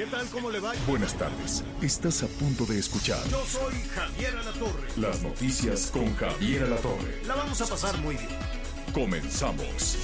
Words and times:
¿Qué 0.00 0.06
tal? 0.06 0.26
¿Cómo 0.28 0.50
le 0.50 0.60
va? 0.60 0.72
Buenas 0.86 1.14
tardes. 1.18 1.62
Estás 1.82 2.22
a 2.22 2.26
punto 2.26 2.64
de 2.64 2.78
escuchar 2.78 3.22
Yo 3.28 3.44
soy 3.44 3.74
Javier 3.94 4.34
Alatorre. 4.34 4.88
las 4.96 5.22
noticias 5.22 5.90
con 5.90 6.14
Javier 6.16 6.62
Alatorre. 6.62 7.22
La 7.26 7.34
vamos 7.34 7.60
a 7.60 7.66
pasar 7.66 7.98
muy 7.98 8.16
bien. 8.16 8.30
Comenzamos. 8.94 9.98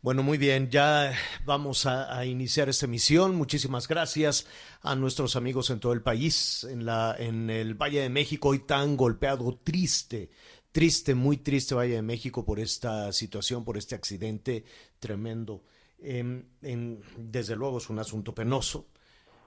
Bueno, 0.00 0.22
muy 0.22 0.38
bien, 0.38 0.70
ya 0.70 1.12
vamos 1.44 1.84
a, 1.84 2.16
a 2.16 2.24
iniciar 2.24 2.70
esta 2.70 2.86
emisión. 2.86 3.36
Muchísimas 3.36 3.86
gracias 3.86 4.46
a 4.80 4.94
nuestros 4.94 5.36
amigos 5.36 5.68
en 5.68 5.78
todo 5.78 5.92
el 5.92 6.00
país, 6.00 6.64
en, 6.64 6.86
la, 6.86 7.14
en 7.18 7.50
el 7.50 7.74
Valle 7.74 8.00
de 8.00 8.08
México, 8.08 8.48
hoy 8.48 8.60
tan 8.60 8.96
golpeado, 8.96 9.60
triste, 9.62 10.30
triste, 10.72 11.14
muy 11.14 11.36
triste 11.36 11.74
Valle 11.74 11.96
de 11.96 12.02
México 12.02 12.46
por 12.46 12.60
esta 12.60 13.12
situación, 13.12 13.62
por 13.62 13.76
este 13.76 13.94
accidente 13.94 14.64
tremendo. 15.00 15.62
Desde 15.98 17.56
luego 17.56 17.78
es 17.78 17.90
un 17.90 17.98
asunto 17.98 18.34
penoso, 18.34 18.86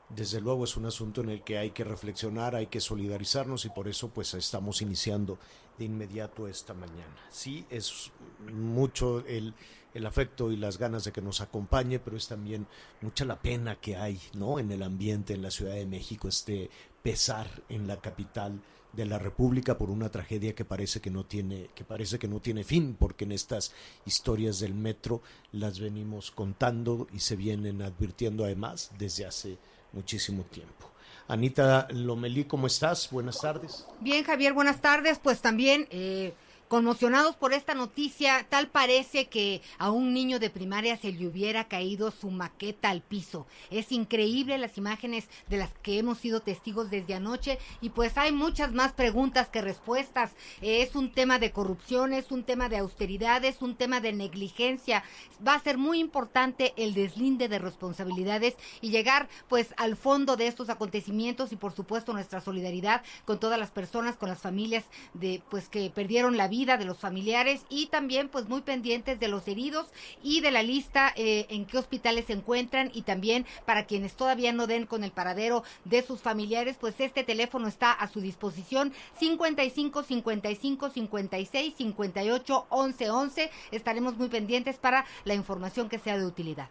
desde 0.09 0.41
luego 0.41 0.63
es 0.63 0.75
un 0.75 0.87
asunto 0.87 1.21
en 1.21 1.29
el 1.29 1.43
que 1.43 1.59
hay 1.59 1.69
que 1.71 1.83
reflexionar, 1.83 2.55
hay 2.55 2.67
que 2.67 2.79
solidarizarnos 2.79 3.65
y 3.65 3.69
por 3.69 3.87
eso 3.87 4.09
pues 4.09 4.33
estamos 4.33 4.81
iniciando 4.81 5.37
de 5.77 5.85
inmediato 5.85 6.47
esta 6.47 6.73
mañana. 6.73 7.15
Sí, 7.29 7.65
es 7.69 8.11
mucho 8.51 9.23
el, 9.27 9.53
el 9.93 10.05
afecto 10.05 10.51
y 10.51 10.57
las 10.57 10.79
ganas 10.79 11.03
de 11.03 11.11
que 11.11 11.21
nos 11.21 11.41
acompañe, 11.41 11.99
pero 11.99 12.17
es 12.17 12.27
también 12.27 12.67
mucha 13.01 13.23
la 13.23 13.39
pena 13.39 13.75
que 13.75 13.97
hay, 13.97 14.19
¿no? 14.33 14.57
En 14.57 14.71
el 14.71 14.81
ambiente 14.81 15.33
en 15.33 15.43
la 15.43 15.51
Ciudad 15.51 15.75
de 15.75 15.85
México, 15.85 16.27
este 16.27 16.71
pesar 17.03 17.47
en 17.69 17.87
la 17.87 18.01
capital 18.01 18.61
de 18.93 19.05
la 19.05 19.19
República 19.19 19.77
por 19.77 19.89
una 19.89 20.09
tragedia 20.09 20.55
que 20.55 20.65
parece 20.65 20.99
que 20.99 21.09
no 21.09 21.23
tiene 21.23 21.69
que 21.75 21.83
parece 21.83 22.17
que 22.17 22.27
no 22.27 22.39
tiene 22.39 22.63
fin 22.63 22.95
porque 22.97 23.25
en 23.25 23.31
estas 23.31 23.71
historias 24.05 24.59
del 24.59 24.73
metro 24.73 25.21
las 25.51 25.79
venimos 25.79 26.31
contando 26.31 27.07
y 27.13 27.19
se 27.19 27.35
vienen 27.35 27.81
advirtiendo 27.81 28.43
además 28.43 28.91
desde 28.97 29.25
hace 29.25 29.57
muchísimo 29.93 30.43
tiempo. 30.43 30.89
Anita 31.27 31.87
Lomelí, 31.91 32.45
¿cómo 32.45 32.65
estás? 32.65 33.09
Buenas 33.11 33.39
tardes. 33.39 33.85
Bien, 33.99 34.23
Javier, 34.23 34.53
buenas 34.53 34.81
tardes. 34.81 35.19
Pues 35.19 35.41
también 35.41 35.87
eh, 35.91 36.33
conmocionados 36.69 37.35
por 37.35 37.51
esta 37.51 37.73
noticia, 37.73 38.45
tal 38.47 38.67
parece 38.67 39.25
que 39.27 39.63
a 39.79 39.89
un 39.89 40.13
niño 40.13 40.37
de 40.37 40.51
primaria 40.51 40.95
se 40.97 41.11
le 41.11 41.27
hubiera 41.27 41.67
caído 41.67 42.11
su 42.11 42.29
maqueta 42.29 42.91
al 42.91 43.01
piso. 43.01 43.47
Es 43.71 43.91
increíble 43.91 44.55
las 44.59 44.77
imágenes 44.77 45.27
de 45.49 45.57
las 45.57 45.71
que 45.81 45.97
hemos 45.97 46.19
sido 46.19 46.41
testigos 46.41 46.91
desde 46.91 47.15
anoche 47.15 47.57
y 47.81 47.89
pues 47.89 48.17
hay 48.19 48.31
muchas 48.31 48.71
más 48.71 48.93
preguntas 48.93 49.49
que 49.49 49.61
respuestas. 49.61 50.33
Es 50.61 50.95
un 50.95 51.11
tema 51.11 51.39
de 51.39 51.51
corrupción, 51.51 52.13
es 52.13 52.29
un 52.29 52.43
tema 52.43 52.69
de 52.69 52.77
austeridad, 52.77 53.43
es 53.45 53.63
un 53.63 53.75
tema 53.75 53.99
de 53.99 54.13
negligencia. 54.13 55.03
Va 55.45 55.55
a 55.55 55.63
ser 55.63 55.79
muy 55.79 55.99
importante 55.99 56.75
el 56.77 56.93
deslinde 56.93 57.47
de 57.47 57.57
responsabilidades 57.57 58.55
y 58.79 58.91
llegar 58.91 59.27
pues 59.47 59.73
al 59.77 59.97
fondo 59.97 60.37
de 60.37 60.45
estos 60.45 60.69
acontecimientos 60.69 61.51
y 61.51 61.55
por 61.55 61.71
supuesto 61.71 62.13
nuestra 62.13 62.41
solidaridad 62.41 63.01
con 63.25 63.39
todas 63.39 63.57
las 63.57 63.71
personas, 63.71 64.17
con 64.17 64.29
las 64.29 64.39
familias 64.39 64.85
de 65.15 65.41
pues 65.49 65.67
que 65.67 65.89
perdieron 65.89 66.37
la 66.37 66.47
vida, 66.47 66.58
de 66.65 66.85
los 66.85 66.97
familiares 66.97 67.61
y 67.69 67.87
también 67.87 68.27
pues 68.27 68.49
muy 68.49 68.61
pendientes 68.61 69.19
de 69.19 69.27
los 69.29 69.47
heridos 69.47 69.87
y 70.21 70.41
de 70.41 70.51
la 70.51 70.61
lista 70.61 71.13
eh, 71.15 71.45
en 71.49 71.65
qué 71.65 71.77
hospitales 71.77 72.25
se 72.25 72.33
encuentran 72.33 72.91
y 72.93 73.03
también 73.03 73.45
para 73.65 73.85
quienes 73.85 74.15
todavía 74.15 74.51
no 74.51 74.67
den 74.67 74.85
con 74.85 75.03
el 75.03 75.11
paradero 75.11 75.63
de 75.85 76.03
sus 76.03 76.21
familiares, 76.21 76.77
pues 76.79 76.95
este 76.99 77.23
teléfono 77.23 77.67
está 77.67 77.91
a 77.91 78.07
su 78.07 78.19
disposición 78.19 78.93
55 79.19 80.03
55 80.03 80.89
56 80.89 81.73
58 81.77 82.65
11 82.69 83.09
11. 83.09 83.51
Estaremos 83.71 84.17
muy 84.17 84.27
pendientes 84.27 84.77
para 84.77 85.05
la 85.23 85.35
información 85.35 85.87
que 85.87 85.99
sea 85.99 86.17
de 86.17 86.25
utilidad. 86.25 86.69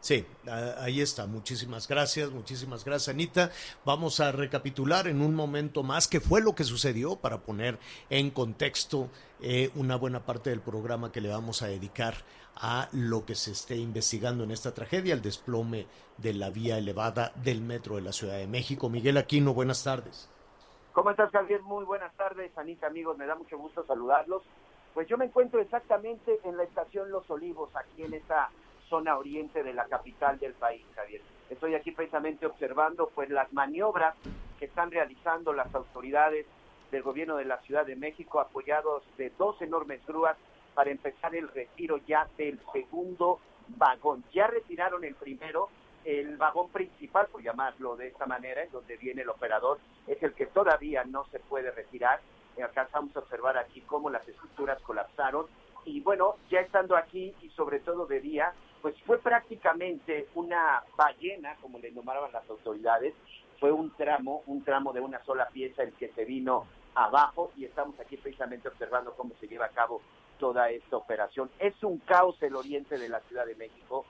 Sí, 0.00 0.24
ahí 0.78 1.00
está. 1.00 1.26
Muchísimas 1.26 1.88
gracias, 1.88 2.30
muchísimas 2.30 2.84
gracias, 2.84 3.08
Anita. 3.08 3.50
Vamos 3.84 4.20
a 4.20 4.30
recapitular 4.30 5.08
en 5.08 5.20
un 5.20 5.34
momento 5.34 5.82
más 5.82 6.06
qué 6.06 6.20
fue 6.20 6.40
lo 6.40 6.54
que 6.54 6.64
sucedió 6.64 7.16
para 7.16 7.38
poner 7.38 7.78
en 8.08 8.30
contexto 8.30 9.08
eh, 9.40 9.70
una 9.74 9.96
buena 9.96 10.20
parte 10.20 10.50
del 10.50 10.60
programa 10.60 11.10
que 11.10 11.20
le 11.20 11.28
vamos 11.28 11.62
a 11.62 11.66
dedicar 11.66 12.14
a 12.60 12.88
lo 12.92 13.24
que 13.24 13.34
se 13.34 13.52
esté 13.52 13.76
investigando 13.76 14.44
en 14.44 14.50
esta 14.50 14.72
tragedia, 14.72 15.14
el 15.14 15.22
desplome 15.22 15.86
de 16.16 16.34
la 16.34 16.50
vía 16.50 16.78
elevada 16.78 17.32
del 17.36 17.60
metro 17.60 17.96
de 17.96 18.02
la 18.02 18.12
Ciudad 18.12 18.36
de 18.36 18.46
México. 18.46 18.88
Miguel 18.88 19.16
Aquino, 19.16 19.54
buenas 19.54 19.84
tardes. 19.84 20.28
¿Cómo 20.92 21.10
estás, 21.10 21.30
Javier? 21.30 21.62
Muy 21.62 21.84
buenas 21.84 22.12
tardes, 22.16 22.56
Anita, 22.58 22.88
amigos. 22.88 23.16
Me 23.16 23.26
da 23.26 23.36
mucho 23.36 23.56
gusto 23.58 23.84
saludarlos. 23.86 24.42
Pues 24.94 25.06
yo 25.06 25.16
me 25.16 25.26
encuentro 25.26 25.60
exactamente 25.60 26.40
en 26.42 26.56
la 26.56 26.64
estación 26.64 27.10
Los 27.10 27.30
Olivos, 27.30 27.70
aquí 27.76 28.02
en 28.02 28.14
esta 28.14 28.50
zona 28.88 29.16
oriente 29.16 29.62
de 29.62 29.74
la 29.74 29.86
capital 29.86 30.38
del 30.38 30.54
país, 30.54 30.84
Javier. 30.94 31.20
Estoy 31.50 31.74
aquí 31.74 31.92
precisamente 31.92 32.46
observando 32.46 33.10
pues 33.14 33.30
las 33.30 33.52
maniobras 33.52 34.14
que 34.58 34.66
están 34.66 34.90
realizando 34.90 35.52
las 35.52 35.74
autoridades 35.74 36.46
del 36.90 37.02
gobierno 37.02 37.36
de 37.36 37.44
la 37.44 37.58
Ciudad 37.62 37.86
de 37.86 37.96
México, 37.96 38.40
apoyados 38.40 39.02
de 39.16 39.30
dos 39.38 39.60
enormes 39.62 40.04
grúas 40.06 40.36
para 40.74 40.90
empezar 40.90 41.34
el 41.34 41.48
retiro 41.48 41.98
ya 42.06 42.28
del 42.36 42.58
segundo 42.72 43.40
vagón. 43.76 44.24
Ya 44.32 44.46
retiraron 44.46 45.04
el 45.04 45.14
primero, 45.14 45.68
el 46.04 46.36
vagón 46.36 46.70
principal, 46.70 47.26
por 47.26 47.42
llamarlo 47.42 47.96
de 47.96 48.08
esta 48.08 48.26
manera, 48.26 48.62
en 48.62 48.70
donde 48.70 48.96
viene 48.96 49.22
el 49.22 49.28
operador, 49.28 49.78
es 50.06 50.22
el 50.22 50.32
que 50.34 50.46
todavía 50.46 51.04
no 51.04 51.26
se 51.30 51.40
puede 51.40 51.70
retirar. 51.70 52.20
Eh, 52.56 52.62
Alcanzamos 52.62 53.14
a 53.16 53.20
observar 53.20 53.58
aquí 53.58 53.80
cómo 53.82 54.08
las 54.08 54.26
estructuras 54.26 54.80
colapsaron. 54.82 55.46
Y 55.84 56.00
bueno, 56.00 56.36
ya 56.50 56.60
estando 56.60 56.96
aquí 56.96 57.34
y 57.42 57.50
sobre 57.50 57.80
todo 57.80 58.06
de 58.06 58.20
día, 58.20 58.52
pues 58.82 58.94
fue 59.06 59.18
prácticamente 59.18 60.28
una 60.34 60.82
ballena, 60.96 61.56
como 61.60 61.78
le 61.78 61.90
nombraban 61.90 62.32
las 62.32 62.48
autoridades, 62.48 63.14
fue 63.58 63.72
un 63.72 63.90
tramo, 63.96 64.42
un 64.46 64.62
tramo 64.62 64.92
de 64.92 65.00
una 65.00 65.22
sola 65.24 65.48
pieza 65.48 65.82
el 65.82 65.92
que 65.94 66.08
se 66.12 66.24
vino 66.24 66.66
abajo 66.94 67.52
y 67.56 67.64
estamos 67.64 67.98
aquí 68.00 68.16
precisamente 68.16 68.68
observando 68.68 69.14
cómo 69.14 69.34
se 69.40 69.48
lleva 69.48 69.66
a 69.66 69.70
cabo 69.70 70.00
toda 70.38 70.70
esta 70.70 70.96
operación. 70.96 71.50
Es 71.58 71.74
un 71.82 71.98
caos 71.98 72.40
el 72.42 72.54
oriente 72.54 72.98
de 72.98 73.08
la 73.08 73.20
Ciudad 73.20 73.46
de 73.46 73.56
México, 73.56 74.04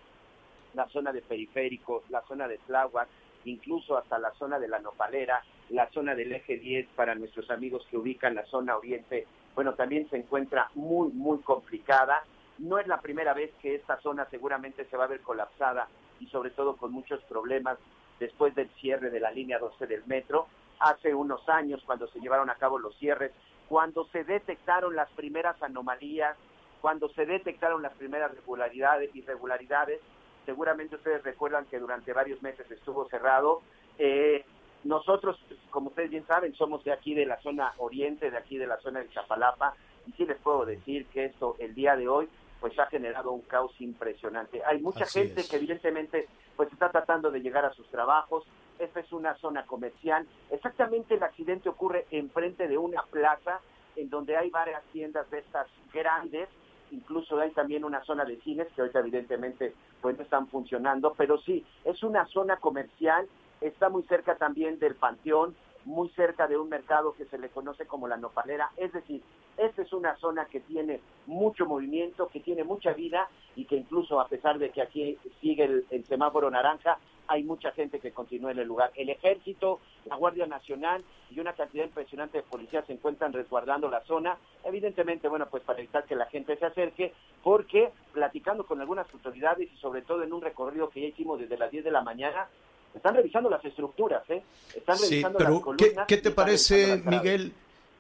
la 0.75 0.87
zona 0.89 1.13
de 1.13 1.23
periféricos, 1.23 2.03
la 2.11 2.23
zona 2.23 2.47
de 2.47 2.59
Tláhuac, 2.59 3.09
incluso 3.45 3.97
hasta 3.97 4.19
la 4.19 4.33
zona 4.35 4.59
de 4.59 4.69
la 4.69 4.79
Nopalera, 4.79 5.43
la 5.71 5.91
zona 5.91 6.15
del 6.15 6.33
eje 6.33 6.59
10 6.59 6.89
para 6.95 7.15
nuestros 7.15 7.51
amigos 7.51 7.87
que 7.91 7.97
ubican 7.97 8.35
la 8.35 8.45
zona 8.47 8.77
oriente, 8.77 9.27
bueno, 9.55 9.75
también 9.75 10.09
se 10.09 10.17
encuentra 10.17 10.71
muy, 10.75 11.09
muy 11.09 11.39
complicada. 11.39 12.23
No 12.59 12.79
es 12.79 12.87
la 12.87 13.01
primera 13.01 13.35
vez 13.35 13.53
que 13.63 13.77
esta 13.77 14.01
zona 14.01 14.27
seguramente 14.31 14.85
se 14.87 14.97
va 14.97 15.05
a 15.05 15.09
ver 15.09 15.21
colapsada 15.21 15.89
y 16.21 16.27
sobre 16.27 16.51
todo 16.51 16.77
con 16.77 16.93
muchos 16.93 17.23
problemas 17.25 17.79
después 18.19 18.55
del 18.55 18.69
cierre 18.81 19.11
de 19.11 19.21
la 19.21 19.31
línea 19.31 19.59
12 19.59 19.87
del 19.87 20.05
metro. 20.07 20.47
Hace 20.81 21.15
unos 21.15 21.49
años, 21.49 21.83
cuando 21.87 22.09
se 22.09 22.21
llevaron 22.21 22.51
a 22.51 22.57
cabo 22.57 22.79
los 22.79 22.97
cierres, 22.99 23.33
cuando 23.69 24.07
se 24.07 24.25
detectaron 24.25 24.97
las 24.97 25.09
primeras 25.11 25.61
anomalías, 25.63 26.37
cuando 26.81 27.09
se 27.11 27.27
detectaron 27.27 27.83
las 27.83 27.93
primeras 27.95 28.33
regularidades, 28.33 29.15
irregularidades, 29.15 30.01
seguramente 30.47 30.97
ustedes 30.97 31.23
recuerdan 31.23 31.67
que 31.67 31.79
durante 31.79 32.13
varios 32.13 32.43
meses 32.43 32.69
estuvo 32.71 33.09
cerrado. 33.09 33.63
Eh, 33.99 34.45
nosotros, 34.85 35.39
como 35.71 35.89
ustedes 35.89 36.11
bien 36.11 36.27
saben, 36.27 36.55
somos 36.55 36.83
de 36.85 36.93
aquí 36.93 37.15
de 37.15 37.27
la 37.27 37.41
zona 37.41 37.73
oriente, 37.79 38.31
de 38.31 38.39
aquí 38.39 38.57
de 38.57 38.67
la 38.67 38.79
zona 38.79 39.01
de 39.01 39.11
Chapalapa, 39.11 39.75
y 40.07 40.13
sí 40.13 40.25
les 40.25 40.39
puedo 40.39 40.65
decir 40.65 41.07
que 41.07 41.27
esto 41.27 41.57
el 41.59 41.75
día 41.75 41.97
de 41.97 42.09
hoy 42.09 42.29
pues 42.61 42.79
ha 42.79 42.87
generado 42.87 43.33
un 43.33 43.43
caos 43.43 43.73
impresionante. 43.81 44.63
Hay 44.65 44.81
mucha 44.81 45.05
Así 45.05 45.21
gente 45.21 45.43
es. 45.43 45.49
que 45.49 45.57
evidentemente 45.57 46.29
pues 46.57 46.73
está 46.73 46.91
tratando 46.91 47.31
de 47.31 47.41
llegar 47.41 47.65
a 47.65 47.73
sus 47.73 47.89
trabajos. 47.89 48.45
Esta 48.79 49.01
es 49.01 49.13
una 49.13 49.37
zona 49.37 49.65
comercial. 49.67 50.27
Exactamente 50.51 51.15
el 51.15 51.23
accidente 51.23 51.69
ocurre 51.69 52.07
enfrente 52.11 52.67
de 52.69 52.79
una 52.79 53.03
plaza 53.03 53.61
en 53.97 54.11
donde 54.11 54.37
hay 54.37 54.51
varias 54.51 54.83
tiendas 54.93 55.29
de 55.31 55.39
estas 55.39 55.67
grandes, 55.93 56.49
incluso 56.91 57.39
hay 57.39 57.51
también 57.51 57.85
una 57.85 58.03
zona 58.05 58.25
de 58.25 58.37
cines 58.43 58.69
que 58.75 58.81
ahorita 58.81 59.01
evidentemente 59.01 59.75
pues 60.01 60.17
no 60.17 60.23
están 60.23 60.47
funcionando, 60.47 61.15
pero 61.17 61.39
sí, 61.39 61.65
es 61.85 62.03
una 62.05 62.25
zona 62.27 62.59
comercial, 62.59 63.29
está 63.61 63.89
muy 63.89 64.05
cerca 64.05 64.37
también 64.37 64.79
del 64.79 64.95
panteón, 64.95 65.57
muy 65.85 66.09
cerca 66.11 66.47
de 66.47 66.57
un 66.57 66.69
mercado 66.69 67.15
que 67.15 67.25
se 67.27 67.39
le 67.39 67.49
conoce 67.49 67.87
como 67.87 68.07
la 68.07 68.17
nopalera, 68.17 68.71
es 68.77 68.93
decir, 68.93 69.23
Esta 69.59 69.83
es 69.83 69.93
una 69.93 70.17
zona 70.17 70.45
que 70.47 70.61
tiene 70.61 71.01
mucho 71.27 71.67
movimiento, 71.67 72.29
que 72.29 72.41
tiene 72.41 72.63
mucha 72.63 72.93
vida 72.93 73.29
y 73.57 73.65
que 73.65 73.77
incluso 73.77 74.21
a 74.21 74.29
pesar 74.29 74.59
de 74.59 74.71
que 74.71 74.81
aquí 74.81 75.19
sigue 75.41 75.65
el, 75.91 76.05
semáforo 76.07 76.49
naranja, 76.49 76.99
hay 77.27 77.43
mucha 77.43 77.73
gente 77.73 77.99
que 77.99 78.13
continúa 78.13 78.53
en 78.53 78.61
el 78.61 78.69
lugar. 78.69 78.93
El 78.95 79.11
ejército, 79.11 79.81
la 80.07 80.15
Guardia 80.17 80.47
Nacional 80.47 81.03
y 81.31 81.41
una 81.41 81.53
cantidad 81.55 81.85
impresionante 81.85 82.39
de 82.39 82.45
policías 82.45 82.87
se 82.87 82.93
encuentran 82.93 83.33
resguardando 83.33 83.91
la 83.91 84.01
zona, 84.05 84.39
evidentemente, 84.65 85.29
bueno, 85.29 85.47
pues 85.51 85.65
para 85.65 85.81
evitar 85.81 86.05
que 86.05 86.15
la 86.15 86.27
gente 86.27 86.57
se 86.57 86.65
acerque, 86.65 87.13
porque 87.43 87.91
platicando 88.13 88.65
con 88.65 88.81
algunas 88.81 89.13
autoridades 89.13 89.69
y 89.71 89.77
sobre 89.79 90.03
todo 90.03 90.23
en 90.23 90.33
un 90.33 90.41
recorrido 90.41 90.89
que 90.89 91.01
ya 91.03 91.09
hicimos 91.09 91.41
desde 91.41 91.59
las 91.59 91.71
10 91.71 91.85
de 91.85 91.91
la 91.91 92.03
mañana, 92.03 92.49
están 92.95 93.15
revisando 93.15 93.51
las 93.51 93.65
estructuras, 93.65 94.23
¿eh? 94.31 94.43
Están 94.75 94.99
revisando 94.99 95.39
las 95.41 95.61
columnas. 95.61 96.07
¿Qué, 96.07 96.17
te 96.17 96.31
parece, 96.31 97.03
Miguel? 97.05 97.53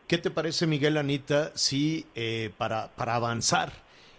¿Qué 0.08 0.16
te 0.16 0.30
parece, 0.30 0.66
Miguel 0.66 0.96
Anita, 0.96 1.52
si 1.54 2.06
eh, 2.14 2.50
para, 2.56 2.88
para 2.96 3.14
avanzar 3.14 3.70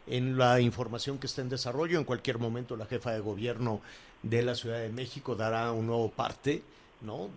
en 0.06 0.38
la 0.38 0.62
información 0.62 1.18
que 1.18 1.26
está 1.26 1.42
en 1.42 1.50
desarrollo, 1.50 1.98
en 1.98 2.06
cualquier 2.06 2.38
momento 2.38 2.78
la 2.78 2.86
jefa 2.86 3.12
de 3.12 3.20
gobierno 3.22 3.82
de 4.22 4.44
la 4.44 4.54
Ciudad 4.54 4.82
de 4.82 4.90
México 4.90 5.36
dará 5.36 5.72
un 5.72 5.88
nuevo 5.88 6.12
parte, 6.12 6.62
¿no? 7.02 7.32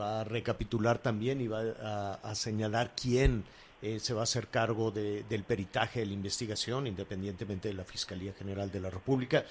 Va 0.00 0.22
a 0.22 0.24
recapitular 0.24 0.96
también 0.96 1.42
y 1.42 1.46
va 1.46 2.16
a, 2.22 2.34
señalar 2.34 2.94
quién 2.98 3.44
eh, 3.82 4.00
se 4.00 4.14
va 4.14 4.20
a 4.20 4.24
hacer 4.24 4.48
cargo 4.48 4.90
del 4.90 5.44
peritaje 5.44 6.00
de 6.00 6.06
la 6.06 6.14
investigación, 6.14 6.86
independientemente 6.86 7.68
de 7.68 7.74
la 7.74 7.84
Fiscalía 7.84 8.32
General 8.32 8.72
de 8.72 8.80
la 8.80 8.88
República. 8.88 9.44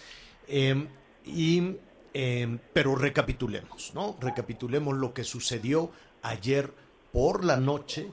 Em, 0.47 0.87
y, 1.23 1.75
em, 2.15 2.57
pero 2.73 2.95
recapitulemos, 2.95 3.91
¿no? 3.93 4.17
Recapitulemos 4.19 4.97
lo 4.97 5.13
que 5.13 5.23
sucedió 5.23 5.91
ayer 6.23 6.88
por 7.11 7.43
la 7.43 7.57
noche 7.57 8.09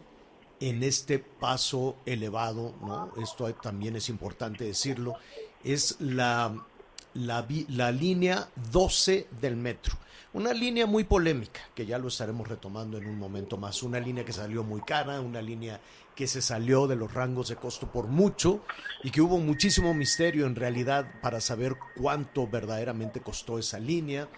en 0.60 0.82
este 0.82 1.18
paso 1.18 1.96
elevado, 2.06 2.74
¿no? 2.80 3.12
Esto 3.22 3.52
también 3.54 3.96
es 3.96 4.08
importante 4.08 4.64
decirlo, 4.64 5.14
es 5.62 5.96
la, 6.00 6.54
la, 7.14 7.46
la, 7.68 7.90
línea 7.92 8.48
12 8.72 9.28
del 9.40 9.56
metro. 9.56 9.96
Una 10.32 10.52
línea 10.52 10.86
muy 10.86 11.04
polémica, 11.04 11.60
que 11.74 11.86
ya 11.86 11.98
lo 11.98 12.08
estaremos 12.08 12.48
retomando 12.48 12.98
en 12.98 13.06
un 13.06 13.18
momento 13.18 13.56
más. 13.56 13.82
Una 13.82 13.98
línea 14.00 14.24
que 14.24 14.32
salió 14.32 14.62
muy 14.62 14.82
cara, 14.82 15.20
una 15.20 15.40
línea 15.40 15.80
que 16.14 16.26
se 16.26 16.42
salió 16.42 16.86
de 16.86 16.96
los 16.96 17.12
rangos 17.12 17.48
de 17.48 17.56
costo 17.56 17.90
por 17.90 18.06
mucho 18.06 18.62
y 19.02 19.10
que 19.10 19.20
hubo 19.20 19.38
muchísimo 19.38 19.94
misterio 19.94 20.46
en 20.46 20.56
realidad 20.56 21.06
para 21.20 21.40
saber 21.40 21.76
cuánto 21.96 22.46
verdaderamente 22.46 23.20
costó 23.20 23.58
esa 23.58 23.78
línea 23.78 24.28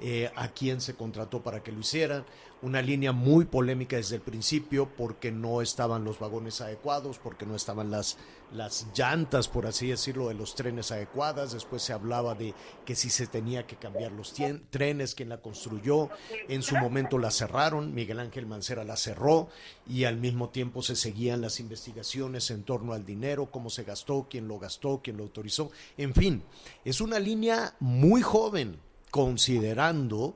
eh, 0.00 0.30
a 0.34 0.48
quién 0.48 0.80
se 0.80 0.94
contrató 0.94 1.42
para 1.42 1.62
que 1.62 1.72
lo 1.72 1.80
hicieran. 1.80 2.24
Una 2.60 2.80
línea 2.80 3.12
muy 3.12 3.44
polémica 3.44 3.96
desde 3.96 4.16
el 4.16 4.22
principio 4.22 4.88
porque 4.96 5.32
no 5.32 5.62
estaban 5.62 6.04
los 6.04 6.18
vagones 6.18 6.60
adecuados, 6.60 7.18
porque 7.18 7.44
no 7.44 7.56
estaban 7.56 7.90
las, 7.90 8.18
las 8.52 8.86
llantas, 8.96 9.48
por 9.48 9.66
así 9.66 9.88
decirlo, 9.88 10.28
de 10.28 10.34
los 10.34 10.54
trenes 10.54 10.92
adecuadas. 10.92 11.52
Después 11.52 11.82
se 11.82 11.92
hablaba 11.92 12.34
de 12.34 12.54
que 12.84 12.94
si 12.94 13.10
se 13.10 13.26
tenía 13.26 13.66
que 13.66 13.76
cambiar 13.76 14.12
los 14.12 14.32
trenes, 14.70 15.14
quien 15.14 15.28
la 15.28 15.40
construyó. 15.40 16.08
En 16.48 16.62
su 16.62 16.76
momento 16.76 17.18
la 17.18 17.32
cerraron, 17.32 17.94
Miguel 17.94 18.20
Ángel 18.20 18.46
Mancera 18.46 18.84
la 18.84 18.96
cerró 18.96 19.48
y 19.88 20.04
al 20.04 20.16
mismo 20.16 20.50
tiempo 20.50 20.82
se 20.82 20.94
seguían 20.94 21.40
las 21.40 21.58
investigaciones 21.58 22.50
en 22.50 22.62
torno 22.62 22.92
al 22.92 23.04
dinero, 23.04 23.50
cómo 23.50 23.70
se 23.70 23.84
gastó, 23.84 24.28
quién 24.30 24.46
lo 24.46 24.60
gastó, 24.60 25.00
quién 25.02 25.16
lo 25.16 25.24
autorizó. 25.24 25.70
En 25.96 26.14
fin, 26.14 26.42
es 26.84 27.00
una 27.00 27.18
línea 27.18 27.74
muy 27.80 28.22
joven 28.22 28.78
considerando 29.12 30.34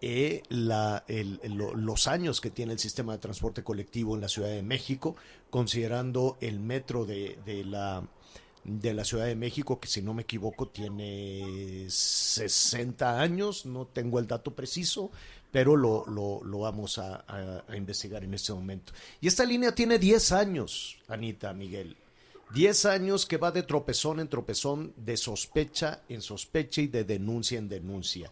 eh, 0.00 0.44
los 0.48 2.06
años 2.06 2.40
que 2.40 2.50
tiene 2.50 2.72
el 2.72 2.78
sistema 2.78 3.14
de 3.14 3.18
transporte 3.18 3.64
colectivo 3.64 4.14
en 4.14 4.20
la 4.20 4.28
Ciudad 4.28 4.48
de 4.48 4.62
México, 4.62 5.16
considerando 5.50 6.38
el 6.40 6.60
metro 6.60 7.04
de, 7.04 7.36
la 7.66 8.08
de 8.62 8.94
la 8.94 9.04
Ciudad 9.04 9.26
de 9.26 9.34
México, 9.34 9.80
que 9.80 9.88
si 9.88 10.02
no 10.02 10.14
me 10.14 10.22
equivoco 10.22 10.68
tiene 10.68 11.86
60 11.88 13.20
años, 13.20 13.66
no 13.66 13.88
tengo 13.88 14.20
el 14.20 14.28
dato 14.28 14.54
preciso, 14.54 15.10
pero 15.50 15.74
lo, 15.74 16.06
lo, 16.06 16.58
vamos 16.60 16.98
a, 16.98 17.24
a, 17.26 17.76
investigar 17.76 18.22
en 18.22 18.34
este 18.34 18.52
momento. 18.52 18.92
Y 19.20 19.26
esta 19.26 19.44
línea 19.44 19.74
tiene 19.74 19.98
10 19.98 20.30
años, 20.30 20.96
Anita, 21.08 21.52
Miguel. 21.54 21.96
10 22.52 22.84
años 22.86 23.26
que 23.26 23.38
va 23.38 23.50
de 23.50 23.62
tropezón 23.62 24.20
en 24.20 24.28
tropezón, 24.28 24.92
de 24.96 25.16
sospecha 25.16 26.02
en 26.08 26.20
sospecha 26.20 26.82
y 26.82 26.86
de 26.86 27.04
denuncia 27.04 27.58
en 27.58 27.68
denuncia. 27.68 28.30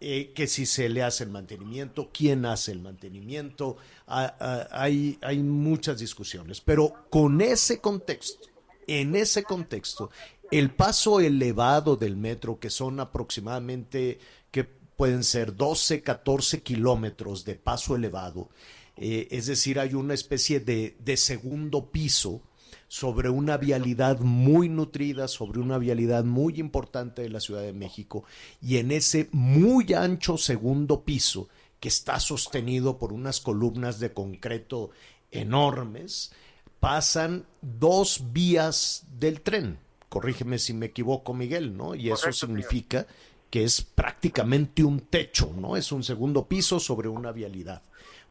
Eh, 0.00 0.30
que 0.32 0.46
si 0.46 0.64
se 0.64 0.88
le 0.88 1.02
hace 1.02 1.24
el 1.24 1.30
mantenimiento, 1.30 2.10
quién 2.12 2.46
hace 2.46 2.70
el 2.70 2.78
mantenimiento, 2.78 3.78
ah, 4.06 4.36
ah, 4.38 4.68
hay, 4.70 5.18
hay 5.22 5.38
muchas 5.40 5.98
discusiones. 5.98 6.60
Pero 6.60 6.94
con 7.10 7.40
ese 7.40 7.80
contexto, 7.80 8.46
en 8.86 9.16
ese 9.16 9.42
contexto, 9.42 10.10
el 10.52 10.70
paso 10.70 11.18
elevado 11.18 11.96
del 11.96 12.16
metro, 12.16 12.60
que 12.60 12.70
son 12.70 13.00
aproximadamente, 13.00 14.20
que 14.52 14.62
pueden 14.62 15.24
ser 15.24 15.56
12, 15.56 16.02
14 16.02 16.62
kilómetros 16.62 17.44
de 17.44 17.56
paso 17.56 17.96
elevado, 17.96 18.50
eh, 18.96 19.26
es 19.32 19.46
decir, 19.46 19.80
hay 19.80 19.94
una 19.94 20.14
especie 20.14 20.60
de, 20.60 20.96
de 21.00 21.16
segundo 21.16 21.90
piso 21.90 22.40
sobre 22.88 23.28
una 23.28 23.58
vialidad 23.58 24.18
muy 24.20 24.68
nutrida, 24.68 25.28
sobre 25.28 25.60
una 25.60 25.78
vialidad 25.78 26.24
muy 26.24 26.58
importante 26.58 27.22
de 27.22 27.28
la 27.28 27.40
Ciudad 27.40 27.62
de 27.62 27.74
México 27.74 28.24
y 28.62 28.78
en 28.78 28.90
ese 28.90 29.28
muy 29.30 29.92
ancho 29.92 30.38
segundo 30.38 31.04
piso 31.04 31.48
que 31.80 31.88
está 31.88 32.18
sostenido 32.18 32.98
por 32.98 33.12
unas 33.12 33.40
columnas 33.40 34.00
de 34.00 34.12
concreto 34.12 34.90
enormes, 35.30 36.32
pasan 36.80 37.44
dos 37.60 38.22
vías 38.32 39.04
del 39.18 39.42
tren. 39.42 39.78
Corrígeme 40.08 40.58
si 40.58 40.72
me 40.72 40.86
equivoco, 40.86 41.34
Miguel, 41.34 41.76
¿no? 41.76 41.94
Y 41.94 42.10
eso 42.10 42.32
significa 42.32 43.06
que 43.50 43.64
es 43.64 43.82
prácticamente 43.82 44.82
un 44.82 45.00
techo, 45.00 45.52
¿no? 45.56 45.76
Es 45.76 45.92
un 45.92 46.02
segundo 46.02 46.48
piso 46.48 46.80
sobre 46.80 47.08
una 47.08 47.32
vialidad. 47.32 47.82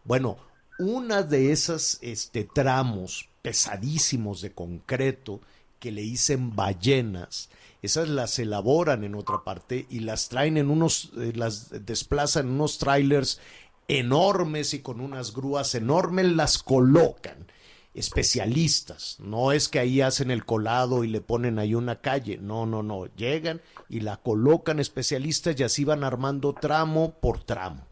Bueno, 0.04 0.38
una 0.80 1.24
de 1.24 1.52
esas 1.52 2.00
este, 2.02 2.44
tramos 2.44 3.30
pesadísimos 3.48 4.42
de 4.42 4.52
concreto 4.52 5.40
que 5.80 5.94
le 5.94 6.02
dicen 6.02 6.54
ballenas. 6.54 7.50
Esas 7.82 8.10
las 8.10 8.40
elaboran 8.40 9.06
en 9.06 9.16
otra 9.16 9.46
parte 9.46 9.86
y 9.90 10.02
las 10.02 10.28
traen 10.28 10.58
en 10.58 10.70
unos, 10.70 11.12
eh, 11.18 11.32
las 11.34 11.70
desplazan 11.86 12.48
en 12.48 12.56
unos 12.56 12.78
trailers 12.78 13.40
enormes 13.88 14.74
y 14.74 14.80
con 14.80 15.00
unas 15.00 15.34
grúas 15.34 15.76
enormes 15.76 16.26
las 16.26 16.58
colocan. 16.62 17.48
Especialistas, 17.94 19.16
no 19.22 19.54
es 19.54 19.70
que 19.70 19.80
ahí 19.80 20.02
hacen 20.02 20.30
el 20.30 20.44
colado 20.44 21.06
y 21.06 21.08
le 21.08 21.22
ponen 21.22 21.58
ahí 21.58 21.74
una 21.74 22.02
calle, 22.02 22.38
no, 22.42 22.66
no, 22.66 22.84
no, 22.84 23.06
llegan 23.16 23.62
y 23.88 24.02
la 24.02 24.18
colocan 24.18 24.82
especialistas 24.82 25.58
y 25.58 25.64
así 25.64 25.86
van 25.86 26.04
armando 26.04 26.52
tramo 26.52 27.14
por 27.22 27.46
tramo. 27.46 27.88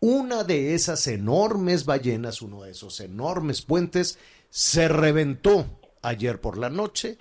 Una 0.00 0.42
de 0.42 0.74
esas 0.74 1.06
enormes 1.06 1.84
ballenas, 1.84 2.42
uno 2.42 2.62
de 2.62 2.72
esos 2.72 3.00
enormes 3.00 3.62
puentes, 3.62 4.18
se 4.50 4.88
reventó 4.88 5.80
ayer 6.02 6.40
por 6.40 6.58
la 6.58 6.68
noche 6.68 7.18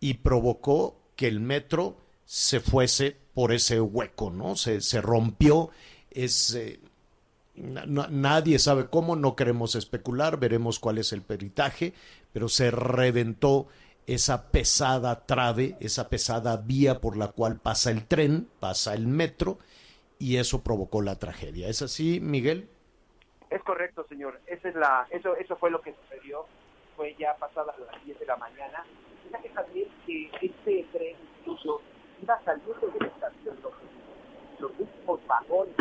y 0.00 0.14
provocó 0.14 1.00
que 1.16 1.26
el 1.26 1.40
metro 1.40 1.96
se 2.24 2.60
fuese 2.60 3.16
por 3.34 3.52
ese 3.52 3.80
hueco, 3.80 4.30
¿no? 4.30 4.54
Se, 4.54 4.80
se 4.80 5.00
rompió, 5.00 5.70
ese 6.10 6.80
nadie 7.58 8.58
sabe 8.58 8.86
cómo, 8.86 9.16
no 9.16 9.36
queremos 9.36 9.74
especular, 9.74 10.38
veremos 10.38 10.78
cuál 10.78 10.98
es 10.98 11.12
el 11.12 11.22
peritaje, 11.22 11.92
pero 12.32 12.48
se 12.48 12.70
reventó 12.70 13.66
esa 14.06 14.50
pesada 14.50 15.26
trave, 15.26 15.76
esa 15.80 16.08
pesada 16.08 16.56
vía 16.56 17.00
por 17.00 17.16
la 17.16 17.28
cual 17.28 17.58
pasa 17.58 17.90
el 17.90 18.06
tren, 18.06 18.48
pasa 18.60 18.94
el 18.94 19.06
metro, 19.06 19.58
y 20.18 20.36
eso 20.36 20.62
provocó 20.62 21.02
la 21.02 21.16
tragedia. 21.16 21.68
¿Es 21.68 21.82
así, 21.82 22.20
Miguel? 22.20 22.68
Es 23.50 23.62
correcto, 23.62 24.04
señor. 24.08 24.40
Esa 24.46 24.68
es 24.68 24.74
la, 24.74 25.06
eso, 25.10 25.36
eso 25.36 25.56
fue 25.56 25.70
lo 25.70 25.80
que. 25.80 25.94
Fue 26.98 27.14
ya 27.16 27.32
pasada 27.36 27.72
las 27.78 28.04
10 28.04 28.18
de 28.18 28.26
la 28.26 28.34
mañana. 28.38 28.84
Fíjate 29.22 29.50
también 29.50 29.88
que 30.04 30.28
este 30.42 30.84
tren 30.90 31.16
incluso 31.38 31.80
iba 32.20 32.42
saliendo 32.42 32.74
de 32.74 32.98
la 32.98 33.06
estación. 33.06 33.56
Los, 33.62 33.72
los 34.58 34.72
últimos 34.80 35.24
vagones 35.28 35.76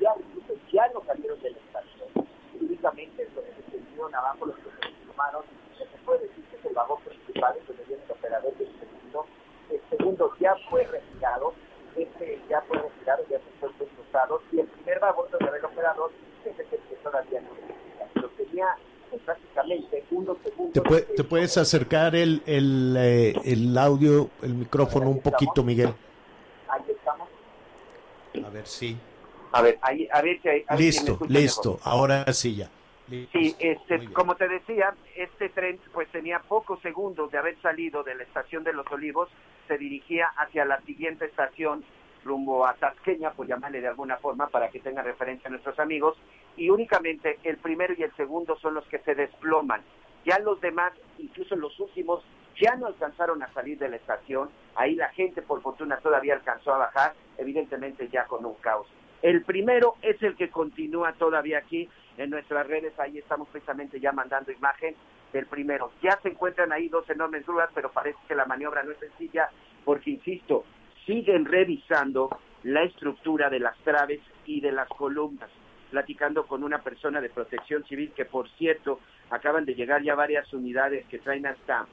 ya, 0.00 0.14
incluso 0.16 0.54
ya 0.72 0.86
no 0.94 1.02
salieron 1.04 1.42
de 1.42 1.50
la 1.50 1.58
estación. 1.58 2.28
Únicamente 2.60 3.28
los 3.34 3.44
que 3.44 3.72
se 3.72 3.76
vinieron 3.76 4.14
abajo, 4.14 4.46
los 4.46 4.56
que 4.58 4.70
se 4.70 5.06
tomaron, 5.10 5.42
se 5.76 5.98
puede 6.04 6.28
decir 6.28 6.44
que 6.44 6.56
es 6.56 6.64
el 6.64 6.74
vagón 6.74 7.02
principal, 7.02 7.58
donde 7.66 7.82
viene 7.82 8.04
el 8.04 8.12
operador 8.12 8.56
del 8.56 8.78
segundo. 8.78 9.26
El 9.68 9.80
segundo 9.90 10.32
ya 10.38 10.54
fue 10.70 10.84
retirado. 10.84 11.54
Este 11.96 12.40
ya 12.48 12.60
fue 12.62 12.78
retirado, 12.78 13.24
ya 13.28 13.38
se 13.38 13.50
fue 13.58 13.88
cruzado. 13.88 14.40
Y 14.52 14.60
el 14.60 14.68
primer 14.68 15.00
vagón 15.00 15.28
donde 15.32 15.58
el 15.58 15.64
operador 15.64 16.12
¿Te, 20.72 21.24
puedes 21.24 21.58
acercar 21.58 22.14
el, 22.16 22.42
el, 22.46 22.96
eh, 22.98 23.34
el 23.44 23.76
audio, 23.76 24.30
el 24.42 24.54
micrófono 24.54 25.10
un 25.10 25.20
poquito, 25.20 25.62
Miguel? 25.62 25.94
Ahí 26.68 26.80
estamos. 26.88 27.28
A 28.44 28.50
ver, 28.50 28.66
sí. 28.66 28.96
A 29.52 29.60
ver, 29.60 29.78
ahí, 29.82 30.08
a 30.10 30.22
ver 30.22 30.40
si 30.40 30.76
Listo, 30.82 31.18
listo. 31.28 31.78
Ahora 31.82 32.32
sí 32.32 32.56
ya. 32.56 32.70
Sí, 33.32 33.54
este, 33.58 34.10
como 34.12 34.36
te 34.36 34.48
decía, 34.48 34.94
este 35.16 35.50
tren 35.50 35.78
pues 35.92 36.08
tenía 36.10 36.38
pocos 36.38 36.80
segundos 36.80 37.30
de 37.30 37.36
haber 37.36 37.60
salido 37.60 38.02
de 38.02 38.14
la 38.14 38.22
estación 38.22 38.64
de 38.64 38.72
Los 38.72 38.90
Olivos, 38.90 39.28
se 39.68 39.76
dirigía 39.76 40.28
hacia 40.36 40.64
la 40.64 40.80
siguiente 40.82 41.26
estación 41.26 41.84
rumbo 42.24 42.64
a 42.66 42.72
Tasqueña, 42.74 43.32
por 43.32 43.46
llamarle 43.46 43.82
de 43.82 43.88
alguna 43.88 44.16
forma, 44.16 44.46
para 44.46 44.70
que 44.70 44.80
tenga 44.80 45.02
referencia 45.02 45.48
a 45.48 45.50
nuestros 45.50 45.78
amigos, 45.78 46.16
y 46.56 46.70
únicamente 46.70 47.38
el 47.42 47.58
primero 47.58 47.92
y 47.98 48.02
el 48.02 48.14
segundo 48.16 48.56
son 48.60 48.74
los 48.74 48.86
que 48.86 49.00
se 49.00 49.14
desploman. 49.14 49.82
Ya 50.24 50.38
los 50.38 50.60
demás, 50.60 50.92
incluso 51.18 51.56
los 51.56 51.78
últimos, 51.80 52.24
ya 52.60 52.76
no 52.76 52.86
alcanzaron 52.86 53.42
a 53.42 53.52
salir 53.52 53.78
de 53.78 53.88
la 53.88 53.96
estación, 53.96 54.50
ahí 54.74 54.94
la 54.94 55.08
gente 55.10 55.42
por 55.42 55.62
fortuna 55.62 55.96
todavía 55.98 56.34
alcanzó 56.34 56.74
a 56.74 56.78
bajar, 56.78 57.14
evidentemente 57.38 58.08
ya 58.08 58.26
con 58.26 58.44
un 58.44 58.54
caos. 58.54 58.86
El 59.22 59.42
primero 59.42 59.94
es 60.02 60.20
el 60.22 60.36
que 60.36 60.50
continúa 60.50 61.12
todavía 61.14 61.58
aquí 61.58 61.88
en 62.18 62.30
nuestras 62.30 62.66
redes, 62.66 62.98
ahí 62.98 63.18
estamos 63.18 63.48
precisamente 63.48 64.00
ya 64.00 64.12
mandando 64.12 64.52
imagen 64.52 64.94
del 65.32 65.46
primero. 65.46 65.92
Ya 66.02 66.18
se 66.22 66.28
encuentran 66.28 66.72
ahí 66.72 66.88
dos 66.88 67.08
enormes 67.08 67.46
grúas, 67.46 67.70
pero 67.74 67.90
parece 67.90 68.18
que 68.28 68.34
la 68.34 68.44
maniobra 68.44 68.82
no 68.82 68.92
es 68.92 68.98
sencilla, 68.98 69.48
porque 69.84 70.10
insisto, 70.10 70.64
siguen 71.06 71.44
revisando 71.46 72.30
la 72.64 72.82
estructura 72.82 73.50
de 73.50 73.60
las 73.60 73.76
traves 73.78 74.20
y 74.44 74.60
de 74.60 74.72
las 74.72 74.88
columnas, 74.88 75.50
platicando 75.90 76.46
con 76.46 76.62
una 76.62 76.82
persona 76.82 77.20
de 77.20 77.30
protección 77.30 77.84
civil 77.84 78.12
que, 78.14 78.24
por 78.24 78.48
cierto, 78.50 79.00
acaban 79.32 79.64
de 79.64 79.74
llegar 79.74 80.02
ya 80.02 80.14
varias 80.14 80.52
unidades 80.52 81.06
que 81.06 81.18
traen 81.18 81.46
hasta 81.46 81.86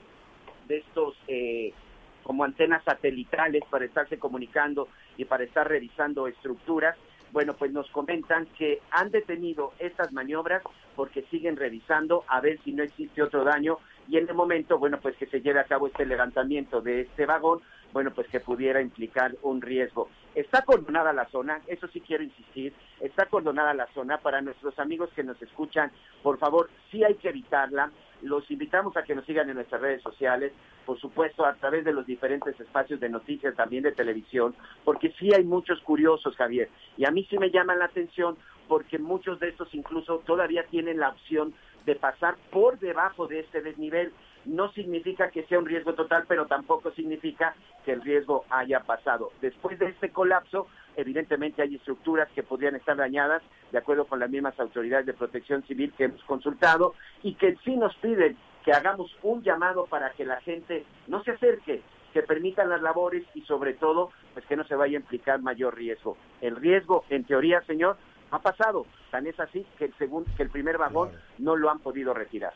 de 0.67 0.77
estos 0.77 1.15
eh, 1.27 1.73
como 2.21 2.43
antenas 2.43 2.83
satelitales 2.83 3.63
para 3.69 3.85
estarse 3.85 4.19
comunicando 4.19 4.89
y 5.17 5.25
para 5.25 5.45
estar 5.45 5.67
revisando 5.67 6.27
estructuras. 6.27 6.97
Bueno, 7.31 7.55
pues 7.55 7.71
nos 7.71 7.89
comentan 7.91 8.45
que 8.57 8.81
han 8.91 9.09
detenido 9.09 9.73
estas 9.79 10.11
maniobras 10.11 10.61
porque 10.95 11.23
siguen 11.31 11.55
revisando 11.55 12.25
a 12.27 12.41
ver 12.41 12.59
si 12.63 12.73
no 12.73 12.83
existe 12.83 13.23
otro 13.23 13.43
daño 13.43 13.77
y 14.09 14.17
en 14.17 14.27
el 14.27 14.35
momento, 14.35 14.77
bueno, 14.77 14.99
pues 14.99 15.15
que 15.15 15.27
se 15.27 15.41
lleve 15.41 15.59
a 15.59 15.65
cabo 15.65 15.87
este 15.87 16.05
levantamiento 16.05 16.81
de 16.81 17.01
este 17.01 17.25
vagón, 17.25 17.61
bueno, 17.93 18.11
pues 18.11 18.27
que 18.27 18.39
pudiera 18.39 18.81
implicar 18.81 19.35
un 19.41 19.61
riesgo. 19.61 20.09
Está 20.35 20.59
acordonada 20.59 21.11
la 21.13 21.25
zona, 21.29 21.61
eso 21.67 21.87
sí 21.87 22.01
quiero 22.01 22.23
insistir, 22.23 22.73
está 23.01 23.23
acordonada 23.23 23.73
la 23.73 23.87
zona 23.93 24.19
para 24.19 24.41
nuestros 24.41 24.77
amigos 24.79 25.09
que 25.15 25.23
nos 25.23 25.41
escuchan, 25.41 25.91
por 26.21 26.37
favor, 26.37 26.69
sí 26.91 27.03
hay 27.03 27.15
que 27.15 27.29
evitarla. 27.29 27.91
Los 28.21 28.49
invitamos 28.51 28.95
a 28.97 29.03
que 29.03 29.15
nos 29.15 29.25
sigan 29.25 29.49
en 29.49 29.55
nuestras 29.55 29.81
redes 29.81 30.01
sociales, 30.01 30.51
por 30.85 30.99
supuesto 30.99 31.45
a 31.45 31.53
través 31.55 31.85
de 31.85 31.93
los 31.93 32.05
diferentes 32.05 32.59
espacios 32.59 32.99
de 32.99 33.09
noticias, 33.09 33.55
también 33.55 33.83
de 33.83 33.91
televisión, 33.91 34.55
porque 34.83 35.13
sí 35.17 35.29
hay 35.33 35.43
muchos 35.43 35.79
curiosos, 35.81 36.35
Javier, 36.35 36.69
y 36.97 37.05
a 37.05 37.11
mí 37.11 37.25
sí 37.29 37.37
me 37.37 37.49
llaman 37.49 37.79
la 37.79 37.85
atención 37.85 38.37
porque 38.67 38.99
muchos 38.99 39.39
de 39.39 39.49
estos 39.49 39.73
incluso 39.73 40.19
todavía 40.19 40.63
tienen 40.69 40.99
la 40.99 41.09
opción 41.09 41.53
de 41.85 41.95
pasar 41.95 42.35
por 42.51 42.77
debajo 42.79 43.27
de 43.27 43.39
este 43.39 43.61
desnivel 43.61 44.13
no 44.45 44.71
significa 44.71 45.29
que 45.29 45.43
sea 45.43 45.59
un 45.59 45.65
riesgo 45.65 45.93
total, 45.93 46.25
pero 46.27 46.47
tampoco 46.47 46.91
significa 46.91 47.55
que 47.85 47.91
el 47.91 48.01
riesgo 48.01 48.45
haya 48.49 48.81
pasado. 48.81 49.31
Después 49.41 49.77
de 49.79 49.87
este 49.87 50.09
colapso, 50.09 50.67
evidentemente 50.95 51.61
hay 51.61 51.75
estructuras 51.75 52.29
que 52.33 52.43
podrían 52.43 52.75
estar 52.75 52.97
dañadas, 52.97 53.41
de 53.71 53.77
acuerdo 53.77 54.05
con 54.05 54.19
las 54.19 54.29
mismas 54.29 54.59
autoridades 54.59 55.05
de 55.05 55.13
protección 55.13 55.63
civil 55.63 55.93
que 55.97 56.05
hemos 56.05 56.23
consultado, 56.23 56.93
y 57.23 57.35
que 57.35 57.55
sí 57.63 57.75
nos 57.75 57.95
piden 57.97 58.37
que 58.63 58.71
hagamos 58.71 59.15
un 59.23 59.43
llamado 59.43 59.85
para 59.85 60.11
que 60.11 60.25
la 60.25 60.41
gente 60.41 60.85
no 61.07 61.23
se 61.23 61.31
acerque, 61.31 61.81
que 62.13 62.23
permitan 62.23 62.69
las 62.69 62.81
labores 62.81 63.23
y 63.35 63.41
sobre 63.41 63.73
todo, 63.73 64.11
pues 64.33 64.45
que 64.45 64.55
no 64.55 64.63
se 64.65 64.75
vaya 64.75 64.97
a 64.97 65.01
implicar 65.01 65.41
mayor 65.41 65.75
riesgo. 65.75 66.17
El 66.41 66.55
riesgo, 66.55 67.05
en 67.09 67.23
teoría, 67.23 67.61
señor, 67.61 67.97
ha 68.31 68.39
pasado. 68.39 68.85
Tan 69.11 69.27
es 69.27 69.39
así 69.39 69.65
que 69.77 69.85
el, 69.85 69.93
segundo, 69.95 70.29
que 70.35 70.43
el 70.43 70.49
primer 70.49 70.77
vagón 70.77 71.11
no 71.37 71.55
lo 71.55 71.69
han 71.69 71.79
podido 71.79 72.13
retirar. 72.13 72.53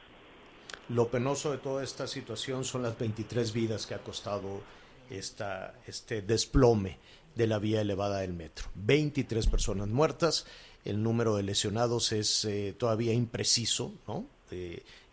Lo 0.90 1.08
penoso 1.10 1.52
de 1.52 1.58
toda 1.58 1.84
esta 1.84 2.08
situación 2.08 2.66
son 2.66 2.84
las 2.84 2.98
23 2.98 3.54
vidas 3.54 3.86
que 3.86 3.96
ha 3.96 4.04
costado 4.04 4.62
esta, 5.10 5.76
este 5.88 6.22
desplome 6.22 6.98
de 7.36 7.48
la 7.48 7.60
vía 7.60 7.82
elevada 7.82 8.20
del 8.20 8.34
metro. 8.34 8.68
23 8.76 9.48
personas 9.48 9.88
muertas, 9.88 10.46
el 10.86 11.02
número 11.02 11.36
de 11.36 11.44
lesionados 11.44 12.12
es 12.12 12.46
eh, 12.46 12.76
todavía 12.78 13.14
impreciso, 13.14 13.94
¿no? 14.08 14.28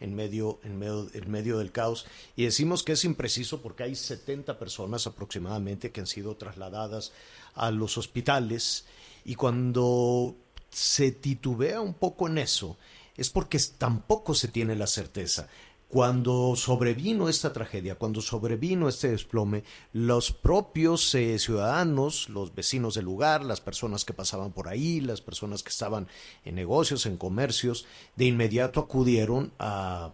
en, 0.00 0.14
medio, 0.14 0.58
en, 0.64 0.78
medio, 0.78 1.08
en 1.12 1.30
medio 1.30 1.58
del 1.58 1.72
caos. 1.72 2.06
Y 2.36 2.44
decimos 2.44 2.82
que 2.82 2.92
es 2.92 3.04
impreciso 3.04 3.62
porque 3.62 3.84
hay 3.84 3.94
70 3.94 4.58
personas 4.58 5.06
aproximadamente 5.06 5.90
que 5.90 6.00
han 6.00 6.06
sido 6.06 6.36
trasladadas 6.36 7.12
a 7.54 7.70
los 7.70 7.98
hospitales 7.98 8.84
y 9.24 9.34
cuando 9.34 10.34
se 10.70 11.10
titubea 11.12 11.80
un 11.80 11.94
poco 11.94 12.28
en 12.28 12.38
eso, 12.38 12.76
es 13.20 13.28
porque 13.28 13.60
tampoco 13.76 14.34
se 14.34 14.48
tiene 14.48 14.74
la 14.74 14.86
certeza. 14.86 15.46
Cuando 15.88 16.56
sobrevino 16.56 17.28
esta 17.28 17.52
tragedia, 17.52 17.96
cuando 17.96 18.22
sobrevino 18.22 18.88
este 18.88 19.10
desplome, 19.10 19.62
los 19.92 20.32
propios 20.32 21.14
eh, 21.14 21.38
ciudadanos, 21.38 22.30
los 22.30 22.54
vecinos 22.54 22.94
del 22.94 23.04
lugar, 23.04 23.44
las 23.44 23.60
personas 23.60 24.06
que 24.06 24.14
pasaban 24.14 24.52
por 24.52 24.68
ahí, 24.68 25.00
las 25.00 25.20
personas 25.20 25.62
que 25.62 25.68
estaban 25.68 26.08
en 26.46 26.54
negocios, 26.54 27.04
en 27.04 27.18
comercios, 27.18 27.86
de 28.16 28.24
inmediato 28.24 28.80
acudieron 28.80 29.52
a, 29.58 30.12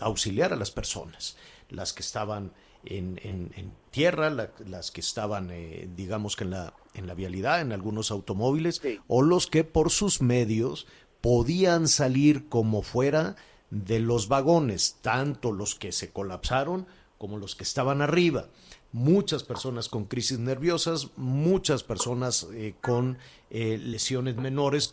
auxiliar 0.00 0.52
a 0.52 0.56
las 0.56 0.72
personas, 0.72 1.36
las 1.68 1.92
que 1.92 2.02
estaban 2.02 2.52
en, 2.84 3.72
tierra, 3.92 4.30
las 4.66 4.90
que 4.90 5.00
estaban, 5.00 5.50
eh, 5.52 5.88
digamos 5.94 6.34
que 6.34 6.44
en 6.44 6.50
la, 6.50 6.74
en 6.94 7.06
la 7.06 7.14
vialidad, 7.14 7.60
en 7.60 7.72
algunos 7.72 8.10
automóviles, 8.10 8.82
o 9.06 9.22
los 9.22 9.46
que 9.46 9.62
por 9.62 9.90
sus 9.90 10.20
medios 10.20 10.86
podían 11.22 11.88
salir 11.88 12.48
como 12.50 12.82
fuera 12.82 13.36
de 13.70 14.00
los 14.00 14.28
vagones, 14.28 14.98
tanto 15.00 15.50
los 15.50 15.74
que 15.74 15.92
se 15.92 16.10
colapsaron 16.10 16.86
como 17.16 17.38
los 17.38 17.56
que 17.56 17.62
estaban 17.62 18.02
arriba. 18.02 18.48
Muchas 18.92 19.44
personas 19.44 19.88
con 19.88 20.04
crisis 20.04 20.38
nerviosas, 20.38 21.08
muchas 21.16 21.82
personas 21.82 22.46
eh, 22.52 22.74
con 22.82 23.16
eh, 23.48 23.78
lesiones 23.78 24.36
menores, 24.36 24.90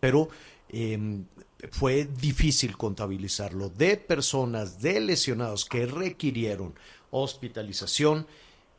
pero 0.00 0.30
em, 0.70 1.26
fue 1.70 2.06
difícil 2.06 2.78
contabilizarlo. 2.78 3.68
De 3.68 3.98
personas, 3.98 4.80
de 4.80 5.00
lesionados 5.00 5.66
que 5.66 5.84
requirieron 5.84 6.74
hospitalización, 7.10 8.26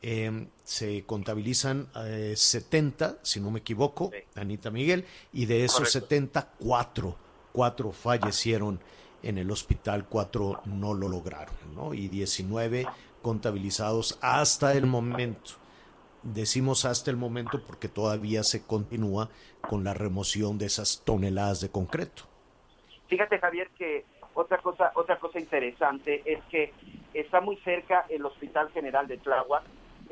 em, 0.06 0.48
se 0.64 1.04
contabilizan 1.06 1.88
70, 2.34 3.06
eh, 3.06 3.14
si 3.22 3.40
no 3.40 3.50
me 3.50 3.60
equivoco, 3.60 4.10
Anita 4.34 4.70
Miguel, 4.70 5.06
y 5.32 5.46
de 5.46 5.64
esos 5.64 5.90
70, 5.90 6.52
cuatro, 6.58 7.16
cuatro 7.52 7.90
fallecieron 7.90 8.80
en 9.22 9.38
el 9.38 9.50
hospital, 9.50 10.06
cuatro 10.06 10.60
no 10.66 10.92
lo 10.92 11.08
lograron, 11.08 11.54
¿no? 11.74 11.94
Y 11.94 12.08
19 12.08 12.86
contabilizados 13.22 14.18
hasta 14.20 14.74
el 14.74 14.86
momento. 14.86 15.52
Decimos 16.22 16.84
hasta 16.84 17.10
el 17.10 17.16
momento 17.16 17.62
porque 17.66 17.88
todavía 17.88 18.42
se 18.42 18.66
continúa 18.66 19.30
con 19.66 19.84
la 19.84 19.94
remoción 19.94 20.58
de 20.58 20.66
esas 20.66 21.02
toneladas 21.02 21.62
de 21.62 21.70
concreto. 21.70 22.24
Fíjate, 23.08 23.38
Javier, 23.38 23.70
que 23.78 24.04
otra 24.34 24.58
cosa, 24.58 24.92
otra 24.96 25.18
cosa 25.18 25.38
interesante 25.38 26.22
es 26.26 26.44
que 26.50 26.74
está 27.14 27.40
muy 27.40 27.56
cerca 27.58 28.04
el 28.10 28.26
Hospital 28.26 28.70
General 28.72 29.06
de 29.06 29.16
Tláhuac, 29.16 29.64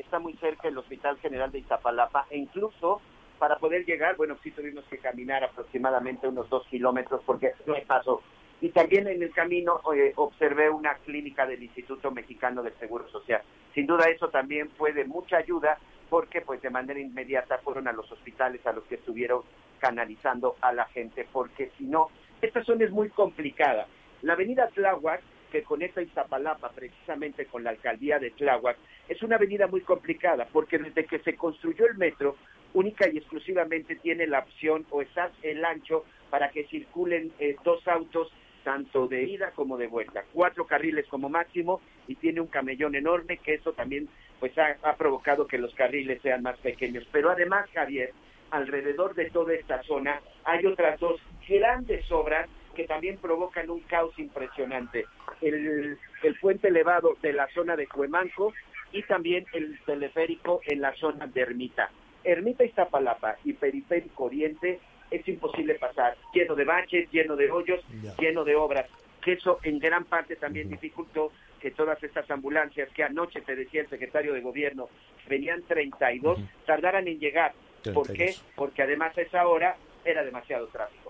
está 0.02 0.18
muy 0.18 0.34
cerca 0.34 0.68
el 0.68 0.78
Hospital 0.78 1.18
General 1.18 1.50
de 1.50 1.60
Iztapalapa, 1.60 2.26
e 2.30 2.38
incluso 2.38 3.00
para 3.38 3.56
poder 3.56 3.84
llegar, 3.84 4.16
bueno, 4.16 4.36
sí 4.42 4.52
tuvimos 4.52 4.84
que 4.84 4.98
caminar 4.98 5.42
aproximadamente 5.42 6.28
unos 6.28 6.48
dos 6.48 6.66
kilómetros 6.68 7.22
porque 7.26 7.54
no 7.66 7.74
hay 7.74 7.84
paso. 7.84 8.22
Y 8.60 8.68
también 8.68 9.08
en 9.08 9.20
el 9.20 9.32
camino 9.32 9.80
eh, 9.96 10.12
observé 10.14 10.70
una 10.70 10.94
clínica 10.94 11.44
del 11.44 11.60
Instituto 11.60 12.12
Mexicano 12.12 12.62
del 12.62 12.74
Seguro 12.74 13.08
Social. 13.08 13.42
Sin 13.74 13.86
duda 13.86 14.08
eso 14.08 14.28
también 14.28 14.70
fue 14.78 14.92
de 14.92 15.04
mucha 15.04 15.38
ayuda 15.38 15.78
porque 16.08 16.42
pues 16.42 16.62
de 16.62 16.70
manera 16.70 17.00
inmediata 17.00 17.58
fueron 17.58 17.88
a 17.88 17.92
los 17.92 18.12
hospitales 18.12 18.64
a 18.66 18.72
los 18.72 18.84
que 18.84 18.94
estuvieron 18.96 19.42
canalizando 19.80 20.54
a 20.60 20.72
la 20.72 20.84
gente, 20.84 21.26
porque 21.32 21.72
si 21.76 21.84
no, 21.84 22.10
esta 22.40 22.62
zona 22.62 22.84
es 22.84 22.92
muy 22.92 23.08
complicada. 23.08 23.88
La 24.20 24.34
avenida 24.34 24.68
Tláhuac 24.68 25.20
que 25.52 25.62
conecta 25.62 26.00
Iztapalapa 26.00 26.70
precisamente 26.70 27.44
con 27.44 27.62
la 27.62 27.70
alcaldía 27.70 28.18
de 28.18 28.30
Tláhuac, 28.30 28.78
es 29.06 29.22
una 29.22 29.36
avenida 29.36 29.66
muy 29.66 29.82
complicada 29.82 30.48
porque 30.50 30.78
desde 30.78 31.04
que 31.04 31.18
se 31.18 31.36
construyó 31.36 31.86
el 31.86 31.98
metro, 31.98 32.36
única 32.72 33.06
y 33.06 33.18
exclusivamente 33.18 33.96
tiene 33.96 34.26
la 34.26 34.38
opción 34.38 34.86
o 34.88 35.02
está 35.02 35.30
el 35.42 35.62
ancho 35.62 36.06
para 36.30 36.48
que 36.50 36.64
circulen 36.68 37.30
eh, 37.38 37.56
dos 37.62 37.86
autos 37.86 38.32
tanto 38.64 39.08
de 39.08 39.24
ida 39.24 39.50
como 39.50 39.76
de 39.76 39.88
vuelta, 39.88 40.24
cuatro 40.32 40.66
carriles 40.66 41.06
como 41.08 41.28
máximo 41.28 41.82
y 42.08 42.14
tiene 42.14 42.40
un 42.40 42.46
camellón 42.46 42.94
enorme 42.94 43.36
que 43.36 43.54
eso 43.54 43.74
también 43.74 44.08
pues 44.40 44.56
ha, 44.56 44.78
ha 44.82 44.96
provocado 44.96 45.46
que 45.46 45.58
los 45.58 45.74
carriles 45.74 46.22
sean 46.22 46.42
más 46.42 46.56
pequeños. 46.58 47.06
Pero 47.12 47.30
además, 47.30 47.68
Javier, 47.74 48.12
alrededor 48.50 49.14
de 49.14 49.30
toda 49.30 49.52
esta 49.52 49.82
zona 49.82 50.20
hay 50.44 50.64
otras 50.64 50.98
dos 50.98 51.20
grandes 51.46 52.10
obras 52.10 52.48
que 52.74 52.84
también 52.84 53.18
provocan 53.18 53.70
un 53.70 53.80
caos 53.80 54.18
impresionante. 54.18 55.06
El, 55.40 55.98
puente 56.40 56.68
elevado 56.68 57.16
de 57.20 57.32
la 57.32 57.48
zona 57.48 57.76
de 57.76 57.86
Cuemanco 57.86 58.52
y 58.92 59.02
también 59.02 59.44
el 59.52 59.78
teleférico 59.84 60.60
en 60.66 60.80
la 60.80 60.94
zona 60.94 61.26
de 61.26 61.40
Ermita. 61.40 61.90
Ermita 62.24 62.64
Iztapalapa 62.64 63.36
y 63.44 63.52
Periférico 63.52 64.24
Oriente 64.24 64.80
es 65.10 65.26
imposible 65.28 65.74
pasar, 65.74 66.16
lleno 66.32 66.54
de 66.54 66.64
baches, 66.64 67.10
lleno 67.10 67.36
de 67.36 67.50
hoyos, 67.50 67.80
lleno 68.18 68.44
de 68.44 68.56
obras, 68.56 68.88
que 69.22 69.32
eso 69.32 69.58
en 69.62 69.78
gran 69.78 70.04
parte 70.04 70.36
también 70.36 70.68
dificultó 70.68 71.32
que 71.60 71.70
todas 71.70 72.02
estas 72.02 72.28
ambulancias 72.30 72.88
que 72.90 73.04
anoche 73.04 73.40
te 73.40 73.54
decía 73.54 73.82
el 73.82 73.88
secretario 73.88 74.32
de 74.32 74.40
gobierno 74.40 74.88
venían 75.28 75.62
32 75.62 76.40
tardaran 76.66 77.06
en 77.06 77.18
llegar. 77.18 77.52
¿Por 77.94 78.12
qué? 78.12 78.34
Porque 78.56 78.82
además 78.82 79.16
a 79.16 79.22
esa 79.22 79.46
hora 79.46 79.76
era 80.04 80.24
demasiado 80.24 80.66
tráfico. 80.68 81.01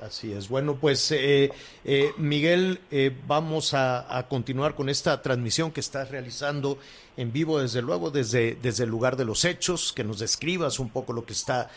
Así 0.00 0.32
es. 0.32 0.48
Bueno, 0.48 0.76
pues 0.76 1.10
eh, 1.12 1.50
eh, 1.84 2.12
Miguel, 2.16 2.80
eh, 2.90 3.14
vamos 3.26 3.74
a, 3.74 4.26
continuar 4.30 4.74
con 4.74 4.88
esta 4.88 5.20
transmisión 5.20 5.72
que 5.72 5.80
estás 5.80 6.10
realizando 6.10 6.78
en 7.18 7.32
vivo, 7.32 7.58
desde 7.58 7.82
luego, 7.82 8.10
desde, 8.10 8.56
desde 8.62 8.84
el 8.84 8.90
lugar 8.90 9.16
de 9.16 9.26
los 9.26 9.44
hechos, 9.44 9.92
que 9.92 10.02
nos 10.02 10.18
describas 10.18 10.78
un 10.78 10.88
poco 10.88 11.12
lo 11.12 11.26
que 11.26 11.34
está 11.34 11.68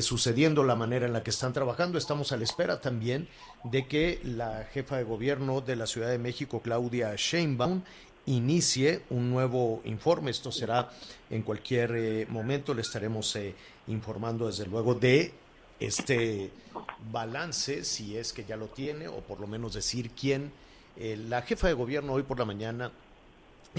sucediendo, 0.00 0.64
la 0.64 0.76
manera 0.76 1.06
en 1.06 1.14
la 1.14 1.22
que 1.22 1.30
están 1.30 1.54
trabajando. 1.54 1.96
Estamos 1.96 2.30
a 2.32 2.36
la 2.36 2.44
espera 2.44 2.80
también 2.80 3.26
de 3.64 3.86
que 3.86 4.20
la 4.22 4.68
jefa 4.72 4.98
de 4.98 5.04
gobierno 5.04 5.62
de 5.62 5.76
la 5.76 5.86
Ciudad 5.86 6.10
de 6.10 6.18
México, 6.18 6.60
Claudia 6.60 7.14
Sheinbaum, 7.16 7.82
inicie 8.26 9.02
un 9.08 9.30
nuevo 9.30 9.80
informe. 9.84 10.30
Esto 10.30 10.52
será 10.52 10.90
en 11.30 11.42
cualquier 11.42 12.28
momento. 12.28 12.74
Le 12.74 12.82
estaremos 12.82 13.38
informando, 13.86 14.46
desde 14.46 14.66
luego, 14.66 14.94
de 14.94 15.32
este 15.80 16.50
balance, 17.12 17.84
si 17.84 18.16
es 18.16 18.32
que 18.32 18.44
ya 18.44 18.56
lo 18.56 18.66
tiene, 18.66 19.08
o 19.08 19.20
por 19.20 19.40
lo 19.40 19.46
menos 19.46 19.74
decir 19.74 20.10
quién. 20.10 20.52
Eh, 20.96 21.16
la 21.16 21.42
jefa 21.42 21.68
de 21.68 21.74
gobierno 21.74 22.14
hoy 22.14 22.22
por 22.22 22.38
la 22.38 22.44
mañana 22.44 22.90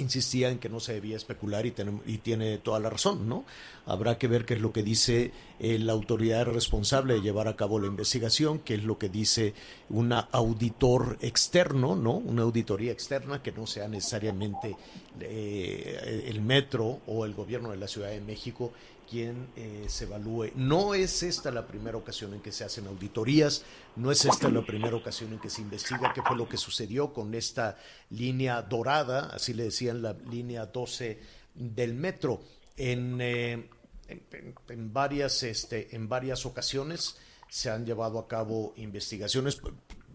insistía 0.01 0.50
en 0.50 0.60
que 0.60 0.70
no 0.70 0.80
se 0.80 0.94
debía 0.94 1.18
especular 1.18 1.66
y, 1.66 1.74
y, 2.06 2.18
tiene 2.20 2.58
toda 2.58 2.80
la 2.80 2.89
razón, 2.89 3.27
¿no? 3.27 3.46
Habrá 3.86 4.18
que 4.18 4.27
ver 4.27 4.46
qué 4.46 4.56
es 4.56 4.62
lo 4.62 4.72
que 4.72 4.84
dice 4.84 5.32
eh, 5.60 5.80
la 5.80 5.94
autoridad 5.94 6.46
responsable 6.46 7.16
de 7.16 7.22
llevar 7.22 7.48
a 7.48 7.56
cabo 7.56 7.80
la 7.80 7.88
investigación, 7.88 8.60
qué 8.60 8.75
es 8.75 8.84
lo 8.84 8.98
que 8.98 9.10
dice 9.10 9.54
un 9.89 10.13
auditor 10.13 11.18
externo, 11.22 11.96
¿no? 11.96 12.12
Una 12.13 12.44
auditoría 12.44 12.92
externa 12.92 13.42
que 13.42 13.51
no 13.51 13.68
sea 13.68 13.88
necesariamente 13.88 14.75
eh, 15.20 16.25
el 16.27 16.42
metro 16.42 17.00
o 17.08 17.25
el 17.25 17.34
gobierno 17.34 17.72
de 17.72 17.77
la 17.77 17.88
Ciudad 17.88 18.10
de 18.10 18.22
México 18.22 18.72
quien 19.10 19.48
eh, 19.56 19.86
se 19.88 20.06
evalúe. 20.06 20.52
No 20.56 20.94
es 20.94 21.24
esta 21.24 21.52
la 21.52 21.66
primera 21.66 21.98
ocasión 21.98 22.34
en 22.34 22.42
que 22.42 22.52
se 22.52 22.64
hacen 22.64 22.88
auditorías, 22.88 23.64
no 23.96 24.12
es 24.12 24.26
esta 24.26 24.50
la 24.50 24.66
primera 24.66 24.96
ocasión 24.96 25.34
en 25.34 25.40
que 25.40 25.50
se 25.50 25.62
investiga 25.62 26.14
qué 26.14 26.22
fue 26.22 26.36
lo 26.38 26.48
que 26.48 26.58
sucedió 26.58 27.14
con 27.14 27.34
esta 27.34 27.78
línea 28.10 28.62
dorada, 28.62 29.30
así 29.34 29.54
le 29.54 29.64
decían 29.64 30.02
la 30.02 30.14
línea 30.30 30.66
12 30.66 31.20
del 31.56 31.94
metro. 31.94 32.42
En, 32.76 33.20
eh, 33.22 33.70
en, 34.08 34.94
varias, 34.94 35.44
este, 35.44 35.96
en 35.96 36.08
varias 36.08 36.46
ocasiones 36.46 37.18
se 37.50 37.70
han 37.70 37.86
llevado 37.86 38.20
a 38.20 38.28
cabo 38.28 38.74
investigaciones. 38.78 39.60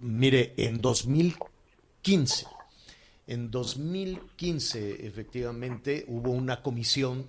Mire, 0.00 0.54
en 0.56 0.80
2015, 0.80 2.46
en 3.26 3.50
2015 3.50 5.06
efectivamente 5.06 6.04
hubo 6.08 6.30
una 6.30 6.62
comisión 6.62 7.26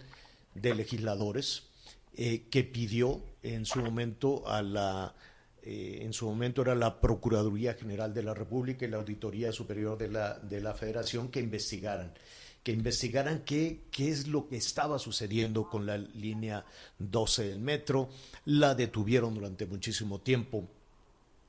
de 0.56 0.76
legisladores 0.76 1.64
eh, 2.16 2.46
que 2.50 2.64
pidió 2.64 3.22
en 3.42 3.66
su 3.66 3.80
momento 3.80 4.48
a 4.48 4.62
la 4.62 5.16
eh, 5.66 6.00
en 6.02 6.12
su 6.12 6.26
momento 6.26 6.62
era 6.62 6.76
la 6.76 7.00
Procuraduría 7.00 7.74
General 7.74 8.14
de 8.14 8.22
la 8.22 8.34
República 8.34 8.86
y 8.86 8.90
la 8.90 8.98
Auditoría 8.98 9.54
Superior 9.54 9.98
de 9.98 10.10
la, 10.10 10.38
de 10.38 10.60
la 10.60 10.74
Federación 10.74 11.30
que 11.30 11.40
investigaran, 11.40 12.14
que 12.64 12.74
investigaran 12.74 13.44
qué, 13.46 13.84
qué 13.90 14.10
es 14.10 14.28
lo 14.28 14.50
que 14.50 14.58
estaba 14.58 15.00
sucediendo 15.00 15.70
con 15.70 15.86
la 15.86 15.98
línea 15.98 16.66
12 17.00 17.48
del 17.48 17.60
metro. 17.62 18.10
La 18.44 18.76
detuvieron 18.76 19.36
durante 19.36 19.66
muchísimo 19.66 20.20
tiempo 20.20 20.68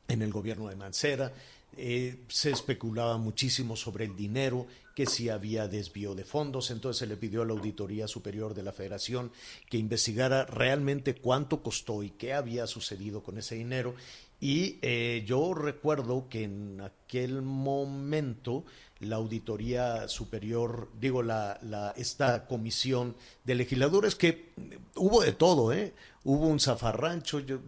en 0.07 0.23
el 0.23 0.31
gobierno 0.31 0.69
de 0.69 0.77
Mancera. 0.77 1.33
Eh, 1.77 2.25
se 2.29 2.51
especulaba 2.51 3.19
muchísimo 3.19 3.77
sobre 3.77 4.05
el 4.05 4.17
dinero 4.17 4.67
que 4.95 5.07
si 5.07 5.29
había 5.29 5.67
desvío 5.67 6.15
de 6.15 6.25
fondos, 6.25 6.71
entonces 6.71 7.01
se 7.01 7.07
le 7.07 7.17
pidió 7.17 7.43
a 7.43 7.45
la 7.45 7.53
Auditoría 7.53 8.07
Superior 8.07 8.55
de 8.55 8.63
la 8.63 8.73
Federación 8.73 9.33
que 9.69 9.79
investigara 9.79 10.45
realmente 10.47 11.17
cuánto 11.17 11.63
costó 11.63 12.03
y 12.03 12.11
qué 12.11 12.33
había 12.33 12.67
sucedido 12.67 13.23
con 13.23 13.39
ese 13.39 13.57
dinero. 13.57 13.95
Y 14.41 14.79
eh, 14.83 15.25
yo 15.27 15.55
recuerdo 15.55 16.29
que 16.29 16.45
en 16.45 16.81
aquel 16.81 17.43
momento 17.43 18.65
la 19.01 19.17
Auditoría 19.17 20.07
Superior, 20.09 20.91
digo, 21.01 21.23
la, 21.23 21.95
esta 21.97 22.47
comisión 22.47 23.17
de 23.45 23.55
legisladores, 23.55 24.15
que 24.15 24.53
hubo 24.97 25.23
de 25.23 25.33
todo, 25.33 25.73
¿eh? 25.73 25.95
Hubo 26.25 26.47
un 26.47 26.61
zafarrancho, 26.61 27.41
yo 27.41 27.61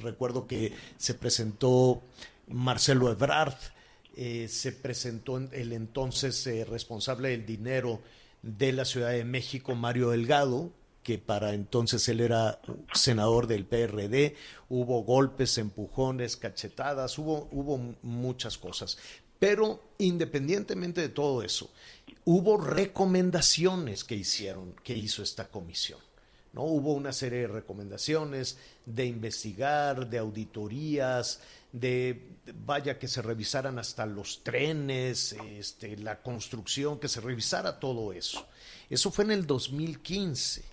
recuerdo 0.00 0.46
que 0.46 0.72
se 0.96 1.14
presentó 1.14 2.02
Marcelo 2.48 3.10
Ebrard, 3.10 3.56
eh, 4.16 4.48
se 4.48 4.72
presentó 4.72 5.36
el 5.36 5.72
entonces 5.72 6.46
eh, 6.46 6.64
responsable 6.64 7.30
del 7.30 7.44
dinero 7.44 8.00
de 8.42 8.72
la 8.72 8.84
Ciudad 8.84 9.10
de 9.10 9.24
México, 9.24 9.74
Mario 9.74 10.10
Delgado, 10.10 10.70
que 11.02 11.18
para 11.18 11.54
entonces 11.54 12.08
él 12.08 12.20
era 12.20 12.60
senador 12.92 13.46
del 13.46 13.64
PRD, 13.64 14.34
hubo 14.68 15.02
golpes, 15.04 15.58
empujones, 15.58 16.36
cachetadas, 16.36 17.18
hubo, 17.18 17.48
hubo 17.52 17.94
muchas 18.02 18.58
cosas. 18.58 18.98
Pero 19.38 19.82
independientemente 19.98 21.00
de 21.02 21.08
todo 21.08 21.42
eso, 21.42 21.70
hubo 22.24 22.56
recomendaciones 22.56 24.02
que 24.02 24.16
hicieron, 24.16 24.74
que 24.82 24.96
hizo 24.96 25.22
esta 25.22 25.48
comisión. 25.48 26.00
¿No? 26.56 26.62
Hubo 26.62 26.94
una 26.94 27.12
serie 27.12 27.40
de 27.40 27.48
recomendaciones 27.48 28.58
de 28.86 29.04
investigar, 29.04 30.08
de 30.08 30.16
auditorías, 30.16 31.40
de 31.70 32.30
vaya 32.64 32.98
que 32.98 33.08
se 33.08 33.20
revisaran 33.20 33.78
hasta 33.78 34.06
los 34.06 34.42
trenes, 34.42 35.36
este, 35.50 35.98
la 35.98 36.22
construcción, 36.22 36.98
que 36.98 37.08
se 37.08 37.20
revisara 37.20 37.78
todo 37.78 38.14
eso. 38.14 38.46
Eso 38.88 39.10
fue 39.10 39.24
en 39.24 39.32
el 39.32 39.46
2015. 39.46 40.64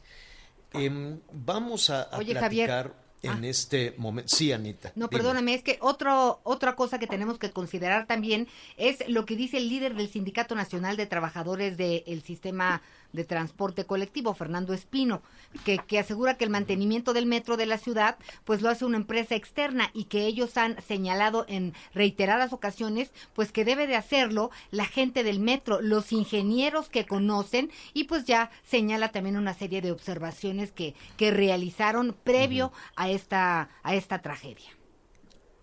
Em, 0.72 1.20
vamos 1.34 1.90
a, 1.90 2.10
platicar 2.10 2.96
en 3.22 3.44
ah. 3.44 3.48
este 3.48 3.94
momento. 3.98 4.34
Sí, 4.34 4.54
Anita. 4.54 4.94
No, 4.96 5.10
perdóname, 5.10 5.54
es 5.54 5.64
que 5.64 5.78
otro, 5.82 6.40
otra 6.44 6.78
cosa 6.78 6.98
que 6.98 7.08
tenemos 7.08 7.40
que 7.40 7.52
considerar 7.52 8.08
también 8.08 8.48
es 8.78 9.08
lo 9.10 9.26
que 9.26 9.36
dice 9.36 9.58
el 9.58 9.68
líder 9.68 9.96
del 9.96 10.10
Sindicato 10.10 10.56
Nacional 10.56 10.96
de 10.96 11.08
Trabajadores 11.08 11.76
del 11.76 12.24
Sistema 12.24 12.82
de 13.14 13.24
Transporte 13.24 13.86
Colectivo, 13.86 14.34
Fernando 14.34 14.74
Espino, 14.74 15.22
que, 15.64 15.78
que 15.78 16.00
asegura 16.00 16.36
que 16.36 16.44
el 16.44 16.50
mantenimiento 16.50 17.14
del 17.14 17.26
metro 17.26 17.58
de 17.58 17.66
la 17.66 17.78
ciudad 17.78 18.18
pues 18.44 18.62
lo 18.62 18.70
hace 18.70 18.86
una 18.86 18.98
empresa 18.98 19.36
externa 19.36 19.90
y 19.94 20.06
que 20.06 20.26
ellos 20.26 20.58
han 20.58 20.82
señalado 20.82 21.46
en 21.48 21.74
reiteradas 21.94 22.54
ocasiones 22.54 23.12
pues 23.34 23.52
que 23.52 23.66
debe 23.66 23.88
de 23.88 23.96
hacerlo 23.96 24.52
la 24.72 24.86
gente 24.86 25.24
del 25.24 25.40
metro, 25.40 25.80
los 25.82 26.12
ingenieros 26.12 26.90
que 26.90 27.06
conocen 27.06 27.72
y 27.94 28.06
pues 28.06 28.26
ya 28.26 28.52
señala 28.64 29.12
también 29.12 29.38
una 29.38 29.54
serie 29.54 29.82
de 29.82 29.92
observaciones 29.92 30.72
que, 30.72 30.96
que 31.18 31.32
realizaron 31.32 32.16
previo 32.24 32.72
a, 32.96 33.10
esta, 33.10 33.70
a 33.84 33.96
esta 33.96 34.22
tragedia 34.22 34.72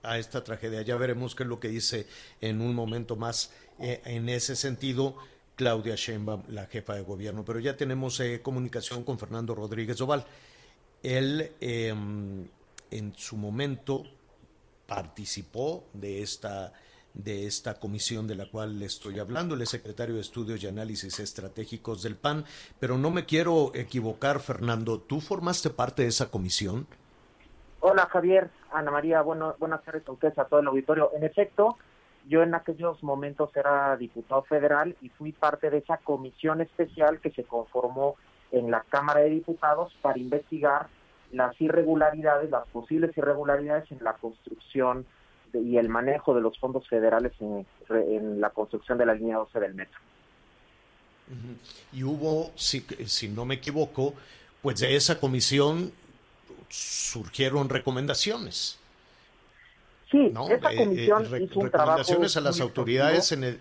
a 0.02 0.18
esta 0.18 0.42
tragedia. 0.42 0.82
Ya 0.82 0.96
veremos 0.96 1.34
qué 1.34 1.42
es 1.42 1.48
lo 1.48 1.60
que 1.60 1.68
dice 1.68 2.06
en 2.40 2.60
un 2.60 2.74
momento 2.74 3.16
más 3.16 3.52
eh, 3.78 4.00
en 4.04 4.28
ese 4.28 4.56
sentido. 4.56 5.16
Claudia 5.60 5.94
Sheinbaum, 5.94 6.44
la 6.48 6.64
jefa 6.64 6.94
de 6.94 7.02
gobierno. 7.02 7.44
Pero 7.44 7.58
ya 7.58 7.76
tenemos 7.76 8.18
eh, 8.20 8.40
comunicación 8.40 9.04
con 9.04 9.18
Fernando 9.18 9.54
Rodríguez 9.54 10.00
Oval. 10.00 10.24
Él 11.02 11.52
em, 11.60 12.48
en 12.90 13.14
su 13.14 13.36
momento 13.36 14.04
participó 14.86 15.84
de 15.92 16.22
esta 16.22 16.72
de 17.12 17.46
esta 17.46 17.74
comisión 17.74 18.26
de 18.26 18.36
la 18.36 18.48
cual 18.48 18.78
le 18.78 18.86
estoy 18.86 19.18
hablando, 19.18 19.54
el 19.54 19.66
secretario 19.66 20.14
de 20.14 20.22
Estudios 20.22 20.62
y 20.62 20.68
Análisis 20.68 21.18
Estratégicos 21.18 22.04
del 22.04 22.16
PAN, 22.16 22.46
pero 22.78 22.96
no 22.96 23.10
me 23.10 23.26
quiero 23.26 23.72
equivocar, 23.74 24.38
Fernando, 24.38 25.00
¿tú 25.00 25.20
formaste 25.20 25.70
parte 25.70 26.02
de 26.02 26.08
esa 26.08 26.30
comisión? 26.30 26.86
Hola 27.80 28.06
Javier, 28.06 28.48
Ana 28.72 28.92
María, 28.92 29.22
bueno, 29.22 29.56
buenas 29.58 29.82
tardes 29.82 30.06
a 30.06 30.12
ustedes, 30.12 30.38
a 30.38 30.44
todo 30.44 30.60
el 30.60 30.68
auditorio. 30.68 31.10
En 31.16 31.24
efecto, 31.24 31.76
yo 32.28 32.42
en 32.42 32.54
aquellos 32.54 33.02
momentos 33.02 33.50
era 33.56 33.96
diputado 33.96 34.42
federal 34.42 34.96
y 35.00 35.08
fui 35.10 35.32
parte 35.32 35.70
de 35.70 35.78
esa 35.78 35.98
comisión 35.98 36.60
especial 36.60 37.20
que 37.20 37.30
se 37.30 37.44
conformó 37.44 38.16
en 38.52 38.70
la 38.70 38.82
Cámara 38.88 39.20
de 39.20 39.30
Diputados 39.30 39.94
para 40.02 40.18
investigar 40.18 40.88
las 41.32 41.58
irregularidades, 41.60 42.50
las 42.50 42.66
posibles 42.68 43.16
irregularidades 43.16 43.90
en 43.92 44.02
la 44.02 44.14
construcción 44.14 45.06
y 45.52 45.76
el 45.76 45.88
manejo 45.88 46.34
de 46.34 46.40
los 46.40 46.58
fondos 46.58 46.88
federales 46.88 47.32
en, 47.40 48.40
la 48.40 48.50
construcción 48.50 48.98
de 48.98 49.06
la 49.06 49.14
línea 49.14 49.36
12 49.36 49.60
del 49.60 49.74
metro. 49.74 49.98
Y 51.92 52.02
hubo, 52.02 52.52
si, 52.56 52.84
no 53.28 53.44
me 53.44 53.56
equivoco, 53.56 54.14
pues 54.62 54.80
de 54.80 54.96
esa 54.96 55.20
comisión 55.20 55.92
surgieron 56.68 57.68
recomendaciones. 57.68 58.79
Sí, 60.10 60.32
esa 60.50 60.72
eh, 60.72 60.76
comisión 60.76 61.22
hizo 61.24 61.60
un 61.60 61.70
recomendaciones 61.70 62.36
a 62.36 62.40
las 62.40 62.60
autoridades 62.60 63.32
en 63.32 63.44
el 63.44 63.60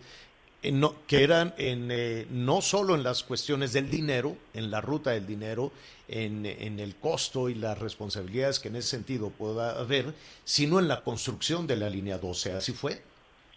no, 0.74 0.94
que 1.08 1.24
eran 1.24 1.54
en, 1.58 1.90
eh, 1.92 2.26
no 2.32 2.62
solo 2.62 2.96
en 2.96 3.04
las 3.04 3.24
cuestiones 3.24 3.72
del 3.72 3.90
dinero, 3.90 4.36
en 4.54 4.72
la 4.72 4.82
ruta 4.82 5.12
del 5.12 5.26
dinero, 5.26 5.72
en, 6.08 6.46
en, 6.46 6.80
el 6.80 6.96
costo 6.96 7.50
y 7.50 7.56
las 7.56 7.80
responsabilidades 7.80 8.60
que 8.60 8.68
en 8.68 8.76
ese 8.76 8.90
sentido 8.90 9.30
pueda 9.30 9.80
haber, 9.80 10.14
sino 10.44 10.80
en 10.80 10.88
la 10.88 11.02
construcción 11.02 11.66
de 11.66 11.78
la 11.78 11.90
línea 11.90 12.18
12. 12.18 12.54
¿Así 12.54 12.74
fue? 12.74 13.02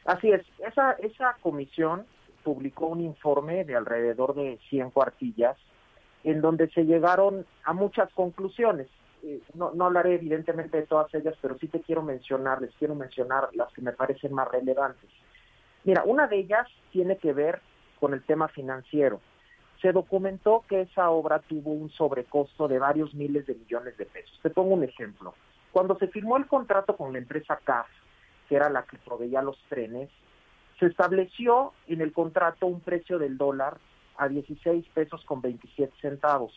Así 0.05 0.31
es. 0.31 0.43
Esa, 0.59 0.93
esa 0.93 1.37
comisión 1.41 2.05
publicó 2.45 2.87
un 2.87 3.01
informe 3.01 3.65
de 3.65 3.75
alrededor 3.75 4.35
de 4.35 4.59
100 4.69 4.91
cuartillas 4.91 5.57
en 6.25 6.41
donde 6.41 6.69
se 6.71 6.85
llegaron 6.85 7.47
a 7.65 7.73
muchas 7.73 8.11
conclusiones. 8.13 8.87
Eh, 9.23 9.41
no, 9.55 9.73
no 9.73 9.87
hablaré 9.87 10.15
evidentemente 10.15 10.77
de 10.77 10.87
todas 10.87 11.13
ellas, 11.15 11.37
pero 11.41 11.57
sí 11.59 11.69
te 11.69 11.81
quiero 11.81 12.03
mencionar, 12.03 12.61
les 12.61 12.75
quiero 12.75 12.95
mencionar 12.95 13.49
las 13.55 13.73
que 13.73 13.83
me 13.83 13.93
parecen 13.93 14.33
más 14.33 14.49
relevantes. 14.49 15.09
Mira, 15.85 16.03
una 16.05 16.27
de 16.27 16.39
ellas 16.39 16.69
tiene 16.91 17.17
que 17.17 17.33
ver 17.33 17.61
con 18.01 18.15
el 18.15 18.23
tema 18.25 18.49
financiero. 18.49 19.21
Se 19.81 19.93
documentó 19.93 20.65
que 20.69 20.83
esa 20.83 21.11
obra 21.11 21.41
tuvo 21.41 21.73
un 21.73 21.91
sobrecosto 21.91 22.69
de 22.69 22.79
varios 22.79 23.15
miles 23.15 23.47
de 23.47 23.55
millones 23.55 23.97
de 23.97 24.07
pesos. 24.07 24.39
Te 24.43 24.51
pongo 24.51 24.75
un 24.75 24.85
ejemplo. 24.85 25.35
Cuando 25.73 25.97
se 25.99 26.09
firmó 26.09 26.37
el 26.37 26.47
contrato 26.47 26.97
con 26.97 27.13
la 27.13 27.19
empresa 27.19 27.59
CAF, 27.65 27.89
que 28.49 28.57
era 28.57 28.71
la 28.71 28.83
que 28.85 28.99
proveía 28.99 29.43
los 29.43 29.59
trenes, 29.69 30.11
se 30.79 30.87
estableció 30.87 31.73
en 31.87 32.01
el 32.01 32.13
contrato 32.13 32.67
un 32.67 32.81
precio 32.81 33.19
del 33.19 33.39
dólar 33.39 33.79
a 34.17 34.29
16 34.29 34.87
pesos 34.95 35.25
con 35.25 35.41
27 35.41 35.93
centavos, 36.01 36.53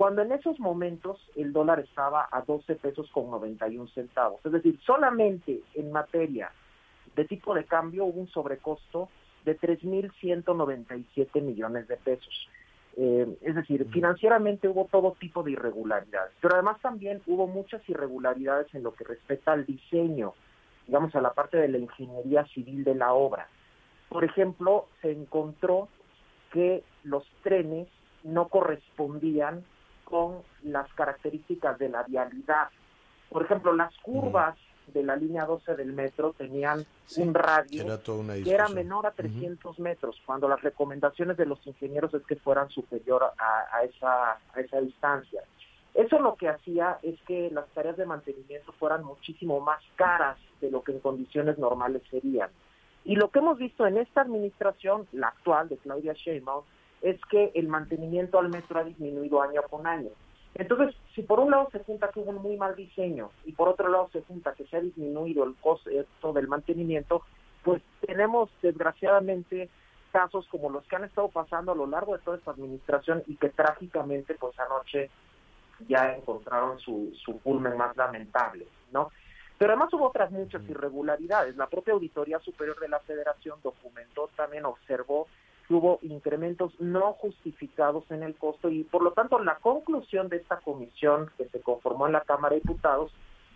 cuando 0.00 0.22
en 0.22 0.32
esos 0.32 0.58
momentos 0.58 1.20
el 1.36 1.52
dólar 1.52 1.80
estaba 1.80 2.26
a 2.32 2.40
12 2.40 2.76
pesos 2.76 3.10
con 3.10 3.30
91 3.30 3.86
centavos. 3.88 4.40
Es 4.46 4.52
decir, 4.52 4.80
solamente 4.86 5.60
en 5.74 5.92
materia 5.92 6.50
de 7.14 7.26
tipo 7.26 7.52
de 7.52 7.64
cambio 7.64 8.06
hubo 8.06 8.18
un 8.18 8.28
sobrecosto 8.28 9.10
de 9.44 9.60
3.197 9.60 11.42
millones 11.42 11.86
de 11.86 11.98
pesos. 11.98 12.48
Eh, 12.96 13.36
es 13.42 13.54
decir, 13.54 13.86
financieramente 13.90 14.68
hubo 14.68 14.86
todo 14.90 15.14
tipo 15.20 15.42
de 15.42 15.50
irregularidades, 15.50 16.32
pero 16.40 16.54
además 16.54 16.80
también 16.80 17.20
hubo 17.26 17.46
muchas 17.46 17.86
irregularidades 17.86 18.74
en 18.74 18.82
lo 18.82 18.94
que 18.94 19.04
respecta 19.04 19.52
al 19.52 19.66
diseño, 19.66 20.32
digamos, 20.86 21.14
a 21.14 21.20
la 21.20 21.34
parte 21.34 21.58
de 21.58 21.68
la 21.68 21.76
ingeniería 21.76 22.46
civil 22.54 22.84
de 22.84 22.94
la 22.94 23.12
obra. 23.12 23.48
Por 24.08 24.24
ejemplo, 24.24 24.86
se 25.02 25.12
encontró 25.12 25.88
que 26.54 26.84
los 27.04 27.30
trenes 27.42 27.86
no 28.24 28.48
correspondían 28.48 29.62
con 30.10 30.42
las 30.64 30.92
características 30.94 31.78
de 31.78 31.88
la 31.88 32.02
vialidad. 32.02 32.68
Por 33.30 33.44
ejemplo, 33.44 33.72
las 33.72 33.96
curvas 33.98 34.56
de 34.92 35.04
la 35.04 35.14
línea 35.14 35.44
12 35.44 35.76
del 35.76 35.92
metro 35.92 36.32
tenían 36.36 36.84
un 37.16 37.34
radio 37.34 37.86
que 38.42 38.52
era 38.52 38.68
menor 38.68 39.06
a 39.06 39.12
300 39.12 39.78
metros, 39.78 40.20
cuando 40.26 40.48
las 40.48 40.60
recomendaciones 40.60 41.36
de 41.36 41.46
los 41.46 41.64
ingenieros 41.66 42.12
es 42.14 42.22
que 42.26 42.36
fueran 42.36 42.68
superior 42.70 43.32
a, 43.38 43.84
esa, 43.84 44.32
a 44.32 44.60
esa 44.60 44.80
distancia. 44.80 45.42
Eso 45.94 46.18
lo 46.18 46.36
que 46.36 46.48
hacía 46.48 46.98
es 47.02 47.20
que 47.22 47.50
las 47.50 47.68
tareas 47.68 47.96
de 47.96 48.06
mantenimiento 48.06 48.72
fueran 48.72 49.04
muchísimo 49.04 49.60
más 49.60 49.80
caras 49.96 50.38
de 50.60 50.70
lo 50.70 50.82
que 50.82 50.92
en 50.92 51.00
condiciones 51.00 51.58
normales 51.58 52.02
serían. 52.10 52.50
Y 53.04 53.16
lo 53.16 53.30
que 53.30 53.38
hemos 53.38 53.58
visto 53.58 53.86
en 53.86 53.96
esta 53.96 54.20
administración, 54.20 55.06
la 55.12 55.28
actual 55.28 55.68
de 55.68 55.78
Claudia 55.78 56.12
Sheinbaum, 56.12 56.64
es 57.02 57.20
que 57.30 57.50
el 57.54 57.68
mantenimiento 57.68 58.38
al 58.38 58.48
metro 58.48 58.80
ha 58.80 58.84
disminuido 58.84 59.42
año 59.42 59.62
con 59.70 59.86
año. 59.86 60.10
Entonces, 60.54 60.94
si 61.14 61.22
por 61.22 61.40
un 61.40 61.50
lado 61.50 61.68
se 61.70 61.78
junta 61.80 62.10
que 62.10 62.20
hubo 62.20 62.30
un 62.30 62.42
muy 62.42 62.56
mal 62.56 62.74
diseño 62.74 63.30
y 63.44 63.52
por 63.52 63.68
otro 63.68 63.88
lado 63.88 64.08
se 64.12 64.22
junta 64.22 64.54
que 64.54 64.64
se 64.66 64.76
ha 64.76 64.80
disminuido 64.80 65.44
el 65.44 65.54
costo 65.56 66.32
del 66.32 66.48
mantenimiento, 66.48 67.22
pues 67.62 67.82
tenemos 68.06 68.50
desgraciadamente 68.60 69.68
casos 70.12 70.46
como 70.48 70.70
los 70.70 70.84
que 70.86 70.96
han 70.96 71.04
estado 71.04 71.28
pasando 71.28 71.72
a 71.72 71.76
lo 71.76 71.86
largo 71.86 72.16
de 72.16 72.22
toda 72.22 72.36
esta 72.36 72.50
administración 72.50 73.22
y 73.28 73.36
que 73.36 73.50
trágicamente 73.50 74.34
pues 74.34 74.58
anoche 74.58 75.08
ya 75.88 76.14
encontraron 76.16 76.78
su, 76.80 77.12
su 77.24 77.40
culmen 77.40 77.76
más 77.76 77.96
lamentable, 77.96 78.66
¿no? 78.92 79.10
Pero 79.56 79.72
además 79.72 79.92
hubo 79.92 80.08
otras 80.08 80.30
muchas 80.30 80.62
irregularidades. 80.68 81.56
La 81.56 81.68
propia 81.68 81.94
Auditoría 81.94 82.38
Superior 82.40 82.78
de 82.80 82.88
la 82.88 82.98
Federación 83.00 83.58
documentó, 83.62 84.30
también 84.34 84.64
observó 84.64 85.28
hubo 85.74 85.98
incrementos 86.02 86.72
no 86.80 87.12
justificados 87.14 88.10
en 88.10 88.22
el 88.22 88.34
costo 88.34 88.68
y 88.70 88.84
por 88.84 89.02
lo 89.02 89.12
tanto 89.12 89.38
la 89.38 89.56
conclusión 89.56 90.28
de 90.28 90.38
esta 90.38 90.56
comisión 90.58 91.30
que 91.36 91.46
se 91.46 91.60
conformó 91.60 92.06
en 92.06 92.12
la 92.12 92.22
Cámara 92.22 92.54
de 92.54 92.60
Diputados 92.60 93.12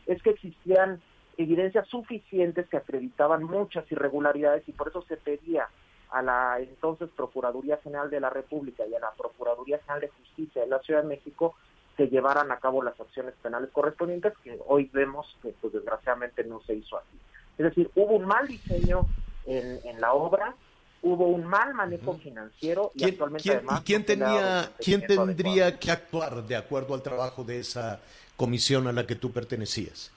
es 0.06 0.22
que 0.22 0.30
existían 0.30 1.00
evidencias 1.36 1.88
suficientes 1.88 2.68
que 2.68 2.76
acreditaban 2.76 3.42
muchas 3.42 3.90
irregularidades 3.90 4.68
y 4.68 4.72
por 4.72 4.88
eso 4.88 5.02
se 5.02 5.16
pedía 5.16 5.68
a 6.10 6.22
la 6.22 6.58
entonces 6.60 7.08
Procuraduría 7.16 7.78
General 7.78 8.08
de 8.10 8.20
la 8.20 8.30
República 8.30 8.86
y 8.86 8.94
a 8.94 9.00
la 9.00 9.10
Procuraduría 9.12 9.78
General 9.80 10.02
de 10.02 10.08
Justicia 10.08 10.62
de 10.62 10.68
la 10.68 10.78
Ciudad 10.80 11.02
de 11.02 11.08
México 11.08 11.56
que 11.96 12.08
llevaran 12.08 12.50
a 12.50 12.58
cabo 12.58 12.82
las 12.82 12.98
acciones 13.00 13.34
penales 13.42 13.70
correspondientes, 13.70 14.32
que 14.42 14.58
hoy 14.66 14.90
vemos 14.92 15.26
que 15.42 15.54
pues 15.60 15.72
desgraciadamente 15.72 16.44
no 16.44 16.60
se 16.62 16.74
hizo 16.74 16.98
así. 16.98 17.18
Es 17.58 17.64
decir, 17.66 17.90
hubo 17.94 18.14
un 18.14 18.26
mal 18.26 18.46
diseño 18.48 19.06
en, 19.46 20.00
la 20.00 20.12
obra, 20.12 20.54
hubo 21.04 21.26
un 21.26 21.44
mal 21.44 21.74
manejo 21.74 22.14
financiero 22.14 22.90
y 22.94 23.04
actualmente 23.04 23.50
además... 23.52 23.80
¿Y 23.80 23.84
quién, 23.84 24.04
tenía, 24.06 24.72
quién 24.78 25.06
tendría 25.06 25.78
que 25.78 25.90
actuar 25.90 26.42
de 26.42 26.56
acuerdo 26.56 26.94
al 26.94 27.02
trabajo 27.02 27.44
de 27.44 27.60
esa 27.60 28.00
comisión 28.36 28.88
a 28.88 28.92
la 28.92 29.06
que 29.06 29.14
tú 29.14 29.30
pertenecías? 29.30 30.10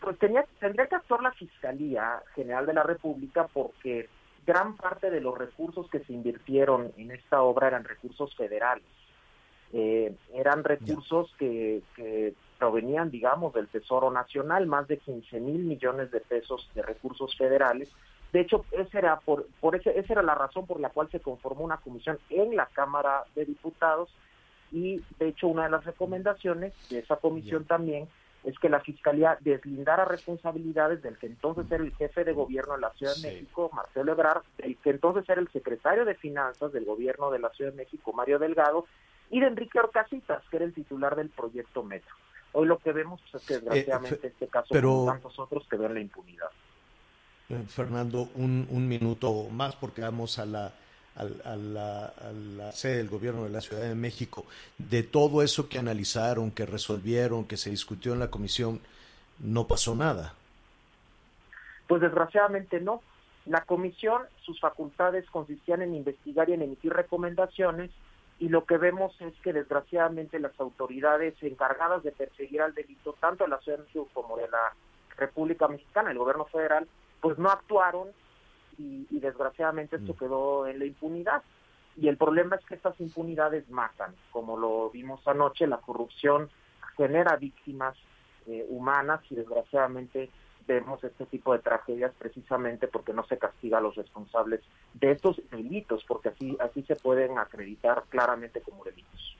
Pues 0.00 0.18
tenía, 0.18 0.44
tendría 0.60 0.86
que 0.86 0.96
actuar 0.96 1.22
la 1.22 1.32
Fiscalía 1.32 2.22
General 2.34 2.66
de 2.66 2.74
la 2.74 2.82
República 2.82 3.48
porque 3.52 4.10
gran 4.46 4.76
parte 4.76 5.10
de 5.10 5.22
los 5.22 5.36
recursos 5.36 5.88
que 5.88 6.00
se 6.00 6.12
invirtieron 6.12 6.92
en 6.98 7.10
esta 7.10 7.42
obra 7.42 7.68
eran 7.68 7.84
recursos 7.84 8.36
federales. 8.36 8.84
Eh, 9.72 10.14
eran 10.34 10.62
recursos 10.62 11.34
que, 11.38 11.82
provenían, 12.58 13.10
digamos, 13.10 13.52
del 13.54 13.66
Tesoro 13.68 14.10
Nacional, 14.10 14.66
más 14.66 14.86
de 14.88 14.98
15 14.98 15.40
mil 15.40 15.64
millones 15.64 16.10
de 16.10 16.20
pesos 16.20 16.70
de 16.74 16.82
recursos 16.82 17.34
federales. 17.36 17.90
De 18.34 18.40
hecho, 18.40 18.64
esa 18.72 18.98
era, 18.98 19.20
por, 19.20 19.46
por 19.60 19.76
ese, 19.76 19.96
esa 19.96 20.14
era 20.14 20.22
la 20.24 20.34
razón 20.34 20.66
por 20.66 20.80
la 20.80 20.88
cual 20.88 21.08
se 21.08 21.20
conformó 21.20 21.62
una 21.62 21.76
comisión 21.76 22.18
en 22.30 22.56
la 22.56 22.66
Cámara 22.66 23.22
de 23.36 23.44
Diputados 23.44 24.12
y, 24.72 25.00
de 25.20 25.28
hecho, 25.28 25.46
una 25.46 25.62
de 25.62 25.70
las 25.70 25.84
recomendaciones 25.84 26.72
de 26.90 26.98
esa 26.98 27.14
comisión 27.14 27.64
también 27.64 28.08
es 28.42 28.58
que 28.58 28.68
la 28.68 28.80
Fiscalía 28.80 29.38
deslindara 29.40 30.04
responsabilidades 30.04 31.00
del 31.00 31.16
que 31.16 31.26
entonces 31.26 31.70
era 31.70 31.84
el 31.84 31.94
jefe 31.94 32.24
de 32.24 32.32
gobierno 32.32 32.74
de 32.74 32.80
la 32.80 32.90
Ciudad 32.94 33.14
de 33.14 33.34
México, 33.34 33.70
Marcelo 33.72 34.10
Ebrard, 34.10 34.42
del 34.58 34.78
que 34.78 34.90
entonces 34.90 35.28
era 35.28 35.40
el 35.40 35.48
secretario 35.52 36.04
de 36.04 36.16
Finanzas 36.16 36.72
del 36.72 36.86
gobierno 36.86 37.30
de 37.30 37.38
la 37.38 37.50
Ciudad 37.50 37.70
de 37.70 37.76
México, 37.76 38.12
Mario 38.12 38.40
Delgado, 38.40 38.86
y 39.30 39.38
de 39.38 39.46
Enrique 39.46 39.78
Orcasitas, 39.78 40.42
que 40.50 40.56
era 40.56 40.64
el 40.64 40.74
titular 40.74 41.14
del 41.14 41.28
proyecto 41.28 41.84
Metro. 41.84 42.16
Hoy 42.50 42.66
lo 42.66 42.78
que 42.78 42.90
vemos 42.90 43.20
es 43.32 43.46
que 43.46 43.54
desgraciadamente 43.54 44.26
eh, 44.26 44.30
este 44.30 44.48
caso, 44.48 44.66
pero, 44.72 45.04
tantos 45.06 45.38
otros, 45.38 45.68
que 45.68 45.76
ven 45.76 45.94
la 45.94 46.00
impunidad. 46.00 46.50
Eh, 47.50 47.62
Fernando, 47.68 48.30
un, 48.36 48.66
un 48.70 48.88
minuto 48.88 49.48
más 49.50 49.76
porque 49.76 50.00
vamos 50.00 50.38
a 50.38 50.46
la, 50.46 50.72
sede 52.72 52.96
del 52.96 53.08
gobierno 53.08 53.44
de 53.44 53.50
la 53.50 53.60
Ciudad 53.60 53.82
de 53.82 53.94
México. 53.94 54.46
De 54.78 55.02
todo 55.02 55.42
eso 55.42 55.68
que 55.68 55.78
analizaron, 55.78 56.50
que 56.50 56.66
resolvieron, 56.66 57.44
que 57.44 57.56
se 57.56 57.70
discutió 57.70 58.14
en 58.14 58.20
la 58.20 58.30
comisión, 58.30 58.80
no 59.40 59.66
pasó 59.66 59.94
nada. 59.94 60.34
Pues 61.86 62.00
desgraciadamente 62.00 62.80
no. 62.80 63.02
La 63.44 63.60
comisión, 63.60 64.22
sus 64.40 64.58
facultades 64.58 65.28
consistían 65.30 65.82
en 65.82 65.94
investigar 65.94 66.48
y 66.48 66.54
en 66.54 66.62
emitir 66.62 66.94
recomendaciones 66.94 67.90
y 68.38 68.48
lo 68.48 68.64
que 68.64 68.78
vemos 68.78 69.14
es 69.20 69.34
que 69.42 69.52
desgraciadamente 69.52 70.38
las 70.40 70.58
autoridades 70.58 71.34
encargadas 71.42 72.02
de 72.02 72.10
perseguir 72.10 72.62
al 72.62 72.74
delito, 72.74 73.14
tanto 73.20 73.44
de 73.44 73.50
la 73.50 73.60
Ciudad 73.60 73.80
como 74.12 74.36
de 74.38 74.48
la 74.48 74.74
República 75.16 75.68
Mexicana, 75.68 76.10
el 76.10 76.18
gobierno 76.18 76.46
federal, 76.46 76.88
pues 77.24 77.38
no 77.38 77.48
actuaron 77.48 78.08
y, 78.76 79.06
desgraciadamente 79.18 79.96
esto 79.96 80.12
mm. 80.12 80.16
quedó 80.18 80.66
en 80.66 80.78
la 80.78 80.84
impunidad. 80.84 81.42
Y 81.96 82.08
el 82.08 82.18
problema 82.18 82.56
es 82.56 82.64
que 82.66 82.74
estas 82.74 83.00
impunidades 83.00 83.70
matan, 83.70 84.14
como 84.30 84.58
lo 84.58 84.90
vimos 84.90 85.26
anoche, 85.26 85.66
la 85.66 85.78
corrupción 85.78 86.50
genera 86.98 87.36
víctimas 87.36 87.96
eh, 88.46 88.66
humanas 88.68 89.22
y 89.30 89.36
desgraciadamente 89.36 90.28
vemos 90.66 91.02
este 91.02 91.24
tipo 91.24 91.54
de 91.54 91.60
tragedias 91.60 92.12
precisamente 92.18 92.88
porque 92.88 93.14
no 93.14 93.24
se 93.26 93.38
castiga 93.38 93.78
a 93.78 93.80
los 93.80 93.94
responsables 93.94 94.60
de 94.92 95.12
estos 95.12 95.40
delitos, 95.50 96.04
porque 96.06 96.28
así, 96.28 96.58
así 96.60 96.82
se 96.82 96.96
pueden 96.96 97.38
acreditar 97.38 98.04
claramente 98.10 98.60
como 98.60 98.84
delitos. 98.84 99.38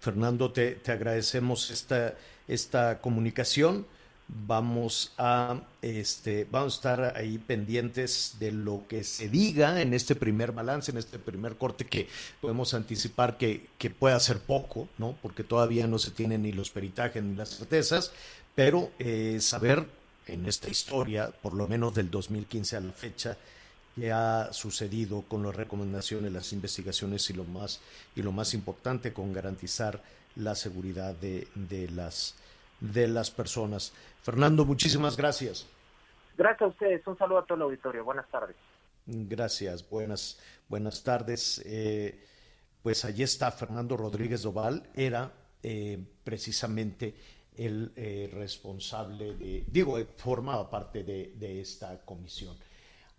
Fernando, 0.00 0.50
te, 0.50 0.72
te 0.72 0.90
agradecemos 0.90 1.70
esta, 1.70 2.14
esta 2.48 3.00
comunicación. 3.00 3.86
Vamos 4.28 5.12
a, 5.18 5.60
este, 5.82 6.46
vamos 6.50 6.74
a 6.74 6.76
estar 6.76 7.16
ahí 7.16 7.38
pendientes 7.38 8.36
de 8.40 8.50
lo 8.50 8.82
que 8.88 9.04
se 9.04 9.28
diga 9.28 9.80
en 9.80 9.94
este 9.94 10.16
primer 10.16 10.50
balance, 10.52 10.90
en 10.90 10.98
este 10.98 11.18
primer 11.18 11.56
corte, 11.56 11.86
que 11.86 12.08
podemos 12.40 12.74
anticipar 12.74 13.38
que, 13.38 13.68
que 13.78 13.90
pueda 13.90 14.18
ser 14.18 14.40
poco, 14.40 14.88
¿no? 14.98 15.16
Porque 15.22 15.44
todavía 15.44 15.86
no 15.86 15.98
se 15.98 16.10
tienen 16.10 16.42
ni 16.42 16.52
los 16.52 16.70
peritajes 16.70 17.22
ni 17.22 17.36
las 17.36 17.50
certezas, 17.50 18.12
pero 18.56 18.90
eh, 18.98 19.38
saber 19.40 19.86
en 20.26 20.46
esta 20.46 20.68
historia, 20.68 21.30
por 21.30 21.54
lo 21.54 21.68
menos 21.68 21.94
del 21.94 22.10
2015 22.10 22.76
a 22.76 22.80
la 22.80 22.92
fecha, 22.92 23.36
que 23.94 24.12
ha 24.12 24.52
sucedido 24.52 25.22
con 25.22 25.42
las 25.42 25.54
recomendaciones, 25.54 26.32
las 26.32 26.52
investigaciones 26.52 27.30
y 27.30 27.32
lo 27.32 27.44
más 27.44 27.80
y 28.14 28.22
lo 28.22 28.32
más 28.32 28.52
importante 28.54 29.12
con 29.12 29.32
garantizar 29.32 30.02
la 30.34 30.54
seguridad 30.54 31.14
de, 31.14 31.48
de 31.54 31.88
las 31.90 32.34
de 32.80 33.08
las 33.08 33.30
personas. 33.30 33.92
Fernando, 34.22 34.64
muchísimas 34.64 35.16
gracias. 35.16 35.66
Gracias 36.36 36.62
a 36.62 36.66
ustedes. 36.66 37.06
Un 37.06 37.16
saludo 37.16 37.38
a 37.38 37.46
todo 37.46 37.56
el 37.56 37.62
auditorio. 37.62 38.04
Buenas 38.04 38.28
tardes. 38.28 38.56
Gracias. 39.06 39.88
Buenas 39.88 40.38
buenas 40.68 41.02
tardes. 41.02 41.62
Eh, 41.64 42.24
pues 42.82 43.04
allí 43.04 43.22
está 43.22 43.50
Fernando 43.50 43.96
Rodríguez 43.96 44.42
Doval. 44.42 44.90
Era 44.94 45.32
eh, 45.62 45.98
precisamente 46.22 47.14
el 47.56 47.92
eh, 47.96 48.30
responsable 48.32 49.34
de, 49.34 49.64
digo, 49.66 49.98
formaba 50.16 50.68
parte 50.68 51.02
de, 51.02 51.32
de 51.36 51.60
esta 51.60 51.98
comisión. 52.04 52.56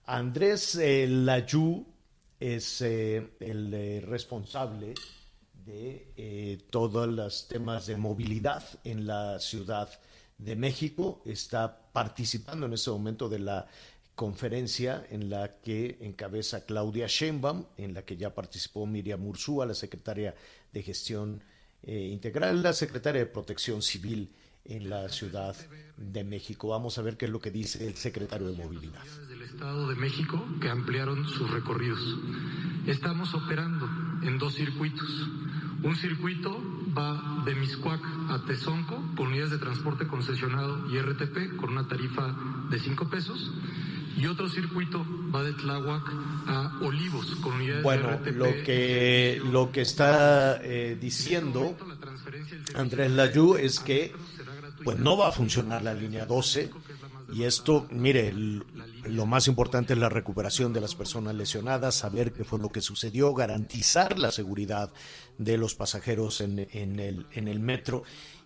Andrés 0.05 0.75
Layú 0.75 1.85
es 2.39 2.81
el 2.81 4.03
responsable 4.07 4.93
de 5.67 6.13
eh, 6.15 6.59
todos 6.69 7.07
los 7.09 7.47
temas 7.49 7.87
de 7.87 7.97
movilidad 7.97 8.63
en 8.85 9.05
la 9.05 9.37
Ciudad 9.39 9.89
de 10.37 10.55
México. 10.55 11.21
Está 11.25 11.91
participando 11.91 12.65
en 12.65 12.73
este 12.73 12.89
momento 12.89 13.27
de 13.27 13.39
la 13.39 13.67
conferencia 14.15 15.05
en 15.11 15.29
la 15.29 15.59
que 15.59 15.97
encabeza 15.99 16.65
Claudia 16.65 17.07
Sheinbaum, 17.07 17.65
en 17.77 17.93
la 17.93 18.03
que 18.03 18.15
ya 18.15 18.33
participó 18.33 18.85
Miriam 18.85 19.27
Ursúa, 19.27 19.65
la 19.65 19.73
secretaria 19.73 20.33
de 20.71 20.81
Gestión 20.81 21.43
eh, 21.83 22.09
Integral, 22.11 22.63
la 22.63 22.71
secretaria 22.71 23.19
de 23.19 23.27
Protección 23.27 23.81
Civil 23.81 24.31
en 24.63 24.89
la 24.89 25.09
Ciudad 25.09 25.55
de 25.97 26.23
México. 26.23 26.69
Vamos 26.69 26.97
a 26.97 27.01
ver 27.01 27.17
qué 27.17 27.25
es 27.25 27.31
lo 27.31 27.39
que 27.39 27.51
dice 27.51 27.87
el 27.87 27.95
secretario 27.95 28.47
de 28.47 28.57
Movilidad. 28.57 29.03
Del 29.29 29.41
Estado 29.41 29.87
de 29.87 29.95
México 29.95 30.45
que 30.61 30.69
ampliaron 30.69 31.27
sus 31.27 31.49
recorridos. 31.51 31.99
Estamos 32.85 33.33
operando 33.33 33.87
en 34.23 34.37
dos 34.37 34.55
circuitos 34.55 35.09
un 35.83 35.95
circuito 35.95 36.61
va 36.97 37.43
de 37.45 37.55
Miscuac 37.55 38.01
a 38.29 38.43
Tezonco 38.45 39.01
con 39.15 39.27
unidades 39.27 39.51
de 39.51 39.57
transporte 39.57 40.07
concesionado 40.07 40.89
y 40.91 40.99
RTP 40.99 41.55
con 41.57 41.71
una 41.71 41.87
tarifa 41.87 42.35
de 42.69 42.79
5 42.79 43.09
pesos. 43.09 43.51
Y 44.17 44.25
otro 44.25 44.49
circuito 44.49 45.05
va 45.33 45.43
de 45.43 45.53
Tláhuac 45.53 46.03
a 46.47 46.79
Olivos 46.81 47.35
con 47.35 47.53
unidades 47.53 47.83
bueno, 47.83 48.07
de 48.07 48.15
RTP. 48.15 48.37
lo 48.37 48.45
que, 48.63 49.41
lo 49.51 49.71
que 49.71 49.81
está 49.81 50.59
eh, 50.63 50.97
diciendo 50.99 51.77
Andrés 52.73 53.11
Layú 53.11 53.55
es 53.55 53.79
que 53.79 54.13
pues 54.83 54.97
no 54.97 55.17
va 55.17 55.29
a 55.29 55.31
funcionar 55.31 55.83
la 55.83 55.93
línea 55.93 56.25
12 56.25 56.71
y 57.33 57.43
esto, 57.43 57.87
mire, 57.91 58.31
lo 58.33 59.25
más 59.25 59.47
importante 59.47 59.93
es 59.93 59.99
la 59.99 60.09
recuperación 60.09 60.71
de 60.71 60.81
las 60.81 60.95
personas 60.95 61.35
lesionadas, 61.35 61.95
saber 61.95 62.31
qué 62.31 62.43
fue 62.43 62.59
lo 62.59 62.69
que 62.69 62.81
sucedió, 62.81 63.33
garantizar 63.33 64.17
la 64.17 64.31
seguridad 64.31 64.91
de 65.37 65.57
los 65.57 65.75
pasajeros 65.75 66.41
en, 66.41 66.59
el, 66.59 67.25
en 67.31 67.47
el 67.47 67.59
metro 67.59 68.03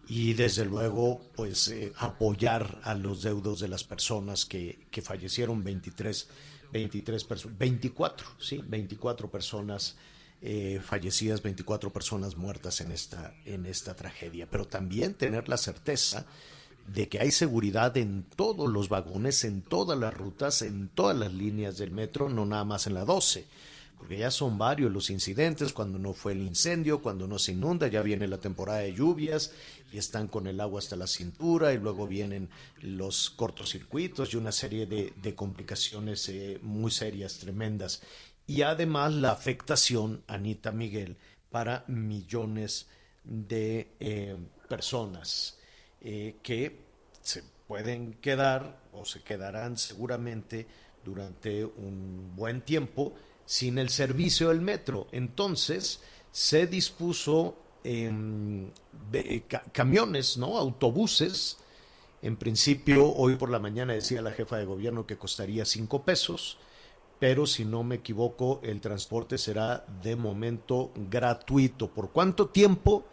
y 0.07 0.33
desde 0.33 0.65
luego 0.65 1.21
pues 1.35 1.67
eh, 1.67 1.93
apoyar 1.97 2.79
a 2.83 2.95
los 2.95 3.21
deudos 3.21 3.59
de 3.59 3.67
las 3.67 3.83
personas 3.83 4.45
que, 4.45 4.87
que 4.89 5.01
fallecieron 5.01 5.63
23 5.63 6.27
23 6.73 7.23
personas 7.23 7.57
24 7.59 8.27
sí 8.39 8.61
24 8.65 9.29
personas 9.29 9.95
eh, 10.41 10.81
fallecidas 10.83 11.43
24 11.43 11.93
personas 11.93 12.35
muertas 12.35 12.81
en 12.81 12.91
esta 12.91 13.35
en 13.45 13.67
esta 13.67 13.95
tragedia. 13.95 14.49
Pero 14.49 14.65
también 14.65 15.13
tener 15.13 15.47
la 15.47 15.57
certeza 15.57 16.25
de 16.93 17.07
que 17.07 17.19
hay 17.19 17.31
seguridad 17.31 17.95
en 17.97 18.23
todos 18.35 18.69
los 18.69 18.89
vagones, 18.89 19.43
en 19.43 19.61
todas 19.61 19.97
las 19.97 20.13
rutas, 20.13 20.61
en 20.61 20.89
todas 20.89 21.17
las 21.17 21.33
líneas 21.33 21.77
del 21.77 21.91
metro, 21.91 22.29
no 22.29 22.45
nada 22.45 22.65
más 22.65 22.87
en 22.87 22.95
la 22.95 23.05
12, 23.05 23.45
porque 23.97 24.17
ya 24.17 24.31
son 24.31 24.57
varios 24.57 24.91
los 24.91 25.09
incidentes, 25.09 25.73
cuando 25.73 25.99
no 25.99 26.13
fue 26.13 26.33
el 26.33 26.41
incendio, 26.41 27.01
cuando 27.01 27.27
no 27.27 27.39
se 27.39 27.53
inunda, 27.53 27.87
ya 27.87 28.01
viene 28.01 28.27
la 28.27 28.39
temporada 28.39 28.79
de 28.79 28.93
lluvias 28.93 29.53
y 29.93 29.99
están 29.99 30.27
con 30.27 30.47
el 30.47 30.59
agua 30.59 30.79
hasta 30.79 30.95
la 30.95 31.07
cintura 31.07 31.73
y 31.73 31.77
luego 31.77 32.07
vienen 32.07 32.49
los 32.81 33.29
cortocircuitos 33.29 34.33
y 34.33 34.37
una 34.37 34.51
serie 34.51 34.85
de, 34.85 35.35
complicaciones 35.35 36.27
eh, 36.29 36.59
muy 36.61 36.91
serias, 36.91 37.37
tremendas. 37.37 38.01
Y 38.47 38.63
además 38.63 39.13
la 39.13 39.31
afectación, 39.31 40.23
Anita 40.27 40.71
Miguel, 40.71 41.15
para 41.49 41.85
millones 41.87 42.87
de 43.23 43.91
eh, 43.99 44.35
personas. 44.67 45.60
Eh, 46.03 46.37
que 46.41 46.79
se 47.21 47.43
pueden 47.67 48.13
quedar 48.15 48.81
o 48.91 49.05
se 49.05 49.21
quedarán 49.21 49.77
seguramente 49.77 50.65
durante 51.05 51.63
un 51.63 52.35
buen 52.35 52.61
tiempo 52.61 53.13
sin 53.45 53.77
el 53.77 53.89
servicio 53.89 54.49
del 54.49 54.61
metro. 54.61 55.07
Entonces 55.11 56.01
se 56.31 56.65
dispuso 56.65 57.55
en 57.83 58.71
camiones, 59.71 60.37
¿no? 60.37 60.57
Autobuses. 60.57 61.57
En 62.23 62.35
principio, 62.35 63.13
hoy 63.13 63.35
por 63.35 63.49
la 63.49 63.59
mañana 63.59 63.93
decía 63.93 64.21
la 64.21 64.31
jefa 64.31 64.57
de 64.57 64.65
gobierno 64.65 65.05
que 65.05 65.17
costaría 65.17 65.65
cinco 65.65 66.03
pesos, 66.03 66.57
pero 67.19 67.45
si 67.45 67.65
no 67.65 67.83
me 67.83 67.95
equivoco, 67.95 68.59
el 68.63 68.81
transporte 68.81 69.37
será 69.37 69.85
de 70.01 70.15
momento 70.15 70.91
gratuito. 71.09 71.89
¿Por 71.89 72.11
cuánto 72.11 72.49
tiempo? 72.49 73.05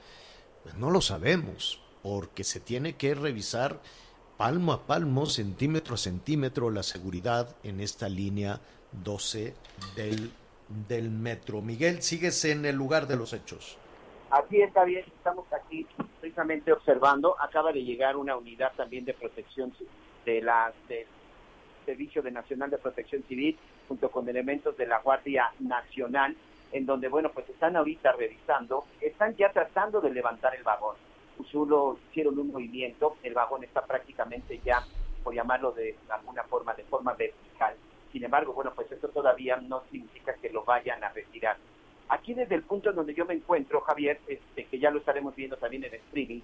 Pues 0.62 0.77
no 0.77 0.90
lo 0.90 1.01
sabemos, 1.01 1.81
porque 2.09 2.42
se 2.42 2.59
tiene 2.59 2.94
que 2.94 3.14
revisar 3.14 3.81
palmo 4.38 4.73
a 4.73 4.87
palmo, 4.87 5.27
centímetro 5.27 5.97
a 5.97 5.99
centímetro, 5.99 6.71
la 6.71 6.83
seguridad 6.83 7.55
en 7.62 7.81
esta 7.81 8.09
línea 8.09 8.61
12 9.05 9.53
del, 9.94 10.31
del 10.88 11.11
metro. 11.11 11.61
Miguel, 11.61 12.01
sigues 12.01 12.47
en 12.47 12.64
el 12.64 12.77
lugar 12.77 13.09
de 13.09 13.16
los 13.16 13.35
hechos. 13.35 13.77
Así 14.31 14.62
está 14.62 14.85
bien, 14.85 15.05
estamos 15.18 15.44
aquí 15.53 15.87
precisamente 16.18 16.73
observando. 16.73 17.37
Acaba 17.42 17.73
de 17.73 17.85
llegar 17.85 18.16
una 18.16 18.38
unidad 18.38 18.73
también 18.75 19.05
de 19.05 19.12
protección 19.12 19.71
de 20.25 20.40
la 20.40 20.73
del 20.88 21.07
Servicio 21.85 22.23
de 22.23 22.31
Nacional 22.31 22.71
de 22.71 22.79
Protección 22.79 23.23
Civil 23.29 23.59
junto 23.87 24.11
con 24.11 24.27
elementos 24.27 24.75
de 24.79 24.87
la 24.87 25.01
Guardia 25.01 25.53
Nacional, 25.59 26.35
en 26.73 26.87
donde, 26.87 27.09
bueno, 27.09 27.33
pues 27.35 27.47
están 27.51 27.77
ahorita 27.77 28.12
revisando, 28.12 28.87
están 29.03 29.37
ya 29.37 29.53
tratando 29.53 30.01
de 30.01 30.11
levantar 30.11 30.55
el 30.55 30.62
vagón 30.62 30.97
solo 31.44 31.98
hicieron 32.11 32.38
un 32.38 32.53
movimiento, 32.53 33.16
el 33.22 33.35
vagón 33.35 33.64
está 33.64 33.85
prácticamente 33.85 34.61
ya, 34.64 34.83
por 35.22 35.35
llamarlo 35.35 35.72
de 35.72 35.96
alguna 36.09 36.44
forma, 36.44 36.74
de 36.74 36.85
forma 36.85 37.14
vertical. 37.14 37.74
Sin 38.12 38.24
embargo, 38.24 38.53
bueno, 38.53 38.72
pues 38.74 38.90
esto 38.90 39.09
todavía 39.09 39.57
no 39.57 39.83
significa 39.90 40.35
que 40.35 40.51
lo 40.51 40.64
vayan 40.64 41.03
a 41.05 41.11
retirar. 41.11 41.57
Aquí 42.09 42.33
desde 42.33 42.55
el 42.55 42.62
punto 42.62 42.92
donde 42.92 43.14
yo 43.14 43.27
me 43.27 43.35
encuentro, 43.35 43.83
Javier, 43.83 44.18
este, 44.27 44.64
que 44.64 44.79
ya 44.79 44.90
lo 44.90 44.98
estaremos 44.98 45.37
viendo 45.37 45.57
también 45.59 45.85
en 45.85 45.94
streaming, 45.94 46.40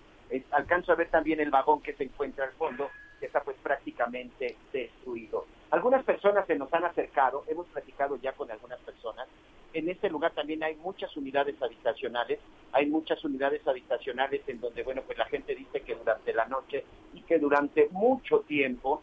alcanzo 0.50 0.92
a 0.92 0.96
ver 0.96 1.08
también 1.08 1.40
el 1.40 1.50
vagón 1.50 1.80
que 1.80 1.94
se 1.94 2.04
encuentra 2.04 2.44
al 2.44 2.52
fondo, 2.52 2.90
que 3.18 3.26
está 3.26 3.42
pues 3.42 3.56
prácticamente 3.62 4.56
destruido. 4.72 5.46
Algunas 5.70 6.04
personas 6.04 6.46
se 6.46 6.56
nos 6.56 6.72
han 6.74 6.84
acercado, 6.84 7.44
hemos 7.48 7.66
platicado 7.68 8.16
ya 8.16 8.32
con 8.32 8.50
algunas 8.50 8.78
personas, 8.80 9.26
en 9.74 9.88
este 9.88 10.08
lugar 10.08 10.32
también 10.32 10.62
hay 10.62 10.76
muchas 10.76 11.14
unidades 11.16 11.60
habitacionales, 11.60 12.38
hay 12.72 12.86
muchas 12.86 13.22
unidades 13.24 13.66
habitacionales 13.66 14.40
en 14.46 14.60
donde, 14.60 14.84
bueno, 14.84 15.02
pues 15.02 15.18
la 15.18 15.26
gente 15.26 15.54
dice 15.54 15.80
que 15.80 15.96
durante 15.96 16.32
la 16.32 16.46
noche 16.46 16.84
y 17.12 17.20
que 17.22 17.38
durante 17.38 17.88
mucho 17.90 18.40
tiempo, 18.40 19.02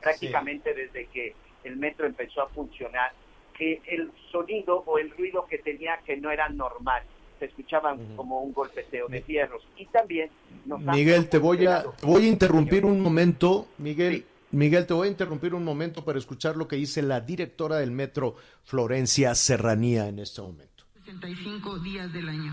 prácticamente 0.00 0.74
desde 0.74 1.06
que 1.06 1.34
el 1.62 1.76
metro 1.76 2.06
empezó 2.06 2.42
a 2.42 2.48
funcionar, 2.48 3.12
que 3.56 3.80
el 3.86 4.10
sonido 4.32 4.82
o 4.86 4.98
el 4.98 5.10
ruido 5.10 5.46
que 5.46 5.58
tenía 5.58 5.98
que 6.04 6.16
no 6.16 6.32
era 6.32 6.48
normal, 6.48 7.04
se 7.38 7.46
escuchaban 7.46 8.16
como 8.16 8.40
un 8.40 8.52
golpeteo 8.52 9.08
de 9.08 9.22
fierros. 9.22 9.66
Y 9.76 9.86
también 9.86 10.30
Miguel, 10.64 11.28
te 11.28 11.38
voy 11.38 11.66
a, 11.66 11.84
voy 12.02 12.26
a 12.26 12.28
interrumpir 12.28 12.84
un 12.84 13.00
momento, 13.00 13.68
Miguel. 13.78 14.24
Miguel, 14.52 14.86
te 14.86 14.92
voy 14.92 15.08
a 15.08 15.10
interrumpir 15.10 15.54
un 15.54 15.64
momento 15.64 16.04
para 16.04 16.18
escuchar 16.18 16.58
lo 16.58 16.68
que 16.68 16.76
dice 16.76 17.00
la 17.00 17.22
directora 17.22 17.76
del 17.76 17.90
metro, 17.90 18.36
Florencia 18.64 19.34
Serranía, 19.34 20.08
en 20.08 20.18
este 20.18 20.42
momento. 20.42 20.84
65 21.06 21.78
días 21.78 22.12
del 22.12 22.28
año. 22.28 22.52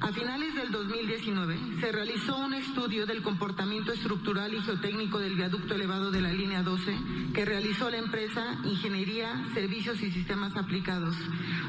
A 0.00 0.12
finales 0.12 0.54
del 0.54 0.70
2019 0.70 1.56
se 1.80 1.90
realizó 1.90 2.36
un 2.36 2.52
estudio 2.52 3.06
del 3.06 3.22
comportamiento 3.22 3.92
estructural 3.92 4.52
y 4.54 4.60
geotécnico 4.60 5.18
del 5.18 5.34
viaducto 5.34 5.74
elevado 5.74 6.10
de 6.10 6.20
la 6.20 6.32
línea 6.32 6.62
12 6.62 6.96
que 7.34 7.44
realizó 7.44 7.90
la 7.90 7.96
empresa 7.96 8.58
Ingeniería, 8.64 9.44
Servicios 9.54 10.00
y 10.02 10.10
Sistemas 10.10 10.54
Aplicados. 10.54 11.16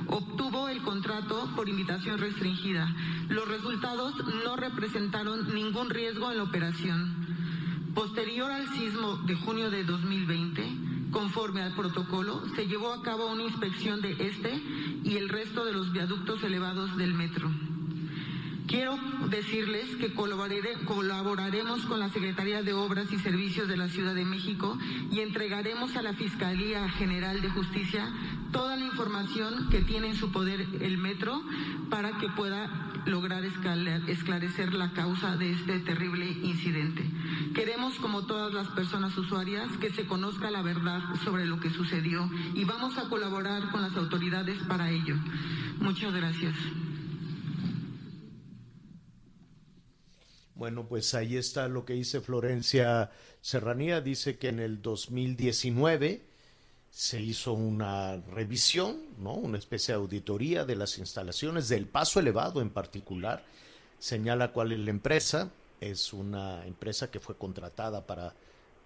Obtuvo 0.07 0.69
el 0.69 0.81
contrato 0.83 1.49
por 1.55 1.69
invitación 1.69 2.19
restringida. 2.19 2.93
Los 3.29 3.47
resultados 3.47 4.13
no 4.45 4.57
representaron 4.57 5.55
ningún 5.55 5.89
riesgo 5.89 6.29
en 6.29 6.38
la 6.38 6.43
operación. 6.43 7.29
Posterior 7.93 8.52
al 8.52 8.67
sismo 8.75 9.17
de 9.25 9.36
junio 9.36 9.71
de 9.71 9.84
2020, 9.84 10.63
conforme 11.12 11.62
al 11.63 11.73
protocolo, 11.73 12.43
se 12.56 12.67
llevó 12.67 12.93
a 12.93 13.02
cabo 13.02 13.32
una 13.32 13.43
inspección 13.43 14.02
de 14.02 14.12
este 14.12 14.54
y 15.04 15.17
el 15.17 15.28
resto 15.28 15.65
de 15.65 15.73
los 15.73 15.91
viaductos 15.91 16.43
elevados 16.43 16.95
del 16.97 17.13
metro. 17.13 17.49
Quiero 18.69 18.99
decirles 19.32 19.95
que 19.95 20.13
colaboraremos 20.13 21.82
con 21.88 21.99
la 21.99 22.10
Secretaría 22.10 22.62
de 22.62 22.73
Obras 22.73 23.12
y 23.12 23.17
Servicios 23.17 23.67
de 23.67 23.77
la 23.77 23.88
Ciudad 23.88 24.13
de 24.13 24.25
México 24.25 24.77
y 25.10 25.21
entregaremos 25.21 25.95
a 25.95 26.03
la 26.03 26.13
Fiscalía 26.13 26.88
General 26.89 27.41
de 27.41 27.49
Justicia 27.49 28.13
toda 28.51 28.75
la 28.75 28.86
información 28.86 29.69
que 29.71 29.82
tiene 29.82 30.10
en 30.10 30.15
su 30.15 30.32
poder 30.32 30.67
el 30.82 30.99
metro 30.99 31.41
para 31.89 32.19
que 32.19 32.29
pueda 32.29 32.91
lograr 33.08 33.43
esclarecer 33.43 34.75
la 34.75 34.91
causa 34.91 35.36
de 35.36 35.51
este 35.51 35.79
terrible 35.79 36.29
incidente. 36.29 37.03
Queremos, 37.55 37.95
como 37.95 38.27
todas 38.27 38.53
las 38.53 38.67
personas 38.67 39.17
usuarias, 39.17 39.67
que 39.77 39.89
se 39.89 40.05
conozca 40.05 40.51
la 40.51 40.62
verdad 40.62 41.01
sobre 41.23 41.47
lo 41.47 41.60
que 41.60 41.71
sucedió 41.71 42.29
y 42.53 42.65
vamos 42.65 42.99
a 42.99 43.10
colaborar 43.10 43.71
con 43.71 43.82
las 43.82 43.95
autoridades 43.95 44.60
para 44.67 44.91
ello. 44.91 45.15
Muchas 45.79 46.13
gracias. 46.13 46.53
Bueno, 50.60 50.86
pues 50.89 51.13
ahí 51.13 51.38
está 51.38 51.69
lo 51.69 51.86
que 51.86 51.93
dice 51.93 52.19
Florencia 52.19 53.12
Serranía. 53.39 54.02
Dice 54.02 54.38
que 54.38 54.50
en 54.50 54.60
el 54.60 54.82
2019 54.82 56.22
se 56.91 57.22
hizo 57.22 57.54
una 57.54 58.17
revisión, 58.17 58.98
¿no? 59.19 59.36
Una 59.36 59.58
especie 59.58 59.93
de 59.93 60.02
auditoría 60.02 60.65
de 60.65 60.76
las 60.76 60.98
instalaciones 60.98 61.69
del 61.69 61.88
paso 61.88 62.19
elevado 62.19 62.62
en 62.62 62.72
particular. 62.72 63.41
Señala 64.00 64.52
cuál 64.52 64.74
es 64.74 64.80
la 64.80 64.89
empresa. 64.89 65.50
Es 65.80 66.12
una 66.12 66.67
empresa 66.67 67.10
que 67.10 67.22
fue 67.22 67.38
contratada 67.38 68.06
para, 68.06 68.36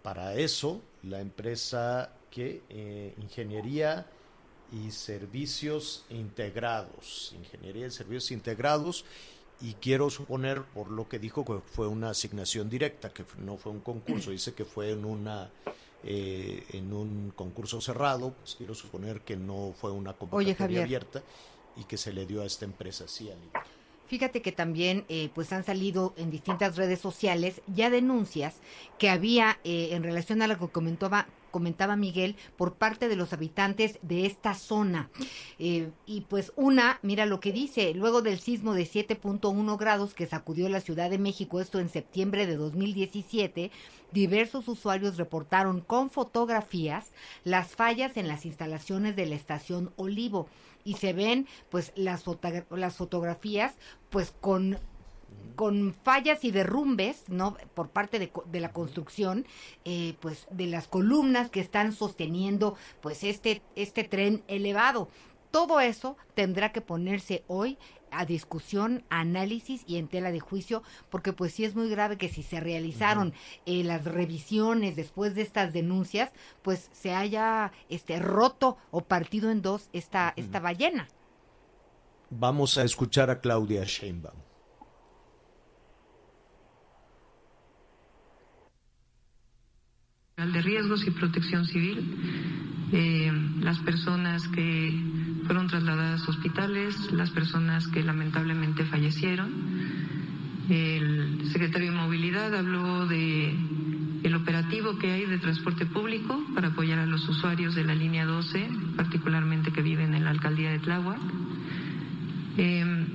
para 0.03 0.35
eso. 0.35 0.79
La 1.01 1.21
empresa 1.21 2.13
que 2.29 2.61
eh, 2.69 3.15
Ingeniería 3.19 4.05
y 4.71 4.91
Servicios 4.91 6.05
Integrados. 6.11 7.33
Ingeniería 7.35 7.87
y 7.87 7.91
Servicios 7.91 8.29
Integrados 8.29 9.05
y 9.63 9.75
quiero 9.75 10.09
suponer, 10.09 10.61
por 10.61 10.91
lo 10.91 11.07
que 11.07 11.19
dijo, 11.19 11.45
que 11.45 11.59
fue 11.65 11.87
una 11.87 12.09
asignación 12.09 12.69
directa, 12.69 13.13
que 13.13 13.23
no 13.39 13.55
fue 13.55 13.71
un 13.71 13.79
concurso, 13.79 14.31
dice 14.31 14.53
que 14.53 14.65
fue 14.65 14.91
en 14.91 15.05
una 15.05 15.49
eh, 16.03 16.65
en 16.73 16.91
un 16.91 17.31
concurso 17.33 17.79
cerrado, 17.79 18.33
pues 18.33 18.55
quiero 18.55 18.75
suponer 18.75 19.21
que 19.21 19.37
no 19.37 19.73
fue 19.79 19.89
una 19.91 20.11
convocatoria 20.11 20.83
abierta 20.83 21.23
y 21.77 21.85
que 21.85 21.95
se 21.95 22.11
le 22.11 22.25
dio 22.25 22.41
a 22.41 22.45
esta 22.45 22.65
empresa, 22.65 23.07
sí, 23.07 23.31
Fíjate 24.07 24.41
que 24.41 24.51
también 24.51 25.05
eh, 25.07 25.29
pues 25.33 25.53
han 25.53 25.63
salido 25.63 26.13
en 26.17 26.29
distintas 26.29 26.75
redes 26.75 26.99
sociales 26.99 27.61
ya 27.67 27.89
denuncias 27.89 28.57
que 28.99 29.09
había 29.09 29.59
eh, 29.63 29.89
en 29.91 30.03
relación 30.03 30.41
a 30.41 30.47
lo 30.47 30.59
que 30.59 30.67
comentaba 30.67 31.25
comentaba 31.53 31.95
Miguel, 31.95 32.35
por 32.57 32.73
parte 32.73 33.07
de 33.07 33.15
los 33.15 33.31
habitantes 33.31 33.99
de 34.01 34.25
esta 34.25 34.55
zona. 34.55 35.09
Eh, 35.59 35.91
y 36.05 36.21
pues 36.21 36.51
una, 36.57 36.99
mira 37.03 37.25
lo 37.25 37.39
que 37.39 37.53
dice, 37.53 37.93
luego 37.93 38.21
del 38.21 38.39
sismo 38.39 38.73
de 38.73 38.83
7.1 38.83 39.77
grados 39.77 40.13
que 40.13 40.25
sacudió 40.25 40.67
la 40.67 40.81
Ciudad 40.81 41.09
de 41.09 41.19
México, 41.19 41.61
esto 41.61 41.79
en 41.79 41.87
septiembre 41.87 42.47
de 42.47 42.57
2017, 42.57 43.71
diversos 44.11 44.67
usuarios 44.67 45.17
reportaron 45.17 45.81
con 45.81 46.09
fotografías 46.09 47.11
las 47.43 47.75
fallas 47.75 48.17
en 48.17 48.27
las 48.27 48.45
instalaciones 48.45 49.15
de 49.15 49.27
la 49.27 49.35
estación 49.35 49.93
Olivo 49.95 50.47
y 50.83 50.95
se 50.95 51.13
ven 51.13 51.47
pues 51.69 51.93
las, 51.95 52.23
las 52.71 52.95
fotografías 52.95 53.75
pues 54.09 54.33
con 54.41 54.77
con 55.55 55.93
fallas 56.03 56.43
y 56.43 56.51
derrumbes, 56.51 57.25
¿no? 57.27 57.55
Por 57.73 57.89
parte 57.89 58.19
de, 58.19 58.31
de 58.45 58.59
la 58.59 58.71
construcción, 58.71 59.45
eh, 59.85 60.15
pues 60.19 60.47
de 60.51 60.67
las 60.67 60.87
columnas 60.87 61.49
que 61.49 61.59
están 61.59 61.93
sosteniendo, 61.93 62.75
pues 63.01 63.23
este, 63.23 63.61
este 63.75 64.03
tren 64.03 64.43
elevado. 64.47 65.09
Todo 65.51 65.79
eso 65.79 66.17
tendrá 66.33 66.71
que 66.71 66.81
ponerse 66.81 67.43
hoy 67.47 67.77
a 68.09 68.25
discusión, 68.25 69.03
análisis 69.09 69.83
y 69.87 69.97
en 69.97 70.07
tela 70.07 70.31
de 70.31 70.39
juicio, 70.39 70.83
porque 71.09 71.33
pues 71.33 71.53
sí 71.53 71.65
es 71.65 71.75
muy 71.75 71.89
grave 71.89 72.17
que 72.17 72.29
si 72.29 72.43
se 72.43 72.59
realizaron 72.59 73.33
eh, 73.65 73.83
las 73.83 74.05
revisiones 74.05 74.95
después 74.95 75.35
de 75.35 75.41
estas 75.41 75.73
denuncias, 75.73 76.31
pues 76.61 76.89
se 76.91 77.13
haya 77.13 77.71
este 77.89 78.19
roto 78.19 78.77
o 78.91 79.01
partido 79.01 79.51
en 79.51 79.61
dos 79.61 79.89
esta, 79.93 80.33
esta 80.35 80.59
ballena. 80.59 81.07
Vamos 82.29 82.77
a 82.77 82.83
escuchar 82.83 83.29
a 83.29 83.39
Claudia 83.39 83.83
Sheinbaum. 83.83 84.52
De 90.35 90.61
Riesgos 90.63 91.05
y 91.05 91.11
Protección 91.11 91.63
Civil, 91.65 92.03
eh, 92.91 93.31
las 93.61 93.77
personas 93.79 94.47
que 94.47 94.91
fueron 95.45 95.67
trasladadas 95.67 96.27
a 96.27 96.31
hospitales, 96.31 97.11
las 97.11 97.29
personas 97.29 97.87
que 97.87 98.01
lamentablemente 98.01 98.83
fallecieron. 98.83 99.51
El 100.69 101.47
secretario 101.51 101.91
de 101.91 101.97
Movilidad 101.97 102.55
habló 102.55 103.05
de 103.05 103.55
el 104.23 104.35
operativo 104.35 104.97
que 104.97 105.11
hay 105.11 105.25
de 105.25 105.37
transporte 105.37 105.85
público 105.85 106.43
para 106.55 106.69
apoyar 106.69 106.97
a 106.97 107.05
los 107.05 107.29
usuarios 107.29 107.75
de 107.75 107.83
la 107.83 107.93
línea 107.93 108.25
12, 108.25 108.69
particularmente 108.95 109.71
que 109.71 109.83
viven 109.83 110.15
en 110.15 110.23
la 110.23 110.31
alcaldía 110.31 110.71
de 110.71 110.79
Tláhuac. 110.79 111.19
Eh, 112.57 113.05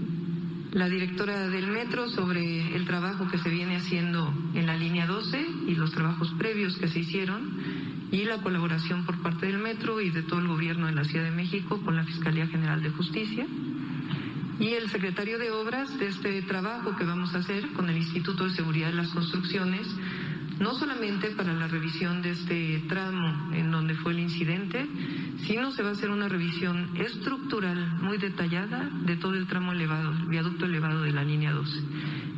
la 0.72 0.88
directora 0.88 1.48
del 1.48 1.68
metro 1.68 2.10
sobre 2.10 2.74
el 2.76 2.84
trabajo 2.84 3.28
que 3.28 3.38
se 3.38 3.48
viene 3.48 3.76
haciendo 3.76 4.32
en 4.54 4.66
la 4.66 4.76
línea 4.76 5.06
12 5.06 5.46
y 5.66 5.74
los 5.74 5.92
trabajos 5.92 6.34
previos 6.38 6.76
que 6.76 6.88
se 6.88 7.00
hicieron 7.00 7.56
y 8.10 8.24
la 8.24 8.38
colaboración 8.38 9.04
por 9.06 9.20
parte 9.22 9.46
del 9.46 9.58
metro 9.58 10.00
y 10.00 10.10
de 10.10 10.22
todo 10.22 10.40
el 10.40 10.48
gobierno 10.48 10.86
de 10.86 10.94
la 10.94 11.04
Ciudad 11.04 11.24
de 11.24 11.30
México 11.30 11.80
con 11.84 11.96
la 11.96 12.04
Fiscalía 12.04 12.46
General 12.46 12.82
de 12.82 12.90
Justicia. 12.90 13.46
Y 14.60 14.68
el 14.74 14.90
secretario 14.90 15.38
de 15.38 15.52
Obras 15.52 15.98
de 15.98 16.08
este 16.08 16.42
trabajo 16.42 16.96
que 16.96 17.04
vamos 17.04 17.34
a 17.34 17.38
hacer 17.38 17.68
con 17.68 17.88
el 17.88 17.96
Instituto 17.96 18.44
de 18.44 18.50
Seguridad 18.50 18.88
de 18.88 18.96
las 18.96 19.08
Construcciones 19.08 19.86
no 20.58 20.74
solamente 20.74 21.30
para 21.30 21.52
la 21.52 21.68
revisión 21.68 22.20
de 22.22 22.30
este 22.30 22.82
tramo 22.88 23.54
en 23.54 23.70
donde 23.70 23.94
fue 23.94 24.12
el 24.12 24.20
incidente, 24.20 24.86
sino 25.46 25.70
se 25.70 25.82
va 25.82 25.90
a 25.90 25.92
hacer 25.92 26.10
una 26.10 26.28
revisión 26.28 26.96
estructural 26.96 27.98
muy 28.02 28.18
detallada 28.18 28.90
de 29.04 29.16
todo 29.16 29.34
el 29.34 29.46
tramo 29.46 29.72
elevado, 29.72 30.10
el 30.12 30.26
viaducto 30.26 30.66
elevado 30.66 31.02
de 31.02 31.12
la 31.12 31.22
línea 31.22 31.52
12, 31.52 31.80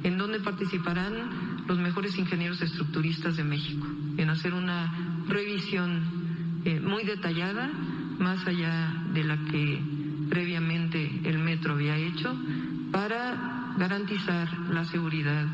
en 0.04 0.18
donde 0.18 0.40
participarán 0.40 1.64
los 1.66 1.78
mejores 1.78 2.16
ingenieros 2.18 2.60
estructuristas 2.60 3.36
de 3.36 3.44
México, 3.44 3.86
en 4.16 4.28
hacer 4.28 4.52
una 4.52 4.92
revisión 5.26 6.02
eh, 6.64 6.78
muy 6.78 7.04
detallada, 7.04 7.70
más 8.18 8.46
allá 8.46 9.02
de 9.14 9.24
la 9.24 9.38
que 9.50 9.80
previamente 10.28 11.20
el 11.24 11.38
metro 11.38 11.74
había 11.74 11.96
hecho, 11.96 12.36
para 12.92 13.74
garantizar 13.78 14.48
la 14.70 14.84
seguridad 14.84 15.46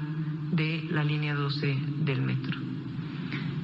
de 0.53 0.85
la 0.91 1.05
línea 1.05 1.35
12 1.35 1.79
del 2.05 2.23
metro. 2.23 2.59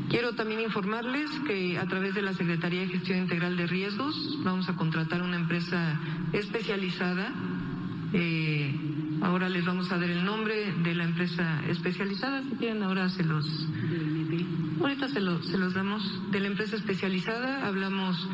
Quiero 0.09 0.35
también 0.35 0.61
informarles 0.61 1.31
que 1.47 1.79
a 1.79 1.87
través 1.87 2.15
de 2.15 2.23
la 2.23 2.35
Secretaría 2.35 2.81
de 2.81 2.89
Gestión 2.89 3.19
Integral 3.19 3.57
de 3.57 3.67
Riesgos 3.67 4.39
vamos 4.45 4.69
a 4.69 4.77
contratar 4.77 5.23
una 5.23 5.37
empresa 5.37 5.99
especializada. 6.33 7.33
Eh, 8.13 8.75
ahora 9.23 9.49
les 9.49 9.65
vamos 9.65 9.91
a 9.91 9.99
dar 9.99 10.11
el 10.11 10.25
nombre 10.25 10.71
de 10.83 10.95
la 10.95 11.05
empresa 11.05 11.63
especializada. 11.67 12.43
Si 12.43 12.57
quieren, 12.57 12.83
ahora 12.83 13.09
se 13.09 13.25
los. 13.25 13.47
Ahorita 14.81 15.09
se, 15.09 15.15
se 15.15 15.59
los 15.59 15.73
damos. 15.73 16.31
De 16.31 16.41
la 16.41 16.49
empresa 16.49 16.77
especializada 16.77 17.67
hablamos 17.67 18.29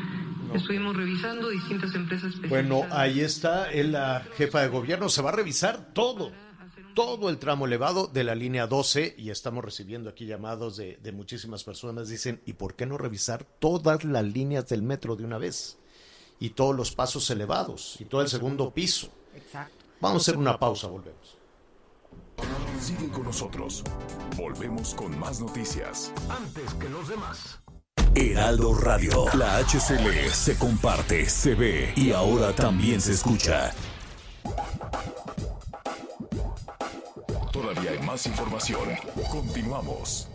Estuvimos 0.53 0.95
revisando 0.95 1.49
distintas 1.49 1.93
empresas 1.93 2.33
especializadas. 2.33 2.69
Bueno, 2.69 2.95
ahí 2.95 3.21
está 3.21 3.67
la 3.71 4.23
jefa 4.35 4.61
de 4.61 4.67
gobierno. 4.67 5.09
Se 5.09 5.21
va 5.21 5.29
a 5.29 5.33
revisar 5.33 5.93
todo 5.93 6.31
todo 6.99 7.29
el 7.29 7.39
tramo 7.39 7.65
elevado 7.65 8.07
de 8.07 8.25
la 8.25 8.35
línea 8.35 8.67
12 8.67 9.15
y 9.17 9.29
estamos 9.29 9.63
recibiendo 9.63 10.09
aquí 10.09 10.25
llamados 10.25 10.75
de, 10.75 11.13
muchísimas 11.13 11.63
personas. 11.63 12.09
Dicen, 12.09 12.41
¿y 12.45 12.51
por 12.51 12.75
qué 12.75 12.85
no 12.85 12.97
revisar 12.97 13.45
todas 13.45 14.03
las 14.03 14.25
líneas 14.25 14.67
del 14.67 14.81
metro 14.81 15.15
de 15.15 15.23
una 15.23 15.37
vez? 15.37 15.77
Y 16.41 16.49
todos 16.49 16.75
los 16.75 16.91
pasos 16.91 17.29
elevados 17.29 17.95
y 18.01 18.03
todo 18.03 18.21
el 18.21 18.27
segundo 18.27 18.73
piso. 18.73 19.07
Exacto. 19.33 19.77
Vamos 20.01 20.23
a 20.23 20.23
hacer 20.23 20.37
una 20.37 20.59
pausa, 20.59 20.87
volvemos. 20.87 21.37
Sigue 22.81 23.07
con 23.07 23.23
nosotros. 23.23 23.81
Volvemos 24.35 24.93
con 24.93 25.17
más 25.17 25.39
noticias. 25.39 26.11
Antes 26.27 26.73
que 26.73 26.89
los 26.89 27.07
demás. 27.07 27.59
Heraldo 28.13 28.73
Radio. 28.73 29.23
La 29.35 29.57
HCL 29.59 30.31
se 30.33 30.57
comparte, 30.57 31.29
se 31.29 31.55
ve 31.55 31.93
y 31.95 32.11
ahora 32.11 32.53
también 32.53 32.99
se 32.99 33.13
escucha. 33.13 33.73
Todavía 37.61 37.91
hay 37.91 37.99
más 37.99 38.25
información. 38.25 38.87
Continuamos. 39.29 40.29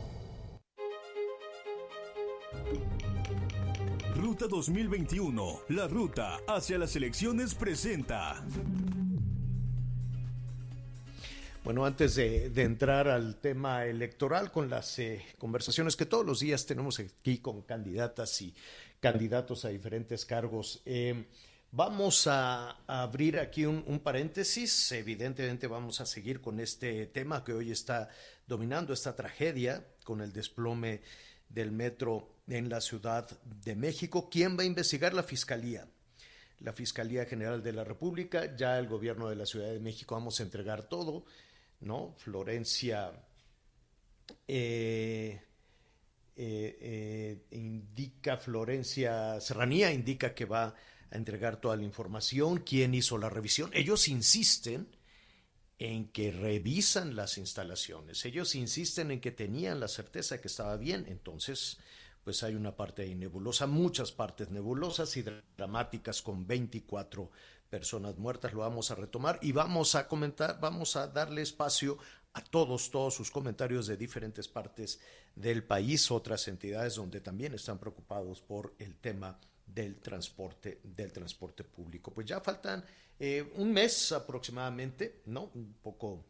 Ruta 4.15 4.47
2021, 4.47 5.61
la 5.71 5.89
ruta 5.89 6.41
hacia 6.47 6.77
las 6.77 6.95
elecciones 6.97 7.55
presenta. 7.55 8.45
Bueno, 11.65 11.87
antes 11.87 12.17
de, 12.17 12.53
entrar 12.57 13.09
al 13.09 13.37
tema 13.37 13.87
electoral, 13.87 14.53
con 14.53 14.69
las 14.69 14.99
eh, 14.99 15.25
conversaciones 15.39 15.97
que 15.97 16.05
todos 16.05 16.27
los 16.27 16.41
días 16.41 16.67
tenemos 16.67 17.01
aquí 17.01 17.39
con 17.39 17.63
candidatas 17.63 18.43
y 18.43 18.55
candidatos 19.01 19.65
a 19.65 19.71
diferentes 19.71 20.27
cargos, 20.27 20.83
eh, 20.85 21.25
Vamos 21.77 22.29
a, 22.29 22.77
abrir 22.87 23.37
aquí 23.37 23.67
un, 23.67 23.99
paréntesis. 23.99 24.93
Evidentemente 24.93 25.67
vamos 25.67 26.01
a 26.01 26.07
seguir 26.07 26.41
con 26.41 26.61
este 26.61 27.07
tema 27.07 27.43
que 27.43 27.53
hoy 27.53 27.73
está 27.73 28.11
dominando, 28.47 28.93
esta 28.93 29.17
tragedia 29.17 29.85
con 30.05 30.21
el 30.21 30.33
desplome 30.33 31.01
del 31.49 31.73
metro 31.73 32.29
en 32.47 32.69
la 32.69 32.81
Ciudad 32.81 33.29
de 33.43 33.75
México. 33.75 34.31
¿Quién 34.31 34.57
va 34.57 34.63
a 34.63 34.67
investigar? 34.67 35.15
La 35.15 35.25
Fiscalía. 35.25 35.89
La 36.61 36.73
Fiscalía 36.73 37.25
General 37.25 37.61
de 37.61 37.73
la 37.73 37.83
República, 37.83 38.55
ya 38.55 38.79
el 38.79 38.87
gobierno 38.87 39.29
de 39.29 39.35
la 39.35 39.45
Ciudad 39.45 39.73
de 39.73 39.81
México 39.81 40.15
vamos 40.15 40.39
a 40.39 40.45
entregar 40.45 40.85
todo, 40.85 41.25
¿no? 41.81 42.15
Florencia 42.19 43.11
eh, 44.47 45.41
eh, 46.37 46.79
eh, 46.81 47.39
indica, 47.51 48.37
Florencia 48.37 49.41
Serranía 49.41 49.91
indica 49.91 50.33
que 50.35 50.45
va 50.45 50.67
a 50.67 50.75
entregar 51.15 51.61
toda 51.61 51.77
la 51.77 51.85
información, 51.85 52.59
quién 52.59 52.95
hizo 52.95 53.19
la 53.19 53.31
revisión. 53.31 53.71
Ellos 53.73 54.09
insisten 54.09 54.89
en 55.79 56.09
que 56.09 56.31
revisan 56.31 57.17
las 57.17 57.37
instalaciones, 57.39 58.25
ellos 58.25 58.55
insisten 58.55 59.11
en 59.11 59.21
que 59.21 59.33
tenían 59.33 59.81
la 59.81 59.89
certeza 59.89 60.41
que 60.41 60.49
estaba 60.49 60.77
bien, 60.77 61.05
entonces 61.09 61.79
pues 62.23 62.43
hay 62.43 62.55
una 62.55 62.75
parte 62.75 63.03
ahí 63.03 63.15
nebulosa, 63.15 63.67
muchas 63.67 64.13
partes 64.13 64.51
nebulosas 64.51 65.17
y 65.17 65.25
dramáticas 65.57 66.23
con 66.23 66.47
24 66.47 67.31
personas 67.69 68.17
muertas, 68.17 68.53
lo 68.53 68.61
vamos 68.61 68.91
a 68.91 68.95
retomar 68.95 69.39
y 69.43 69.53
vamos 69.53 69.95
a 69.95 70.07
comentar, 70.09 70.59
vamos 70.61 70.97
a 70.97 71.09
darle 71.09 71.43
espacio 71.43 71.99
a 72.33 72.43
todos, 72.43 72.91
todos 72.91 73.15
sus 73.15 73.31
comentarios 73.31 73.87
de 73.87 73.97
diferentes 73.97 74.49
partes 74.49 75.01
del 75.35 75.65
país, 75.65 76.11
otras 76.11 76.49
entidades 76.49 76.95
donde 76.95 77.21
también 77.21 77.53
están 77.55 77.79
preocupados 77.79 78.41
por 78.41 78.75
el 78.79 78.97
tema 78.97 79.39
del 79.67 79.97
transporte, 80.01 80.81
del 80.83 81.13
transporte 81.13 81.65
público. 81.65 82.13
Pues 82.13 82.27
ya 82.27 82.41
faltan 82.41 82.85
eh, 83.19 83.53
un 83.57 83.73
mes 83.73 84.13
aproximadamente, 84.13 85.23
¿no? 85.27 85.51
Un 85.55 85.75
poco, 85.83 86.25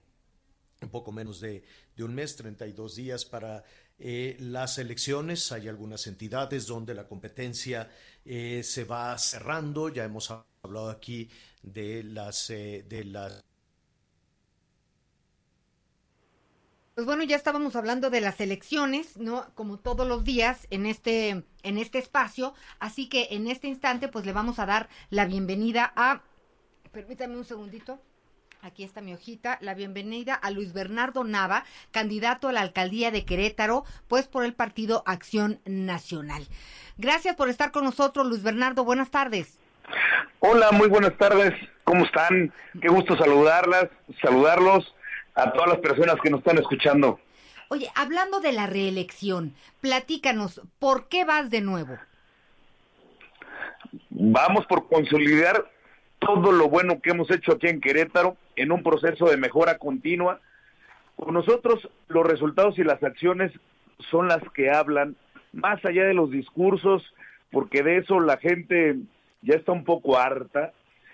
un 0.80 0.89
poco 0.91 1.12
menos 1.12 1.41
de, 1.41 1.64
un 1.99 2.14
mes, 2.14 2.37
32 2.37 2.97
días 2.97 3.24
para 3.24 3.64
eh, 3.99 4.37
las 4.41 4.78
elecciones. 4.78 5.53
Hay 5.53 5.68
algunas 5.68 6.07
entidades 6.07 6.66
donde 6.66 6.95
la 6.95 7.07
competencia 7.07 7.91
eh, 8.24 8.62
se 8.62 8.85
va 8.85 9.16
cerrando. 9.18 9.89
Ya 9.89 10.05
hemos 10.05 10.30
hablado 10.62 10.91
aquí 10.91 11.30
de 11.62 12.03
las, 12.03 12.49
de 12.49 13.05
las 13.07 13.45
Pues 16.95 17.09
bueno, 17.09 17.25
ya 17.25 17.35
estábamos 17.35 17.75
hablando 17.75 18.09
de 18.09 18.21
las 18.21 18.41
elecciones, 18.41 19.17
¿no? 19.17 19.47
Como 19.57 19.79
todos 19.79 20.07
los 20.07 20.23
días 20.23 20.69
en 20.71 20.87
este, 20.87 21.43
en 21.65 21.77
este 21.77 21.99
espacio. 21.99 22.55
Así 22.79 23.09
que 23.09 23.29
en 23.33 23.49
este 23.49 23.67
instante, 23.67 24.07
pues 24.07 24.25
le 24.25 24.33
vamos 24.33 24.61
a 24.61 24.67
dar 24.67 24.89
la 25.11 25.25
bienvenida 25.25 25.93
a. 25.97 26.21
Permítame 26.93 27.37
un 27.37 27.45
segundito. 27.45 27.99
Aquí 28.63 28.85
está 28.85 29.01
mi 29.01 29.13
hojita. 29.13 29.59
La 29.61 29.75
bienvenida 29.75 30.35
a 30.35 30.53
Luis 30.53 30.73
Bernardo 30.73 31.25
Nava, 31.25 31.65
candidato 31.91 32.47
a 32.47 32.53
la 32.53 32.61
alcaldía 32.61 33.11
de 33.11 33.25
Querétaro, 33.25 33.83
pues 34.07 34.29
por 34.29 34.45
el 34.45 34.55
partido 34.55 35.03
Acción 35.05 35.61
Nacional. 35.65 36.47
Gracias 36.97 37.35
por 37.35 37.49
estar 37.49 37.73
con 37.73 37.83
nosotros, 37.83 38.25
Luis 38.25 38.45
Bernardo. 38.45 38.85
Buenas 38.85 39.11
tardes. 39.11 39.59
Hola, 40.39 40.71
muy 40.71 40.89
buenas 40.89 41.19
tardes. 41.19 41.55
¿Cómo 41.83 42.05
están? 42.05 42.55
Qué 42.81 42.87
gusto 42.87 43.17
saludarlas, 43.17 43.89
saludarlos 44.23 44.95
a 45.35 45.53
todas 45.53 45.68
las 45.68 45.78
personas 45.78 46.16
que 46.22 46.30
nos 46.30 46.41
están 46.41 46.59
escuchando. 46.59 47.18
Oye, 47.68 47.89
hablando 47.95 48.41
de 48.41 48.53
la 48.53 48.66
reelección, 48.66 49.55
platícanos, 49.80 50.61
¿por 50.78 51.09
qué 51.09 51.24
vas 51.24 51.51
de 51.51 51.61
nuevo? 51.61 51.97
Vamos 54.11 54.66
por 54.66 54.87
consolidar 54.89 55.70
todo 56.18 56.53
lo 56.53 56.68
bueno 56.68 57.01
que 57.01 57.11
hemos 57.11 57.30
hecho 57.30 57.53
aquí 57.53 57.68
en 57.68 57.80
Querétaro 57.80 58.37
en 58.57 58.72
un 58.72 58.82
proceso 58.82 59.26
de 59.26 59.37
mejora 59.37 59.78
continua. 59.78 60.41
Con 61.16 61.35
nosotros 61.35 61.89
los 62.09 62.26
resultados 62.26 62.78
y 62.78 62.85
las 62.85 63.03
acciones 63.03 63.53
son 64.11 64.28
las 64.28 64.43
que 64.55 64.70
hablan, 64.70 65.16
más 65.53 65.85
allá 65.85 66.05
de 66.05 66.14
los 66.14 66.30
discursos, 66.30 67.03
porque 67.51 67.82
de 67.82 67.99
eso 67.99 68.20
la 68.20 68.37
gente 68.39 68.97
ya 69.43 69.55
está 69.55 69.72
un 69.72 69.85
poco 69.85 70.18
harta 70.18 70.72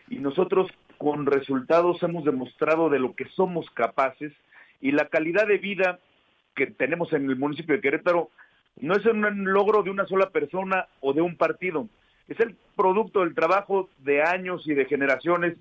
y 0.09 0.17
nosotros 0.17 0.71
con 1.01 1.25
resultados 1.25 2.03
hemos 2.03 2.27
demostrado 2.27 2.91
de 2.91 2.99
lo 2.99 3.15
que 3.15 3.25
somos 3.35 3.65
capaces 3.71 4.35
y 4.83 4.93
la 4.93 5.09
calidad 5.09 5.47
de 5.47 5.57
vida 5.57 5.99
que 6.55 6.67
tenemos 6.67 7.11
en 7.15 7.25
el 7.31 7.37
municipio 7.37 7.75
de 7.75 7.81
Querétaro 7.81 8.29
no 8.83 8.95
es 8.95 9.07
un 9.07 9.51
logro 9.51 9.83
de 9.83 9.89
una 9.89 10.07
sola 10.07 10.29
persona 10.29 10.89
o 11.01 11.15
de 11.15 11.23
un 11.23 11.39
partido, 11.39 11.89
es 12.29 12.39
el 12.41 12.55
producto 12.77 13.21
del 13.21 13.35
trabajo 13.35 13.89
de 14.01 14.23
años 14.23 14.63
y 14.67 14.75
de 14.75 14.85
generaciones 14.85 15.57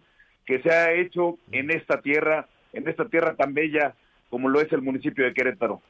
que 0.46 0.62
se 0.62 0.72
ha 0.72 0.92
hecho 0.92 1.38
en 1.54 1.72
esta 1.72 2.02
tierra, 2.02 2.50
en 2.74 2.90
esta 2.90 3.06
tierra 3.06 3.38
tan 3.38 3.54
bella 3.54 3.96
como 4.30 4.50
lo 4.50 4.60
es 4.60 4.70
el 4.74 4.82
municipio 4.82 5.24
de 5.24 5.34
Querétaro. 5.34 5.82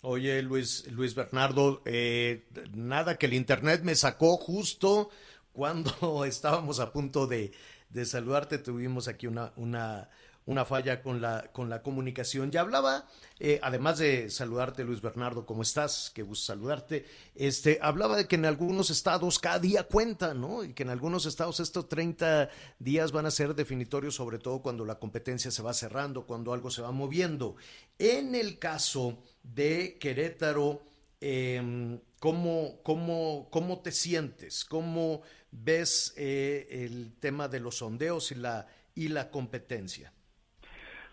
Oye, 0.00 0.40
Luis, 0.40 0.90
Luis 0.90 1.14
Bernardo, 1.14 1.82
eh, 1.84 2.44
nada 2.74 3.18
que 3.18 3.26
el 3.26 3.34
Internet 3.34 3.82
me 3.84 3.94
sacó 3.94 4.38
justo 4.38 5.10
cuando 5.52 6.24
estábamos 6.24 6.80
a 6.80 6.92
punto 6.92 7.26
de, 7.26 7.52
de 7.92 8.04
saludarte. 8.06 8.58
Tuvimos 8.58 9.08
aquí 9.08 9.26
una, 9.26 9.52
una, 9.56 10.08
una 10.46 10.64
falla 10.64 11.02
con 11.02 11.20
la, 11.20 11.50
con 11.52 11.68
la 11.70 11.82
comunicación. 11.82 12.50
Ya 12.50 12.62
hablaba, 12.62 13.06
eh, 13.38 13.60
además 13.62 13.98
de 13.98 14.30
saludarte, 14.30 14.84
Luis 14.84 15.00
Bernardo, 15.00 15.46
¿cómo 15.46 15.62
estás? 15.62 16.10
Qué 16.14 16.22
gusto 16.22 16.46
saludarte. 16.46 17.04
Este, 17.34 17.78
hablaba 17.82 18.16
de 18.16 18.26
que 18.26 18.36
en 18.36 18.46
algunos 18.46 18.90
estados 18.90 19.38
cada 19.38 19.58
día 19.58 19.84
cuenta, 19.84 20.34
¿no? 20.34 20.64
Y 20.64 20.72
que 20.72 20.82
en 20.82 20.90
algunos 20.90 21.26
estados 21.26 21.60
estos 21.60 21.88
30 21.88 22.48
días 22.78 23.12
van 23.12 23.26
a 23.26 23.30
ser 23.30 23.54
definitorios, 23.54 24.14
sobre 24.14 24.38
todo 24.38 24.62
cuando 24.62 24.84
la 24.84 24.98
competencia 24.98 25.50
se 25.50 25.62
va 25.62 25.74
cerrando, 25.74 26.26
cuando 26.26 26.52
algo 26.52 26.70
se 26.70 26.82
va 26.82 26.92
moviendo. 26.92 27.56
En 27.98 28.34
el 28.34 28.58
caso 28.58 29.18
de 29.42 29.98
Querétaro, 30.00 30.82
eh, 31.20 32.00
¿cómo, 32.22 32.80
cómo, 32.84 33.48
¿cómo 33.50 33.80
te 33.80 33.90
sientes? 33.90 34.64
¿Cómo 34.64 35.22
ves 35.50 36.14
eh, 36.16 36.68
el 36.70 37.18
tema 37.18 37.48
de 37.48 37.58
los 37.58 37.78
sondeos 37.78 38.30
y 38.30 38.36
la, 38.36 38.68
y 38.94 39.08
la 39.08 39.28
competencia? 39.28 40.12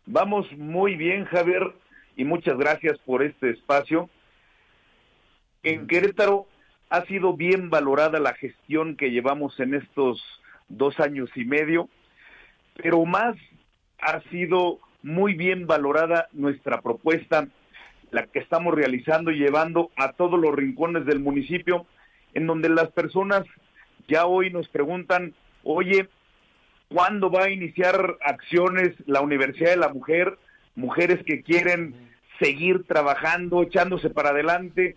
Vamos 0.05 0.45
muy 0.55 0.95
bien, 0.95 1.25
Javier, 1.25 1.63
y 2.15 2.25
muchas 2.25 2.59
gracias 2.59 2.99
por 3.07 3.23
este 3.23 3.49
espacio. 3.49 4.07
En 5.63 5.87
Querétaro 5.87 6.45
ha 6.91 7.03
sido 7.05 7.33
bien 7.35 7.71
valorada 7.71 8.19
la 8.19 8.35
gestión 8.35 8.95
que 8.95 9.09
llevamos 9.09 9.59
en 9.59 9.73
estos 9.73 10.23
dos 10.67 10.99
años 10.99 11.31
y 11.35 11.43
medio, 11.43 11.89
pero 12.75 13.03
más 13.05 13.35
ha 13.97 14.21
sido 14.29 14.79
muy 15.01 15.33
bien 15.33 15.65
valorada 15.65 16.27
nuestra 16.33 16.83
propuesta, 16.83 17.47
la 18.11 18.25
que 18.27 18.39
estamos 18.39 18.73
realizando 18.73 19.31
y 19.31 19.39
llevando 19.39 19.91
a 19.95 20.13
todos 20.13 20.39
los 20.39 20.55
rincones 20.55 21.05
del 21.05 21.19
municipio, 21.19 21.85
en 22.33 22.47
donde 22.47 22.69
las 22.69 22.91
personas 22.91 23.43
ya 24.07 24.25
hoy 24.25 24.49
nos 24.49 24.67
preguntan, 24.69 25.33
oye, 25.63 26.07
¿cuándo 26.89 27.29
va 27.29 27.45
a 27.45 27.49
iniciar 27.49 28.17
acciones 28.21 28.91
la 29.05 29.21
Universidad 29.21 29.71
de 29.71 29.77
la 29.77 29.89
Mujer? 29.89 30.37
Mujeres 30.75 31.23
que 31.25 31.41
quieren 31.43 31.93
seguir 32.39 32.85
trabajando, 32.85 33.63
echándose 33.63 34.09
para 34.09 34.29
adelante, 34.29 34.95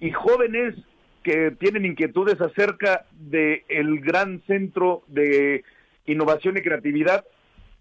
y 0.00 0.10
jóvenes 0.10 0.74
que 1.22 1.50
tienen 1.52 1.86
inquietudes 1.86 2.40
acerca 2.40 3.06
del 3.12 3.62
el 3.68 4.00
gran 4.00 4.42
centro 4.46 5.02
de 5.06 5.64
innovación 6.06 6.56
y 6.58 6.62
creatividad 6.62 7.24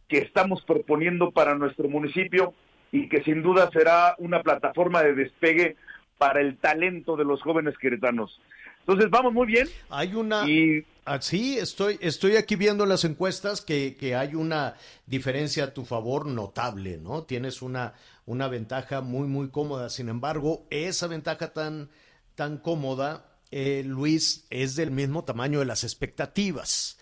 que 0.07 0.19
estamos 0.19 0.63
proponiendo 0.63 1.31
para 1.31 1.55
nuestro 1.55 1.89
municipio 1.89 2.53
y 2.93 3.09
que 3.09 3.23
sin 3.23 3.41
duda 3.41 3.69
será 3.73 4.15
una 4.19 4.43
plataforma 4.43 5.01
de 5.01 5.15
despegue 5.15 5.75
para 6.19 6.41
el 6.41 6.57
talento 6.59 7.17
de 7.17 7.25
los 7.25 7.41
jóvenes 7.41 7.75
queretanos. 7.79 8.39
Entonces 8.81 9.09
vamos 9.09 9.33
muy 9.33 9.47
bien. 9.47 9.67
Hay 9.89 10.13
una... 10.13 10.47
Y... 10.47 10.85
Ah, 11.03 11.19
sí, 11.19 11.57
estoy, 11.57 11.97
estoy 12.01 12.35
aquí 12.35 12.55
viendo 12.55 12.85
las 12.85 13.03
encuestas 13.03 13.61
que, 13.61 13.97
que, 13.99 14.15
hay 14.15 14.35
una 14.35 14.75
diferencia 15.07 15.65
a 15.65 15.73
tu 15.73 15.85
favor 15.85 16.27
notable, 16.27 16.99
¿no? 16.99 17.23
Tienes 17.23 17.63
una, 17.63 17.95
una 18.27 18.47
ventaja 18.47 19.01
muy, 19.01 19.27
muy 19.27 19.49
cómoda. 19.49 19.89
Sin 19.89 20.07
embargo, 20.07 20.67
esa 20.69 21.07
ventaja 21.07 21.51
tan, 21.51 21.89
tan 22.35 22.57
cómoda, 22.59 23.25
eh, 23.49 23.83
Luis, 23.83 24.45
es 24.51 24.75
del 24.75 24.91
mismo 24.91 25.23
tamaño 25.23 25.59
de 25.59 25.65
las 25.65 25.83
expectativas. 25.83 26.99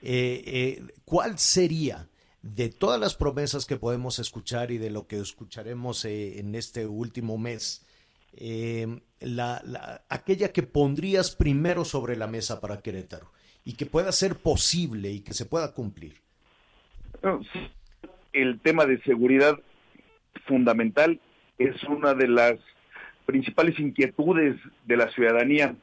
Eh, 0.00 0.42
eh, 0.46 0.82
¿Cuál 1.04 1.38
sería 1.38 2.08
de 2.44 2.68
todas 2.68 3.00
las 3.00 3.14
promesas 3.14 3.66
que 3.66 3.76
podemos 3.76 4.18
escuchar 4.18 4.70
y 4.70 4.78
de 4.78 4.90
lo 4.90 5.06
que 5.06 5.18
escucharemos 5.18 6.04
en 6.04 6.54
este 6.54 6.86
último 6.86 7.38
mes? 7.38 7.84
eh, 8.36 8.86
la, 9.20 10.02
aquella 10.08 10.52
que 10.52 10.62
pondrías 10.62 11.34
primero 11.36 11.84
sobre 11.84 12.16
la 12.16 12.26
mesa 12.26 12.60
para 12.60 12.80
Querétaro 12.80 13.30
y 13.64 13.74
que 13.74 13.86
pueda 13.86 14.12
ser 14.12 14.36
posible 14.36 15.10
y 15.10 15.20
que 15.20 15.34
se 15.34 15.46
pueda 15.46 15.72
cumplir? 15.72 16.14
El 18.32 18.60
tema 18.60 18.84
de 18.86 19.00
seguridad 19.02 19.58
fundamental 20.46 21.20
es 21.58 21.82
una 21.84 22.14
de 22.14 22.28
las 22.28 22.54
principales 23.24 23.78
inquietudes 23.78 24.56
de 24.84 24.96
la 24.96 25.10
ciudadanía. 25.12 25.74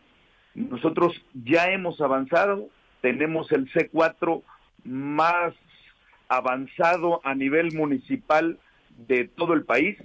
Nosotros 0.53 1.13
ya 1.33 1.71
hemos 1.71 1.99
avanzado 2.01 2.69
tenemos 3.01 3.51
el 3.51 3.67
C4 3.71 4.43
más 4.83 5.55
avanzado 6.31 7.19
a 7.25 7.35
nivel 7.35 7.73
municipal 7.73 8.57
de 9.07 9.27
todo 9.27 9.53
el 9.53 9.65
país 9.65 9.97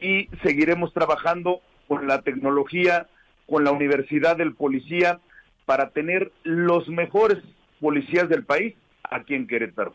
y 0.00 0.28
seguiremos 0.42 0.92
trabajando 0.92 1.62
con 1.88 2.06
la 2.06 2.20
tecnología, 2.20 3.08
con 3.46 3.64
la 3.64 3.72
Universidad 3.72 4.36
del 4.36 4.54
Policía, 4.54 5.20
para 5.64 5.90
tener 5.90 6.32
los 6.42 6.86
mejores 6.88 7.42
policías 7.80 8.28
del 8.28 8.44
país 8.44 8.74
aquí 9.02 9.34
en 9.34 9.46
Querétaro. 9.46 9.94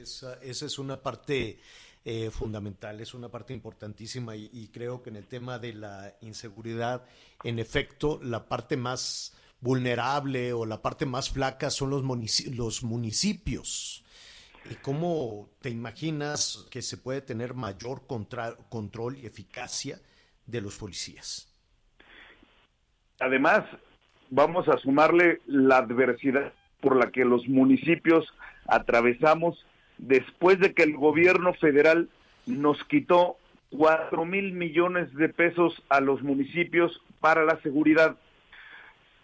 Esa, 0.00 0.42
esa 0.42 0.66
es 0.66 0.78
una 0.78 1.00
parte 1.00 1.58
eh, 2.04 2.30
fundamental, 2.30 3.00
es 3.00 3.14
una 3.14 3.28
parte 3.28 3.54
importantísima 3.54 4.34
y, 4.34 4.68
creo 4.72 5.02
que 5.02 5.10
en 5.10 5.16
el 5.16 5.26
tema 5.26 5.60
de 5.60 5.72
la 5.72 6.14
inseguridad, 6.20 7.06
en 7.44 7.60
efecto, 7.60 8.18
la 8.22 8.48
parte 8.48 8.76
más 8.76 9.36
vulnerable 9.60 10.52
o 10.52 10.66
la 10.66 10.82
parte 10.82 11.06
más 11.06 11.30
flaca 11.30 11.70
son 11.70 11.90
los, 11.90 12.02
los 12.50 12.82
municipios. 12.82 14.04
¿Y 14.70 14.74
cómo 14.76 15.50
te 15.60 15.70
imaginas 15.70 16.66
que 16.70 16.80
se 16.80 16.96
puede 16.96 17.20
tener 17.20 17.54
mayor 17.54 18.06
control 18.06 19.18
y 19.18 19.26
eficacia 19.26 20.00
de 20.46 20.60
los 20.60 20.76
policías? 20.76 21.48
Además, 23.20 23.64
vamos 24.30 24.68
a 24.68 24.78
sumarle 24.78 25.40
la 25.46 25.78
adversidad 25.78 26.52
por 26.80 26.96
la 26.96 27.10
que 27.10 27.24
los 27.24 27.46
municipios 27.48 28.26
atravesamos 28.66 29.64
después 29.98 30.58
de 30.60 30.74
que 30.74 30.82
el 30.82 30.96
gobierno 30.96 31.54
federal 31.54 32.08
nos 32.46 32.82
quitó 32.84 33.36
cuatro 33.70 34.24
mil 34.24 34.52
millones 34.52 35.12
de 35.14 35.28
pesos 35.28 35.82
a 35.88 36.00
los 36.00 36.22
municipios 36.22 37.00
para 37.20 37.44
la 37.44 37.60
seguridad. 37.62 38.16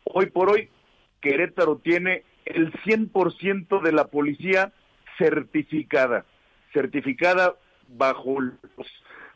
Hoy 0.04 0.26
por 0.26 0.50
hoy, 0.50 0.68
Querétaro 1.20 1.76
tiene 1.76 2.24
el 2.44 2.72
100% 2.72 3.82
de 3.82 3.92
la 3.92 4.06
policía 4.06 4.72
certificada, 5.18 6.24
certificada 6.72 7.54
bajo 7.88 8.40
los 8.40 8.86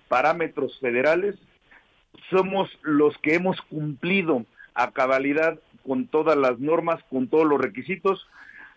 parámetros 0.08 0.78
federales. 0.80 1.36
Somos 2.30 2.70
los 2.82 3.16
que 3.18 3.34
hemos 3.34 3.60
cumplido 3.62 4.46
a 4.74 4.92
cabalidad 4.92 5.58
con 5.86 6.06
todas 6.08 6.36
las 6.36 6.58
normas, 6.58 7.02
con 7.10 7.28
todos 7.28 7.46
los 7.46 7.60
requisitos. 7.60 8.26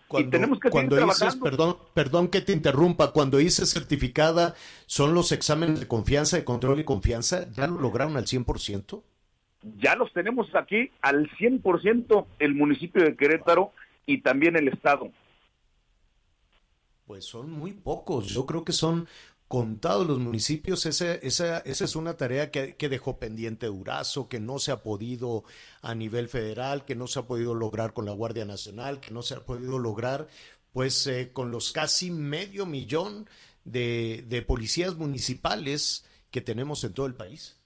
Cuando, 0.08 0.28
y 0.28 0.32
tenemos 0.32 0.60
que 0.60 0.70
cuando 0.70 0.96
dices, 0.96 1.36
perdón, 1.36 1.78
perdón 1.94 2.30
que 2.30 2.42
te 2.42 2.54
interrumpa, 2.54 3.12
cuando 3.12 3.38
dices 3.38 3.70
certificada, 3.72 4.56
¿son 4.86 5.14
los 5.14 5.32
exámenes 5.32 5.82
de 5.82 5.88
confianza, 5.88 6.38
de 6.38 6.46
control 6.46 6.80
y 6.80 6.86
confianza? 6.86 7.50
¿Ya 7.52 7.68
lo 7.68 7.80
lograron 7.80 8.16
al 8.16 8.26
100%? 8.26 9.04
Ya 9.78 9.96
los 9.96 10.12
tenemos 10.14 10.54
aquí 10.56 10.92
al 11.02 11.30
100% 11.32 12.26
el 12.40 12.56
municipio 12.56 13.04
de 13.04 13.16
Querétaro 13.16 13.72
y 14.06 14.22
también 14.22 14.56
el 14.56 14.68
Estado. 14.68 15.12
Pues 17.06 17.26
son 17.26 17.52
muy 17.52 17.74
pocos, 17.74 18.28
yo 18.28 18.46
creo 18.46 18.66
que 18.66 18.74
son 18.74 19.08
contados 19.48 20.06
los 20.06 20.20
municipios, 20.20 20.86
esa, 20.86 21.14
esa, 21.16 21.60
esa 21.60 21.86
es 21.86 21.96
una 21.96 22.18
tarea 22.18 22.52
que, 22.52 22.76
dejó 22.90 23.18
pendiente 23.18 23.68
Durazo, 23.68 24.28
que 24.28 24.42
no 24.42 24.60
se 24.60 24.72
ha 24.72 24.84
podido 24.84 25.46
a 25.82 25.96
nivel 25.96 26.28
federal, 26.28 26.84
que 26.84 26.96
no 26.96 27.08
se 27.08 27.20
ha 27.20 27.28
podido 27.28 27.56
lograr 27.56 27.94
con 27.94 28.06
la 28.06 28.12
Guardia 28.12 28.44
Nacional, 28.44 29.00
que 29.00 29.12
no 29.12 29.22
se 29.22 29.36
ha 29.36 29.40
podido 29.40 29.80
lograr 29.80 30.28
pues 30.74 31.08
eh, 31.08 31.32
con 31.32 31.50
los 31.50 31.72
casi 31.72 32.12
medio 32.12 32.66
millón 32.66 33.30
de 33.64 34.46
policías 34.48 34.96
municipales 34.96 36.06
que 36.30 36.42
tenemos 36.42 36.84
en 36.84 36.94
todo 36.94 37.06
el 37.06 37.16
país. 37.16 37.58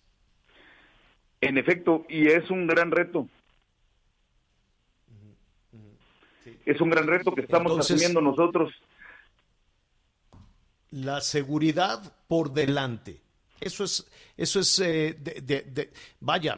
En 1.41 1.57
efecto, 1.57 2.05
y 2.07 2.27
es 2.27 2.49
un 2.49 2.67
gran 2.67 2.91
reto. 2.91 3.27
Es 6.65 6.79
un 6.79 6.89
gran 6.89 7.07
reto 7.07 7.33
que 7.33 7.41
estamos 7.41 7.77
asumiendo 7.77 8.21
nosotros 8.21 8.71
la 10.91 11.21
seguridad 11.21 12.13
por 12.27 12.53
delante. 12.53 13.21
Eso 13.59 13.83
es, 13.83 14.05
eso 14.37 14.59
es, 14.59 14.79
eh, 14.79 15.15
de, 15.19 15.91
vaya, 16.19 16.57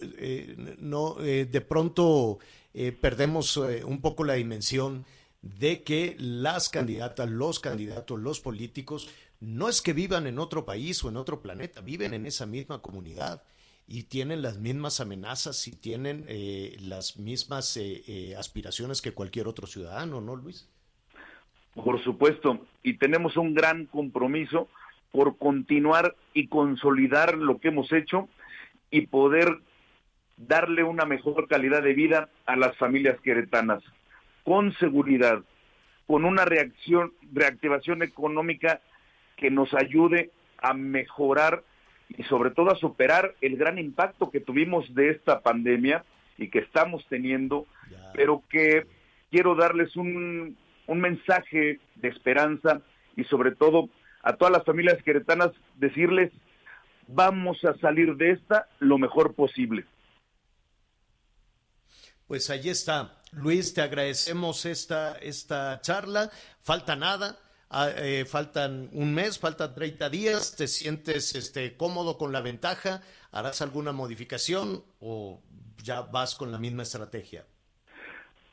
eh, 0.00 0.54
no, 0.78 1.20
eh, 1.20 1.44
de 1.44 1.60
pronto 1.60 2.38
perdemos 3.00 3.56
un 3.56 4.00
poco 4.00 4.22
la 4.22 4.34
dimensión 4.34 5.04
de 5.42 5.82
que 5.82 6.14
las 6.20 6.68
candidatas, 6.68 7.28
los 7.28 7.58
candidatos, 7.58 8.20
los 8.20 8.38
políticos, 8.38 9.08
no 9.40 9.68
es 9.68 9.82
que 9.82 9.92
vivan 9.92 10.28
en 10.28 10.38
otro 10.38 10.64
país 10.64 11.02
o 11.02 11.08
en 11.08 11.16
otro 11.16 11.42
planeta, 11.42 11.80
viven 11.80 12.14
en 12.14 12.24
esa 12.24 12.46
misma 12.46 12.80
comunidad 12.80 13.42
y 13.88 14.04
tienen 14.04 14.42
las 14.42 14.58
mismas 14.58 15.00
amenazas 15.00 15.66
y 15.66 15.72
tienen 15.72 16.26
las 16.80 17.16
mismas 17.16 17.78
aspiraciones 18.36 19.02
que 19.02 19.12
cualquier 19.12 19.48
otro 19.48 19.66
ciudadano, 19.66 20.20
¿no, 20.20 20.36
Luis? 20.36 20.68
por 21.84 22.02
supuesto, 22.02 22.66
y 22.82 22.94
tenemos 22.94 23.36
un 23.36 23.54
gran 23.54 23.86
compromiso 23.86 24.68
por 25.12 25.38
continuar 25.38 26.14
y 26.34 26.48
consolidar 26.48 27.36
lo 27.36 27.58
que 27.58 27.68
hemos 27.68 27.92
hecho 27.92 28.28
y 28.90 29.02
poder 29.02 29.58
darle 30.36 30.84
una 30.84 31.04
mejor 31.04 31.48
calidad 31.48 31.82
de 31.82 31.94
vida 31.94 32.28
a 32.46 32.56
las 32.56 32.76
familias 32.76 33.20
queretanas, 33.20 33.82
con 34.44 34.72
seguridad, 34.74 35.42
con 36.06 36.24
una 36.24 36.44
reacción, 36.44 37.12
reactivación 37.32 38.02
económica 38.02 38.80
que 39.36 39.50
nos 39.50 39.72
ayude 39.74 40.30
a 40.58 40.74
mejorar 40.74 41.62
y 42.16 42.22
sobre 42.24 42.50
todo 42.50 42.70
a 42.70 42.76
superar 42.76 43.34
el 43.40 43.56
gran 43.56 43.78
impacto 43.78 44.30
que 44.30 44.40
tuvimos 44.40 44.94
de 44.94 45.10
esta 45.10 45.40
pandemia 45.40 46.04
y 46.36 46.48
que 46.48 46.60
estamos 46.60 47.04
teniendo, 47.08 47.66
pero 48.14 48.42
que 48.48 48.86
quiero 49.30 49.54
darles 49.54 49.94
un 49.96 50.56
un 50.88 51.00
mensaje 51.00 51.80
de 51.94 52.08
esperanza 52.08 52.80
y 53.14 53.24
sobre 53.24 53.54
todo 53.54 53.88
a 54.22 54.34
todas 54.36 54.52
las 54.52 54.64
familias 54.64 55.00
queretanas 55.04 55.52
decirles 55.76 56.32
vamos 57.06 57.64
a 57.64 57.78
salir 57.78 58.16
de 58.16 58.32
esta 58.32 58.68
lo 58.80 58.98
mejor 58.98 59.34
posible. 59.34 59.86
Pues 62.26 62.50
ahí 62.50 62.68
está. 62.68 63.14
Luis, 63.32 63.72
te 63.72 63.80
agradecemos 63.80 64.66
esta, 64.66 65.16
esta 65.18 65.80
charla. 65.80 66.30
Falta 66.62 66.96
nada. 66.96 67.38
Ah, 67.70 67.90
eh, 67.96 68.24
faltan 68.24 68.88
un 68.92 69.14
mes, 69.14 69.38
faltan 69.38 69.74
30 69.74 70.08
días, 70.08 70.56
te 70.56 70.68
sientes 70.68 71.34
este, 71.34 71.76
cómodo 71.76 72.16
con 72.16 72.32
la 72.32 72.40
ventaja, 72.40 73.02
harás 73.30 73.60
alguna 73.60 73.92
modificación 73.92 74.82
o 75.00 75.42
ya 75.82 76.00
vas 76.00 76.34
con 76.34 76.50
la 76.50 76.58
misma 76.58 76.82
estrategia 76.82 77.44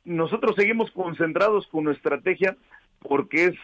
nosotros 0.06 0.56
seguimos 0.56 0.92
concentrados 0.92 1.68
con 1.68 1.84
nuestra 1.84 2.16
estrategia 2.16 2.56
porque 3.00 3.46
es 3.46 3.56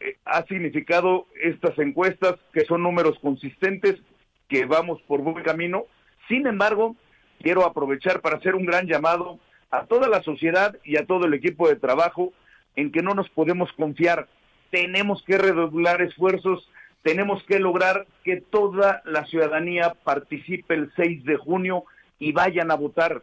eh, 0.00 0.16
ha 0.24 0.42
significado 0.46 1.26
estas 1.40 1.78
encuestas 1.78 2.34
que 2.52 2.64
son 2.64 2.82
números 2.82 3.18
consistentes, 3.20 4.00
que 4.48 4.66
vamos 4.66 5.00
por 5.02 5.22
buen 5.22 5.42
camino. 5.44 5.84
Sin 6.28 6.46
embargo, 6.46 6.96
quiero 7.40 7.64
aprovechar 7.64 8.20
para 8.20 8.36
hacer 8.36 8.56
un 8.56 8.66
gran 8.66 8.86
llamado 8.86 9.38
a 9.70 9.86
toda 9.86 10.08
la 10.08 10.22
sociedad 10.22 10.76
y 10.84 10.96
a 10.96 11.06
todo 11.06 11.26
el 11.26 11.34
equipo 11.34 11.68
de 11.68 11.76
trabajo 11.76 12.32
en 12.74 12.90
que 12.90 13.02
no 13.02 13.14
nos 13.14 13.30
podemos 13.30 13.72
confiar. 13.72 14.28
Tenemos 14.72 15.22
que 15.24 15.36
redoblar 15.36 16.00
esfuerzos, 16.00 16.66
tenemos 17.02 17.42
que 17.42 17.58
lograr 17.58 18.06
que 18.24 18.40
toda 18.40 19.02
la 19.04 19.26
ciudadanía 19.26 19.92
participe 20.02 20.72
el 20.72 20.90
6 20.96 21.24
de 21.24 21.36
junio 21.36 21.84
y 22.18 22.32
vayan 22.32 22.70
a 22.70 22.74
votar. 22.76 23.22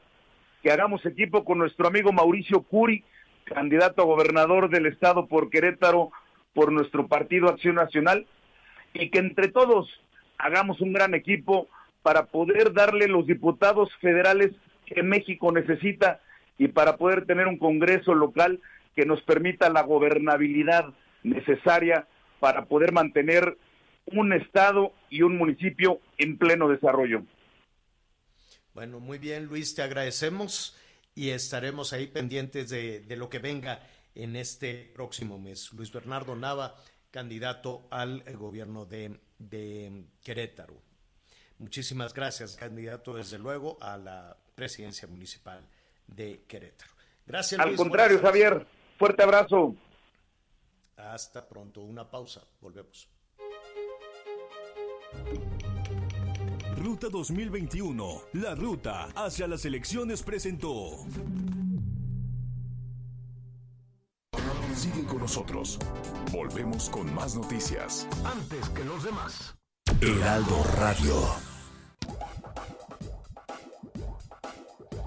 Que 0.61 0.71
hagamos 0.71 1.03
equipo 1.07 1.43
con 1.43 1.57
nuestro 1.57 1.87
amigo 1.87 2.11
Mauricio 2.11 2.61
Curi, 2.61 3.03
candidato 3.45 4.03
a 4.03 4.05
gobernador 4.05 4.69
del 4.69 4.85
estado 4.85 5.25
por 5.25 5.49
Querétaro, 5.49 6.11
por 6.53 6.71
nuestro 6.71 7.07
partido 7.07 7.49
Acción 7.49 7.75
Nacional, 7.75 8.27
y 8.93 9.09
que 9.09 9.17
entre 9.17 9.47
todos 9.47 9.89
hagamos 10.37 10.81
un 10.81 10.93
gran 10.93 11.15
equipo 11.15 11.67
para 12.03 12.27
poder 12.27 12.73
darle 12.73 13.07
los 13.07 13.25
diputados 13.25 13.89
federales 14.01 14.51
que 14.85 15.01
México 15.01 15.51
necesita 15.51 16.21
y 16.59 16.67
para 16.67 16.97
poder 16.97 17.25
tener 17.25 17.47
un 17.47 17.57
Congreso 17.57 18.13
local 18.13 18.59
que 18.95 19.07
nos 19.07 19.19
permita 19.23 19.71
la 19.71 19.81
gobernabilidad 19.81 20.93
necesaria 21.23 22.07
para 22.39 22.65
poder 22.65 22.91
mantener 22.91 23.57
un 24.05 24.33
Estado 24.33 24.93
y 25.09 25.21
un 25.21 25.37
municipio 25.37 25.99
en 26.17 26.37
pleno 26.37 26.67
desarrollo. 26.67 27.23
Bueno, 28.73 28.99
muy 28.99 29.17
bien, 29.17 29.45
Luis, 29.45 29.75
te 29.75 29.81
agradecemos 29.81 30.77
y 31.15 31.29
estaremos 31.31 31.93
ahí 31.93 32.07
pendientes 32.07 32.69
de, 32.69 33.03
lo 33.17 33.29
que 33.29 33.39
venga 33.39 33.79
en 34.15 34.35
este 34.35 34.91
próximo 34.93 35.37
mes. 35.37 35.73
Luis 35.73 35.91
Bernardo 35.91 36.35
Nava, 36.35 36.75
candidato 37.11 37.87
al 37.91 38.23
gobierno 38.37 38.85
de, 38.85 39.19
de 39.37 40.05
Querétaro. 40.23 40.81
Muchísimas 41.57 42.13
gracias, 42.13 42.55
candidato, 42.55 43.13
desde 43.13 43.37
luego, 43.37 43.77
a 43.81 43.97
la 43.97 44.37
presidencia 44.55 45.07
municipal 45.07 45.67
de 46.07 46.43
Querétaro. 46.47 46.91
Gracias, 47.25 47.59
Luis. 47.59 47.71
Al 47.71 47.85
contrario, 47.85 48.19
Javier, 48.21 48.65
fuerte 48.97 49.23
abrazo. 49.23 49.75
Hasta 50.99 51.47
pronto, 51.47 51.81
una 51.81 52.09
pausa, 52.09 52.41
volvemos. 52.61 53.09
Ruta 56.77 57.09
2021, 57.09 58.21
la 58.33 58.55
ruta 58.55 59.05
hacia 59.15 59.47
las 59.47 59.65
elecciones 59.65 60.23
presentó. 60.23 61.05
Sigue 64.75 65.03
con 65.05 65.19
nosotros. 65.19 65.77
Volvemos 66.31 66.89
con 66.89 67.13
más 67.13 67.35
noticias. 67.35 68.07
Antes 68.23 68.69
que 68.69 68.85
los 68.85 69.03
demás. 69.03 69.55
Heraldo 69.99 70.63
Radio. 70.77 71.15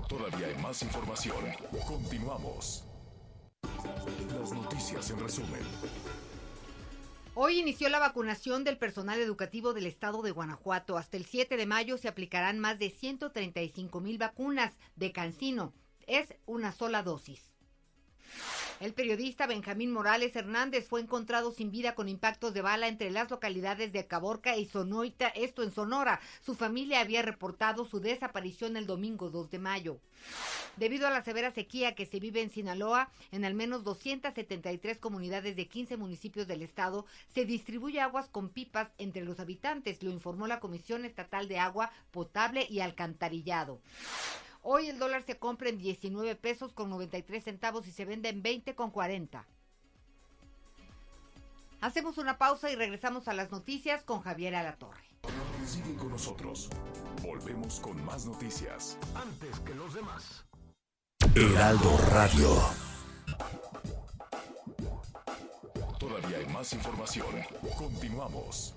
Todavía 0.08 0.48
hay 0.48 0.62
más 0.62 0.82
información. 0.82 1.36
Continuamos. 1.86 2.84
Las 4.42 4.54
noticias 4.54 5.08
en 5.08 5.20
resumen. 5.20 5.60
Hoy 7.36 7.60
inició 7.60 7.88
la 7.88 8.00
vacunación 8.00 8.64
del 8.64 8.76
personal 8.76 9.20
educativo 9.20 9.72
del 9.72 9.86
estado 9.86 10.20
de 10.22 10.32
Guanajuato. 10.32 10.98
Hasta 10.98 11.16
el 11.16 11.26
7 11.26 11.56
de 11.56 11.64
mayo 11.64 11.96
se 11.96 12.08
aplicarán 12.08 12.58
más 12.58 12.80
de 12.80 12.90
135 12.90 14.00
mil 14.00 14.18
vacunas 14.18 14.72
de 14.96 15.12
Cancino. 15.12 15.72
Es 16.08 16.34
una 16.44 16.72
sola 16.72 17.04
dosis. 17.04 17.51
El 18.82 18.94
periodista 18.94 19.46
Benjamín 19.46 19.92
Morales 19.92 20.34
Hernández 20.34 20.88
fue 20.88 21.00
encontrado 21.00 21.52
sin 21.52 21.70
vida 21.70 21.94
con 21.94 22.08
impactos 22.08 22.52
de 22.52 22.62
bala 22.62 22.88
entre 22.88 23.12
las 23.12 23.30
localidades 23.30 23.92
de 23.92 24.08
Caborca 24.08 24.56
y 24.56 24.66
Sonoita, 24.66 25.28
esto 25.28 25.62
en 25.62 25.70
Sonora. 25.70 26.18
Su 26.44 26.56
familia 26.56 26.98
había 26.98 27.22
reportado 27.22 27.84
su 27.84 28.00
desaparición 28.00 28.76
el 28.76 28.86
domingo 28.86 29.30
2 29.30 29.52
de 29.52 29.60
mayo. 29.60 30.00
Debido 30.78 31.06
a 31.06 31.12
la 31.12 31.22
severa 31.22 31.52
sequía 31.52 31.94
que 31.94 32.06
se 32.06 32.18
vive 32.18 32.42
en 32.42 32.50
Sinaloa, 32.50 33.08
en 33.30 33.44
al 33.44 33.54
menos 33.54 33.84
273 33.84 34.98
comunidades 34.98 35.54
de 35.54 35.68
15 35.68 35.96
municipios 35.96 36.48
del 36.48 36.62
estado, 36.62 37.06
se 37.32 37.44
distribuye 37.44 38.00
aguas 38.00 38.28
con 38.30 38.48
pipas 38.48 38.88
entre 38.98 39.22
los 39.22 39.38
habitantes, 39.38 40.02
lo 40.02 40.10
informó 40.10 40.48
la 40.48 40.58
Comisión 40.58 41.04
Estatal 41.04 41.46
de 41.46 41.60
Agua 41.60 41.92
Potable 42.10 42.66
y 42.68 42.80
Alcantarillado. 42.80 43.78
Hoy 44.64 44.88
el 44.88 44.98
dólar 45.00 45.24
se 45.24 45.38
compra 45.38 45.68
en 45.68 45.78
19 45.78 46.36
pesos 46.36 46.72
con 46.72 46.88
93 46.88 47.42
centavos 47.42 47.86
y 47.88 47.92
se 47.92 48.04
vende 48.04 48.28
en 48.28 48.42
20 48.42 48.76
con 48.76 48.92
40. 48.92 49.44
Hacemos 51.80 52.16
una 52.16 52.38
pausa 52.38 52.70
y 52.70 52.76
regresamos 52.76 53.26
a 53.26 53.34
las 53.34 53.50
noticias 53.50 54.04
con 54.04 54.20
Javier 54.20 54.54
Alatorre. 54.54 55.02
Sigue 55.66 55.96
con 55.96 56.10
nosotros. 56.10 56.70
Volvemos 57.22 57.80
con 57.80 58.04
más 58.04 58.24
noticias. 58.24 58.96
Antes 59.16 59.58
que 59.60 59.74
los 59.74 59.94
demás. 59.94 60.44
Heraldo 61.34 61.98
Radio. 62.12 62.48
Todavía 65.98 66.38
hay 66.38 66.46
más 66.46 66.72
información. 66.72 67.26
Continuamos. 67.76 68.76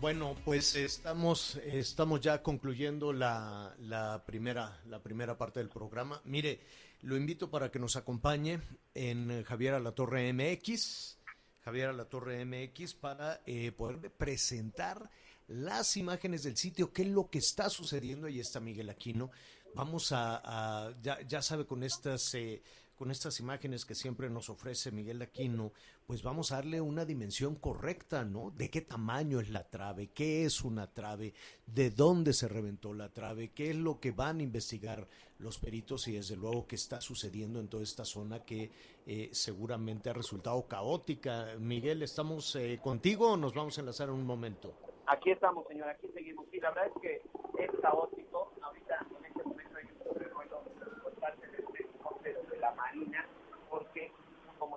Bueno, 0.00 0.34
pues 0.46 0.76
estamos, 0.76 1.56
estamos 1.56 2.22
ya 2.22 2.42
concluyendo 2.42 3.12
la, 3.12 3.74
la, 3.80 4.24
primera, 4.24 4.80
la 4.86 5.02
primera 5.02 5.36
parte 5.36 5.60
del 5.60 5.68
programa. 5.68 6.22
Mire, 6.24 6.58
lo 7.02 7.18
invito 7.18 7.50
para 7.50 7.70
que 7.70 7.78
nos 7.78 7.96
acompañe 7.96 8.62
en 8.94 9.44
Javier 9.44 9.74
Alatorre 9.74 10.32
MX, 10.32 11.18
Javier 11.62 11.88
Alatorre 11.90 12.42
MX, 12.46 12.94
para 12.94 13.42
eh, 13.44 13.72
poder 13.72 14.10
presentar 14.12 15.10
las 15.48 15.98
imágenes 15.98 16.44
del 16.44 16.56
sitio, 16.56 16.94
qué 16.94 17.02
es 17.02 17.08
lo 17.08 17.28
que 17.28 17.38
está 17.38 17.68
sucediendo. 17.68 18.26
Ahí 18.26 18.40
está 18.40 18.58
Miguel 18.58 18.88
Aquino. 18.88 19.30
Vamos 19.74 20.12
a, 20.12 20.40
a 20.86 20.94
ya, 21.02 21.20
ya 21.28 21.42
sabe, 21.42 21.66
con 21.66 21.82
estas... 21.82 22.34
Eh, 22.34 22.62
con 23.00 23.10
estas 23.10 23.40
imágenes 23.40 23.86
que 23.86 23.94
siempre 23.94 24.28
nos 24.28 24.50
ofrece 24.50 24.92
Miguel 24.92 25.22
Aquino, 25.22 25.72
pues 26.06 26.22
vamos 26.22 26.52
a 26.52 26.56
darle 26.56 26.82
una 26.82 27.06
dimensión 27.06 27.54
correcta, 27.54 28.26
¿no? 28.26 28.50
De 28.50 28.68
qué 28.68 28.82
tamaño 28.82 29.40
es 29.40 29.48
la 29.48 29.64
trave, 29.70 30.08
qué 30.08 30.44
es 30.44 30.60
una 30.60 30.86
trave, 30.92 31.32
de 31.64 31.88
dónde 31.88 32.34
se 32.34 32.46
reventó 32.46 32.92
la 32.92 33.08
trave, 33.08 33.52
qué 33.52 33.70
es 33.70 33.76
lo 33.76 34.00
que 34.00 34.10
van 34.10 34.40
a 34.40 34.42
investigar 34.42 35.08
los 35.38 35.56
peritos 35.56 36.08
y 36.08 36.12
desde 36.12 36.36
luego 36.36 36.66
qué 36.66 36.76
está 36.76 37.00
sucediendo 37.00 37.58
en 37.58 37.68
toda 37.68 37.84
esta 37.84 38.04
zona 38.04 38.44
que 38.44 38.70
eh, 39.06 39.30
seguramente 39.32 40.10
ha 40.10 40.12
resultado 40.12 40.68
caótica. 40.68 41.54
Miguel, 41.58 42.02
¿estamos 42.02 42.54
eh, 42.56 42.78
contigo 42.82 43.32
o 43.32 43.36
nos 43.38 43.54
vamos 43.54 43.78
a 43.78 43.80
enlazar 43.80 44.10
en 44.10 44.16
un 44.16 44.26
momento? 44.26 44.74
Aquí 45.06 45.30
estamos, 45.30 45.66
señor, 45.66 45.88
aquí 45.88 46.06
seguimos. 46.12 46.46
Sí, 46.50 46.60
la 46.60 46.68
verdad 46.68 46.92
es 46.94 47.02
que 47.02 47.22
es 47.64 47.70
caótico. 47.80 48.52
Ahorita, 48.62 49.06
en 49.18 49.24
este 49.24 49.42
momento, 49.42 49.76
hay 49.78 49.84
un 50.08 50.14
recuerdo 50.14 50.62
por 51.02 51.12
parte 51.14 51.46
de 51.48 51.58
este 51.58 51.82
helicóptero 51.82 52.42
de 52.48 52.58
la 52.58 52.72
Marina, 52.76 53.26
porque, 53.68 54.12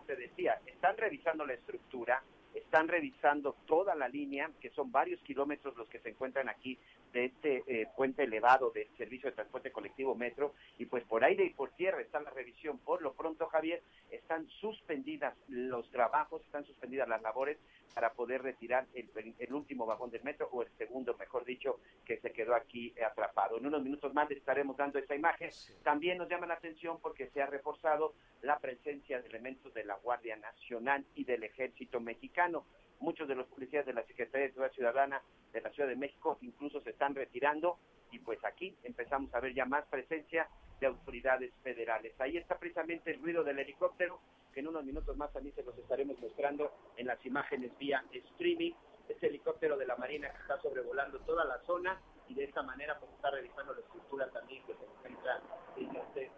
te 0.03 0.15
decía, 0.15 0.59
están 0.65 0.97
revisando 0.97 1.45
la 1.45 1.53
estructura, 1.53 2.23
están 2.53 2.87
revisando 2.87 3.55
toda 3.65 3.95
la 3.95 4.07
línea, 4.07 4.51
que 4.59 4.69
son 4.69 4.91
varios 4.91 5.19
kilómetros 5.21 5.75
los 5.75 5.87
que 5.87 5.99
se 5.99 6.09
encuentran 6.09 6.49
aquí 6.49 6.77
de 7.11 7.25
este 7.25 7.63
eh, 7.67 7.87
puente 7.95 8.23
elevado 8.23 8.71
del 8.71 8.87
servicio 8.97 9.29
de 9.29 9.35
transporte 9.35 9.71
colectivo 9.71 10.15
Metro, 10.15 10.53
y 10.77 10.85
pues 10.85 11.03
por 11.05 11.23
aire 11.23 11.45
y 11.45 11.49
por 11.51 11.71
tierra 11.71 12.01
está 12.01 12.19
la 12.19 12.29
revisión. 12.29 12.77
Por 12.79 13.01
lo 13.01 13.13
pronto, 13.13 13.47
Javier, 13.47 13.81
están 14.11 14.47
suspendidas 14.61 15.35
los 15.47 15.89
trabajos, 15.91 16.41
están 16.43 16.65
suspendidas 16.65 17.07
las 17.07 17.21
labores 17.21 17.57
para 17.93 18.13
poder 18.13 18.41
retirar 18.41 18.87
el, 18.93 19.09
el, 19.37 19.53
último 19.53 19.85
vagón 19.85 20.09
del 20.09 20.23
metro, 20.23 20.49
o 20.51 20.63
el 20.63 20.69
segundo, 20.77 21.15
mejor 21.17 21.45
dicho, 21.45 21.79
que 22.05 22.17
se 22.17 22.31
quedó 22.31 22.55
aquí 22.55 22.93
atrapado. 23.01 23.57
En 23.57 23.67
unos 23.67 23.83
minutos 23.83 24.13
más 24.13 24.29
le 24.29 24.35
estaremos 24.35 24.75
dando 24.77 24.99
esa 24.99 25.15
imagen. 25.15 25.49
También 25.83 26.17
nos 26.17 26.29
llama 26.29 26.47
la 26.47 26.55
atención 26.55 26.99
porque 27.01 27.29
se 27.29 27.41
ha 27.41 27.45
reforzado 27.45 28.13
la 28.41 28.59
presencia 28.59 29.21
de 29.21 29.27
elementos 29.27 29.73
de 29.73 29.85
la 29.85 29.95
Guardia 29.95 30.35
Nacional 30.35 31.05
y 31.15 31.23
del 31.23 31.43
Ejército 31.43 31.99
Mexicano. 31.99 32.65
Muchos 32.99 33.27
de 33.27 33.35
los 33.35 33.47
policías 33.47 33.85
de 33.85 33.93
la 33.93 34.03
Secretaría 34.03 34.47
de 34.47 34.53
Seguridad 34.53 34.73
Ciudadana 34.73 35.21
de 35.51 35.61
la 35.61 35.69
Ciudad 35.71 35.89
de 35.89 35.95
México 35.95 36.37
incluso 36.41 36.81
se 36.81 36.91
están 36.91 37.15
retirando 37.15 37.77
y 38.13 38.19
pues 38.19 38.43
aquí 38.45 38.77
empezamos 38.83 39.33
a 39.33 39.39
ver 39.39 39.53
ya 39.55 39.65
más 39.65 39.85
presencia 39.87 40.47
de 40.79 40.87
autoridades 40.87 41.51
federales. 41.63 42.13
Ahí 42.19 42.37
está 42.37 42.57
precisamente 42.59 43.11
el 43.11 43.21
ruido 43.21 43.43
del 43.43 43.57
helicóptero, 43.57 44.19
que 44.53 44.59
en 44.59 44.67
unos 44.67 44.85
minutos 44.85 45.17
más 45.17 45.33
también 45.33 45.55
se 45.55 45.63
los 45.63 45.75
estaremos 45.77 46.19
mostrando 46.19 46.71
en 46.95 47.07
las 47.07 47.25
imágenes 47.25 47.75
vía 47.79 48.03
streaming. 48.11 48.73
Este 49.09 49.27
helicóptero 49.27 49.77
de 49.77 49.85
la 49.85 49.97
Marina 49.97 50.29
que 50.31 50.37
está 50.37 50.61
sobrevolando 50.61 51.19
toda 51.21 51.43
la 51.43 51.59
zona 51.65 51.99
y 52.29 52.35
de 52.35 52.45
esta 52.45 52.61
manera 52.61 52.97
pues 52.99 53.11
está 53.11 53.31
revisando 53.31 53.73
la 53.73 53.81
estructura 53.81 54.29
también 54.29 54.63
que 54.65 54.75
se 54.75 54.85
encuentra 54.85 55.41
en 55.75 55.95
este 55.95 56.31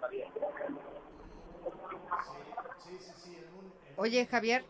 Javier. 0.00 0.28
Sí, 2.78 2.98
sí, 2.98 3.12
sí, 3.16 3.36
en 3.36 3.54
un, 3.54 3.64
en 3.66 3.94
Oye, 3.96 4.26
Javier. 4.26 4.64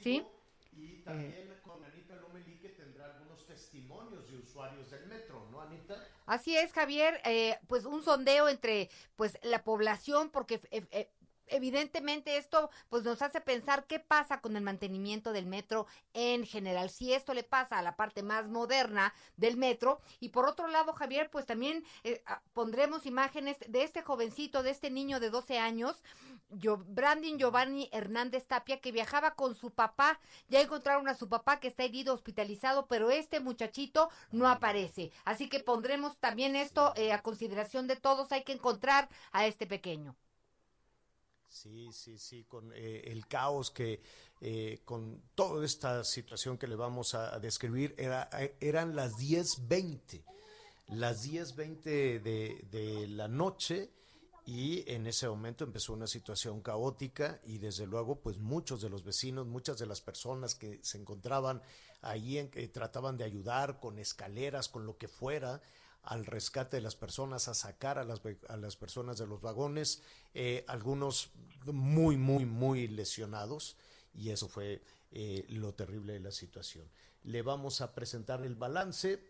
¿Sí? 0.00 0.26
Y 0.72 1.02
también 1.02 1.32
eh. 1.32 1.60
con 1.62 1.82
Anita 1.84 2.16
Lomelí 2.16 2.58
que 2.58 2.70
tendrá 2.70 3.06
algunos 3.06 3.46
testimonios 3.46 4.29
usuarios 4.60 4.90
del 4.90 5.06
metro, 5.06 5.46
¿no, 5.50 5.60
Anita? 5.62 5.96
Así 6.26 6.56
es, 6.56 6.72
Javier. 6.72 7.20
Eh, 7.24 7.58
pues 7.66 7.86
un 7.86 8.02
sondeo 8.02 8.48
entre 8.48 8.90
pues 9.16 9.38
la 9.42 9.64
población, 9.64 10.30
porque 10.30 10.60
eh, 10.70 10.84
eh, 10.90 11.08
evidentemente 11.50 12.36
esto 12.36 12.70
pues 12.88 13.04
nos 13.04 13.22
hace 13.22 13.40
pensar 13.40 13.86
qué 13.86 14.00
pasa 14.00 14.40
con 14.40 14.56
el 14.56 14.62
mantenimiento 14.62 15.32
del 15.32 15.46
metro 15.46 15.86
en 16.14 16.46
general, 16.46 16.90
si 16.90 17.12
esto 17.12 17.34
le 17.34 17.42
pasa 17.42 17.78
a 17.78 17.82
la 17.82 17.96
parte 17.96 18.22
más 18.22 18.48
moderna 18.48 19.14
del 19.36 19.56
metro. 19.56 20.00
Y 20.18 20.30
por 20.30 20.46
otro 20.46 20.68
lado 20.68 20.92
Javier 20.92 21.30
pues 21.30 21.46
también 21.46 21.84
eh, 22.04 22.22
pondremos 22.52 23.06
imágenes 23.06 23.56
de 23.68 23.82
este 23.82 24.02
jovencito, 24.02 24.62
de 24.62 24.70
este 24.70 24.90
niño 24.90 25.20
de 25.20 25.30
12 25.30 25.58
años, 25.58 26.02
yo, 26.50 26.78
Brandon 26.78 27.38
Giovanni 27.38 27.88
Hernández 27.92 28.46
Tapia 28.46 28.80
que 28.80 28.92
viajaba 28.92 29.34
con 29.34 29.54
su 29.54 29.70
papá, 29.70 30.20
ya 30.48 30.60
encontraron 30.60 31.08
a 31.08 31.14
su 31.14 31.28
papá 31.28 31.60
que 31.60 31.68
está 31.68 31.84
herido 31.84 32.14
hospitalizado, 32.14 32.86
pero 32.86 33.10
este 33.10 33.40
muchachito 33.40 34.10
no 34.30 34.48
aparece, 34.48 35.12
así 35.24 35.48
que 35.48 35.60
pondremos 35.60 36.18
también 36.18 36.56
esto 36.56 36.92
eh, 36.96 37.12
a 37.12 37.22
consideración 37.22 37.86
de 37.86 37.96
todos, 37.96 38.32
hay 38.32 38.42
que 38.42 38.52
encontrar 38.52 39.08
a 39.32 39.46
este 39.46 39.66
pequeño. 39.66 40.16
Sí, 41.50 41.90
sí, 41.92 42.16
sí, 42.16 42.44
con 42.44 42.72
eh, 42.72 43.02
el 43.06 43.26
caos 43.26 43.72
que, 43.72 44.00
eh, 44.40 44.78
con 44.84 45.20
toda 45.34 45.64
esta 45.64 46.04
situación 46.04 46.56
que 46.56 46.68
le 46.68 46.76
vamos 46.76 47.14
a, 47.14 47.40
describir, 47.40 47.92
era, 47.98 48.30
eh, 48.38 48.54
eran 48.60 48.94
las 48.94 49.16
10.20, 49.18 50.22
las 50.90 51.26
10.20 51.28 52.22
de, 52.22 52.64
de 52.70 53.08
la 53.08 53.26
noche 53.26 53.90
y 54.46 54.88
en 54.90 55.08
ese 55.08 55.28
momento 55.28 55.64
empezó 55.64 55.92
una 55.92 56.06
situación 56.06 56.62
caótica 56.62 57.40
y 57.44 57.58
desde 57.58 57.84
luego 57.84 58.20
pues 58.20 58.38
muchos 58.38 58.80
de 58.80 58.88
los 58.88 59.02
vecinos, 59.02 59.46
muchas 59.46 59.76
de 59.78 59.86
las 59.86 60.00
personas 60.00 60.54
que 60.54 60.78
se 60.82 60.98
encontraban 60.98 61.62
ahí 62.00 62.38
en, 62.38 62.48
que 62.48 62.68
trataban 62.68 63.16
de 63.16 63.24
ayudar 63.24 63.80
con 63.80 63.98
escaleras, 63.98 64.68
con 64.68 64.86
lo 64.86 64.96
que 64.96 65.08
fuera, 65.08 65.60
al 66.02 66.26
rescate 66.26 66.76
de 66.76 66.82
las 66.82 66.96
personas, 66.96 67.48
a 67.48 67.54
sacar 67.54 67.98
a 67.98 68.04
las, 68.04 68.20
a 68.48 68.56
las 68.56 68.76
personas 68.76 69.18
de 69.18 69.26
los 69.26 69.40
vagones, 69.40 70.02
eh, 70.34 70.64
algunos 70.68 71.30
muy, 71.66 72.16
muy, 72.16 72.46
muy 72.46 72.88
lesionados, 72.88 73.76
y 74.14 74.30
eso 74.30 74.48
fue 74.48 74.82
eh, 75.12 75.44
lo 75.48 75.74
terrible 75.74 76.14
de 76.14 76.20
la 76.20 76.32
situación. 76.32 76.88
Le 77.24 77.42
vamos 77.42 77.80
a 77.80 77.94
presentar 77.94 78.42
el 78.44 78.54
balance 78.54 79.22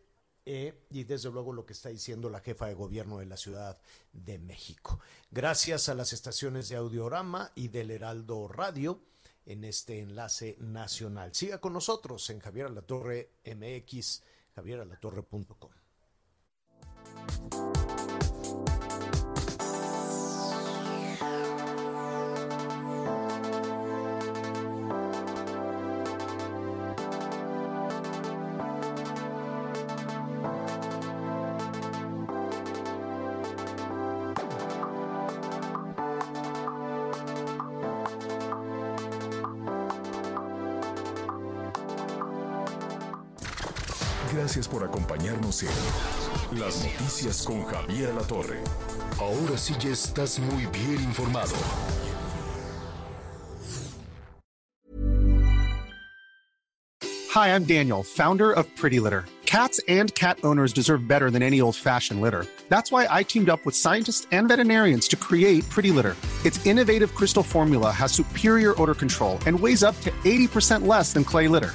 eh, 0.46 0.86
y 0.90 1.04
desde 1.04 1.30
luego 1.30 1.52
lo 1.52 1.66
que 1.66 1.72
está 1.74 1.90
diciendo 1.90 2.30
la 2.30 2.40
jefa 2.40 2.66
de 2.66 2.74
gobierno 2.74 3.18
de 3.18 3.26
la 3.26 3.36
Ciudad 3.36 3.80
de 4.12 4.38
México. 4.38 5.00
Gracias 5.30 5.88
a 5.88 5.94
las 5.94 6.12
estaciones 6.12 6.68
de 6.68 6.76
Audiorama 6.76 7.52
y 7.54 7.68
del 7.68 7.90
Heraldo 7.90 8.48
Radio 8.48 9.00
en 9.44 9.64
este 9.64 10.00
enlace 10.00 10.56
nacional. 10.60 11.34
Siga 11.34 11.60
con 11.60 11.72
nosotros 11.72 12.30
en 12.30 12.40
Javier 12.40 12.66
Alatorre 12.66 13.30
MX, 13.44 14.22
javieralatorre.com. 14.54 15.79
Gracias 44.32 44.68
por 44.68 44.84
acompañarnos 44.84 45.62
en 45.62 45.68
Las 46.52 46.84
Noticias 46.84 47.44
con 47.44 47.64
Javier 47.64 48.12
La 48.12 48.22
Torre. 48.22 48.58
Ahora 49.20 49.56
sí 49.56 49.72
ya 49.78 49.90
estás 49.90 50.40
muy 50.40 50.66
bien 50.66 51.00
informado. 51.04 51.54
Hi, 57.32 57.54
I'm 57.54 57.64
Daniel, 57.64 58.02
founder 58.02 58.50
of 58.50 58.66
Pretty 58.74 58.98
Litter. 58.98 59.26
Cats 59.46 59.80
and 59.86 60.12
cat 60.16 60.38
owners 60.42 60.72
deserve 60.72 61.06
better 61.06 61.30
than 61.30 61.42
any 61.42 61.60
old-fashioned 61.60 62.20
litter. 62.20 62.44
That's 62.68 62.90
why 62.90 63.06
I 63.08 63.22
teamed 63.22 63.48
up 63.48 63.64
with 63.64 63.76
scientists 63.76 64.26
and 64.32 64.48
veterinarians 64.48 65.06
to 65.08 65.16
create 65.16 65.68
Pretty 65.68 65.92
Litter. 65.92 66.16
Its 66.44 66.64
innovative 66.66 67.14
crystal 67.14 67.44
formula 67.44 67.92
has 67.92 68.10
superior 68.10 68.74
odor 68.80 68.94
control 68.94 69.38
and 69.46 69.58
weighs 69.58 69.84
up 69.84 70.00
to 70.00 70.10
80% 70.24 70.86
less 70.86 71.12
than 71.12 71.22
clay 71.22 71.46
litter. 71.46 71.74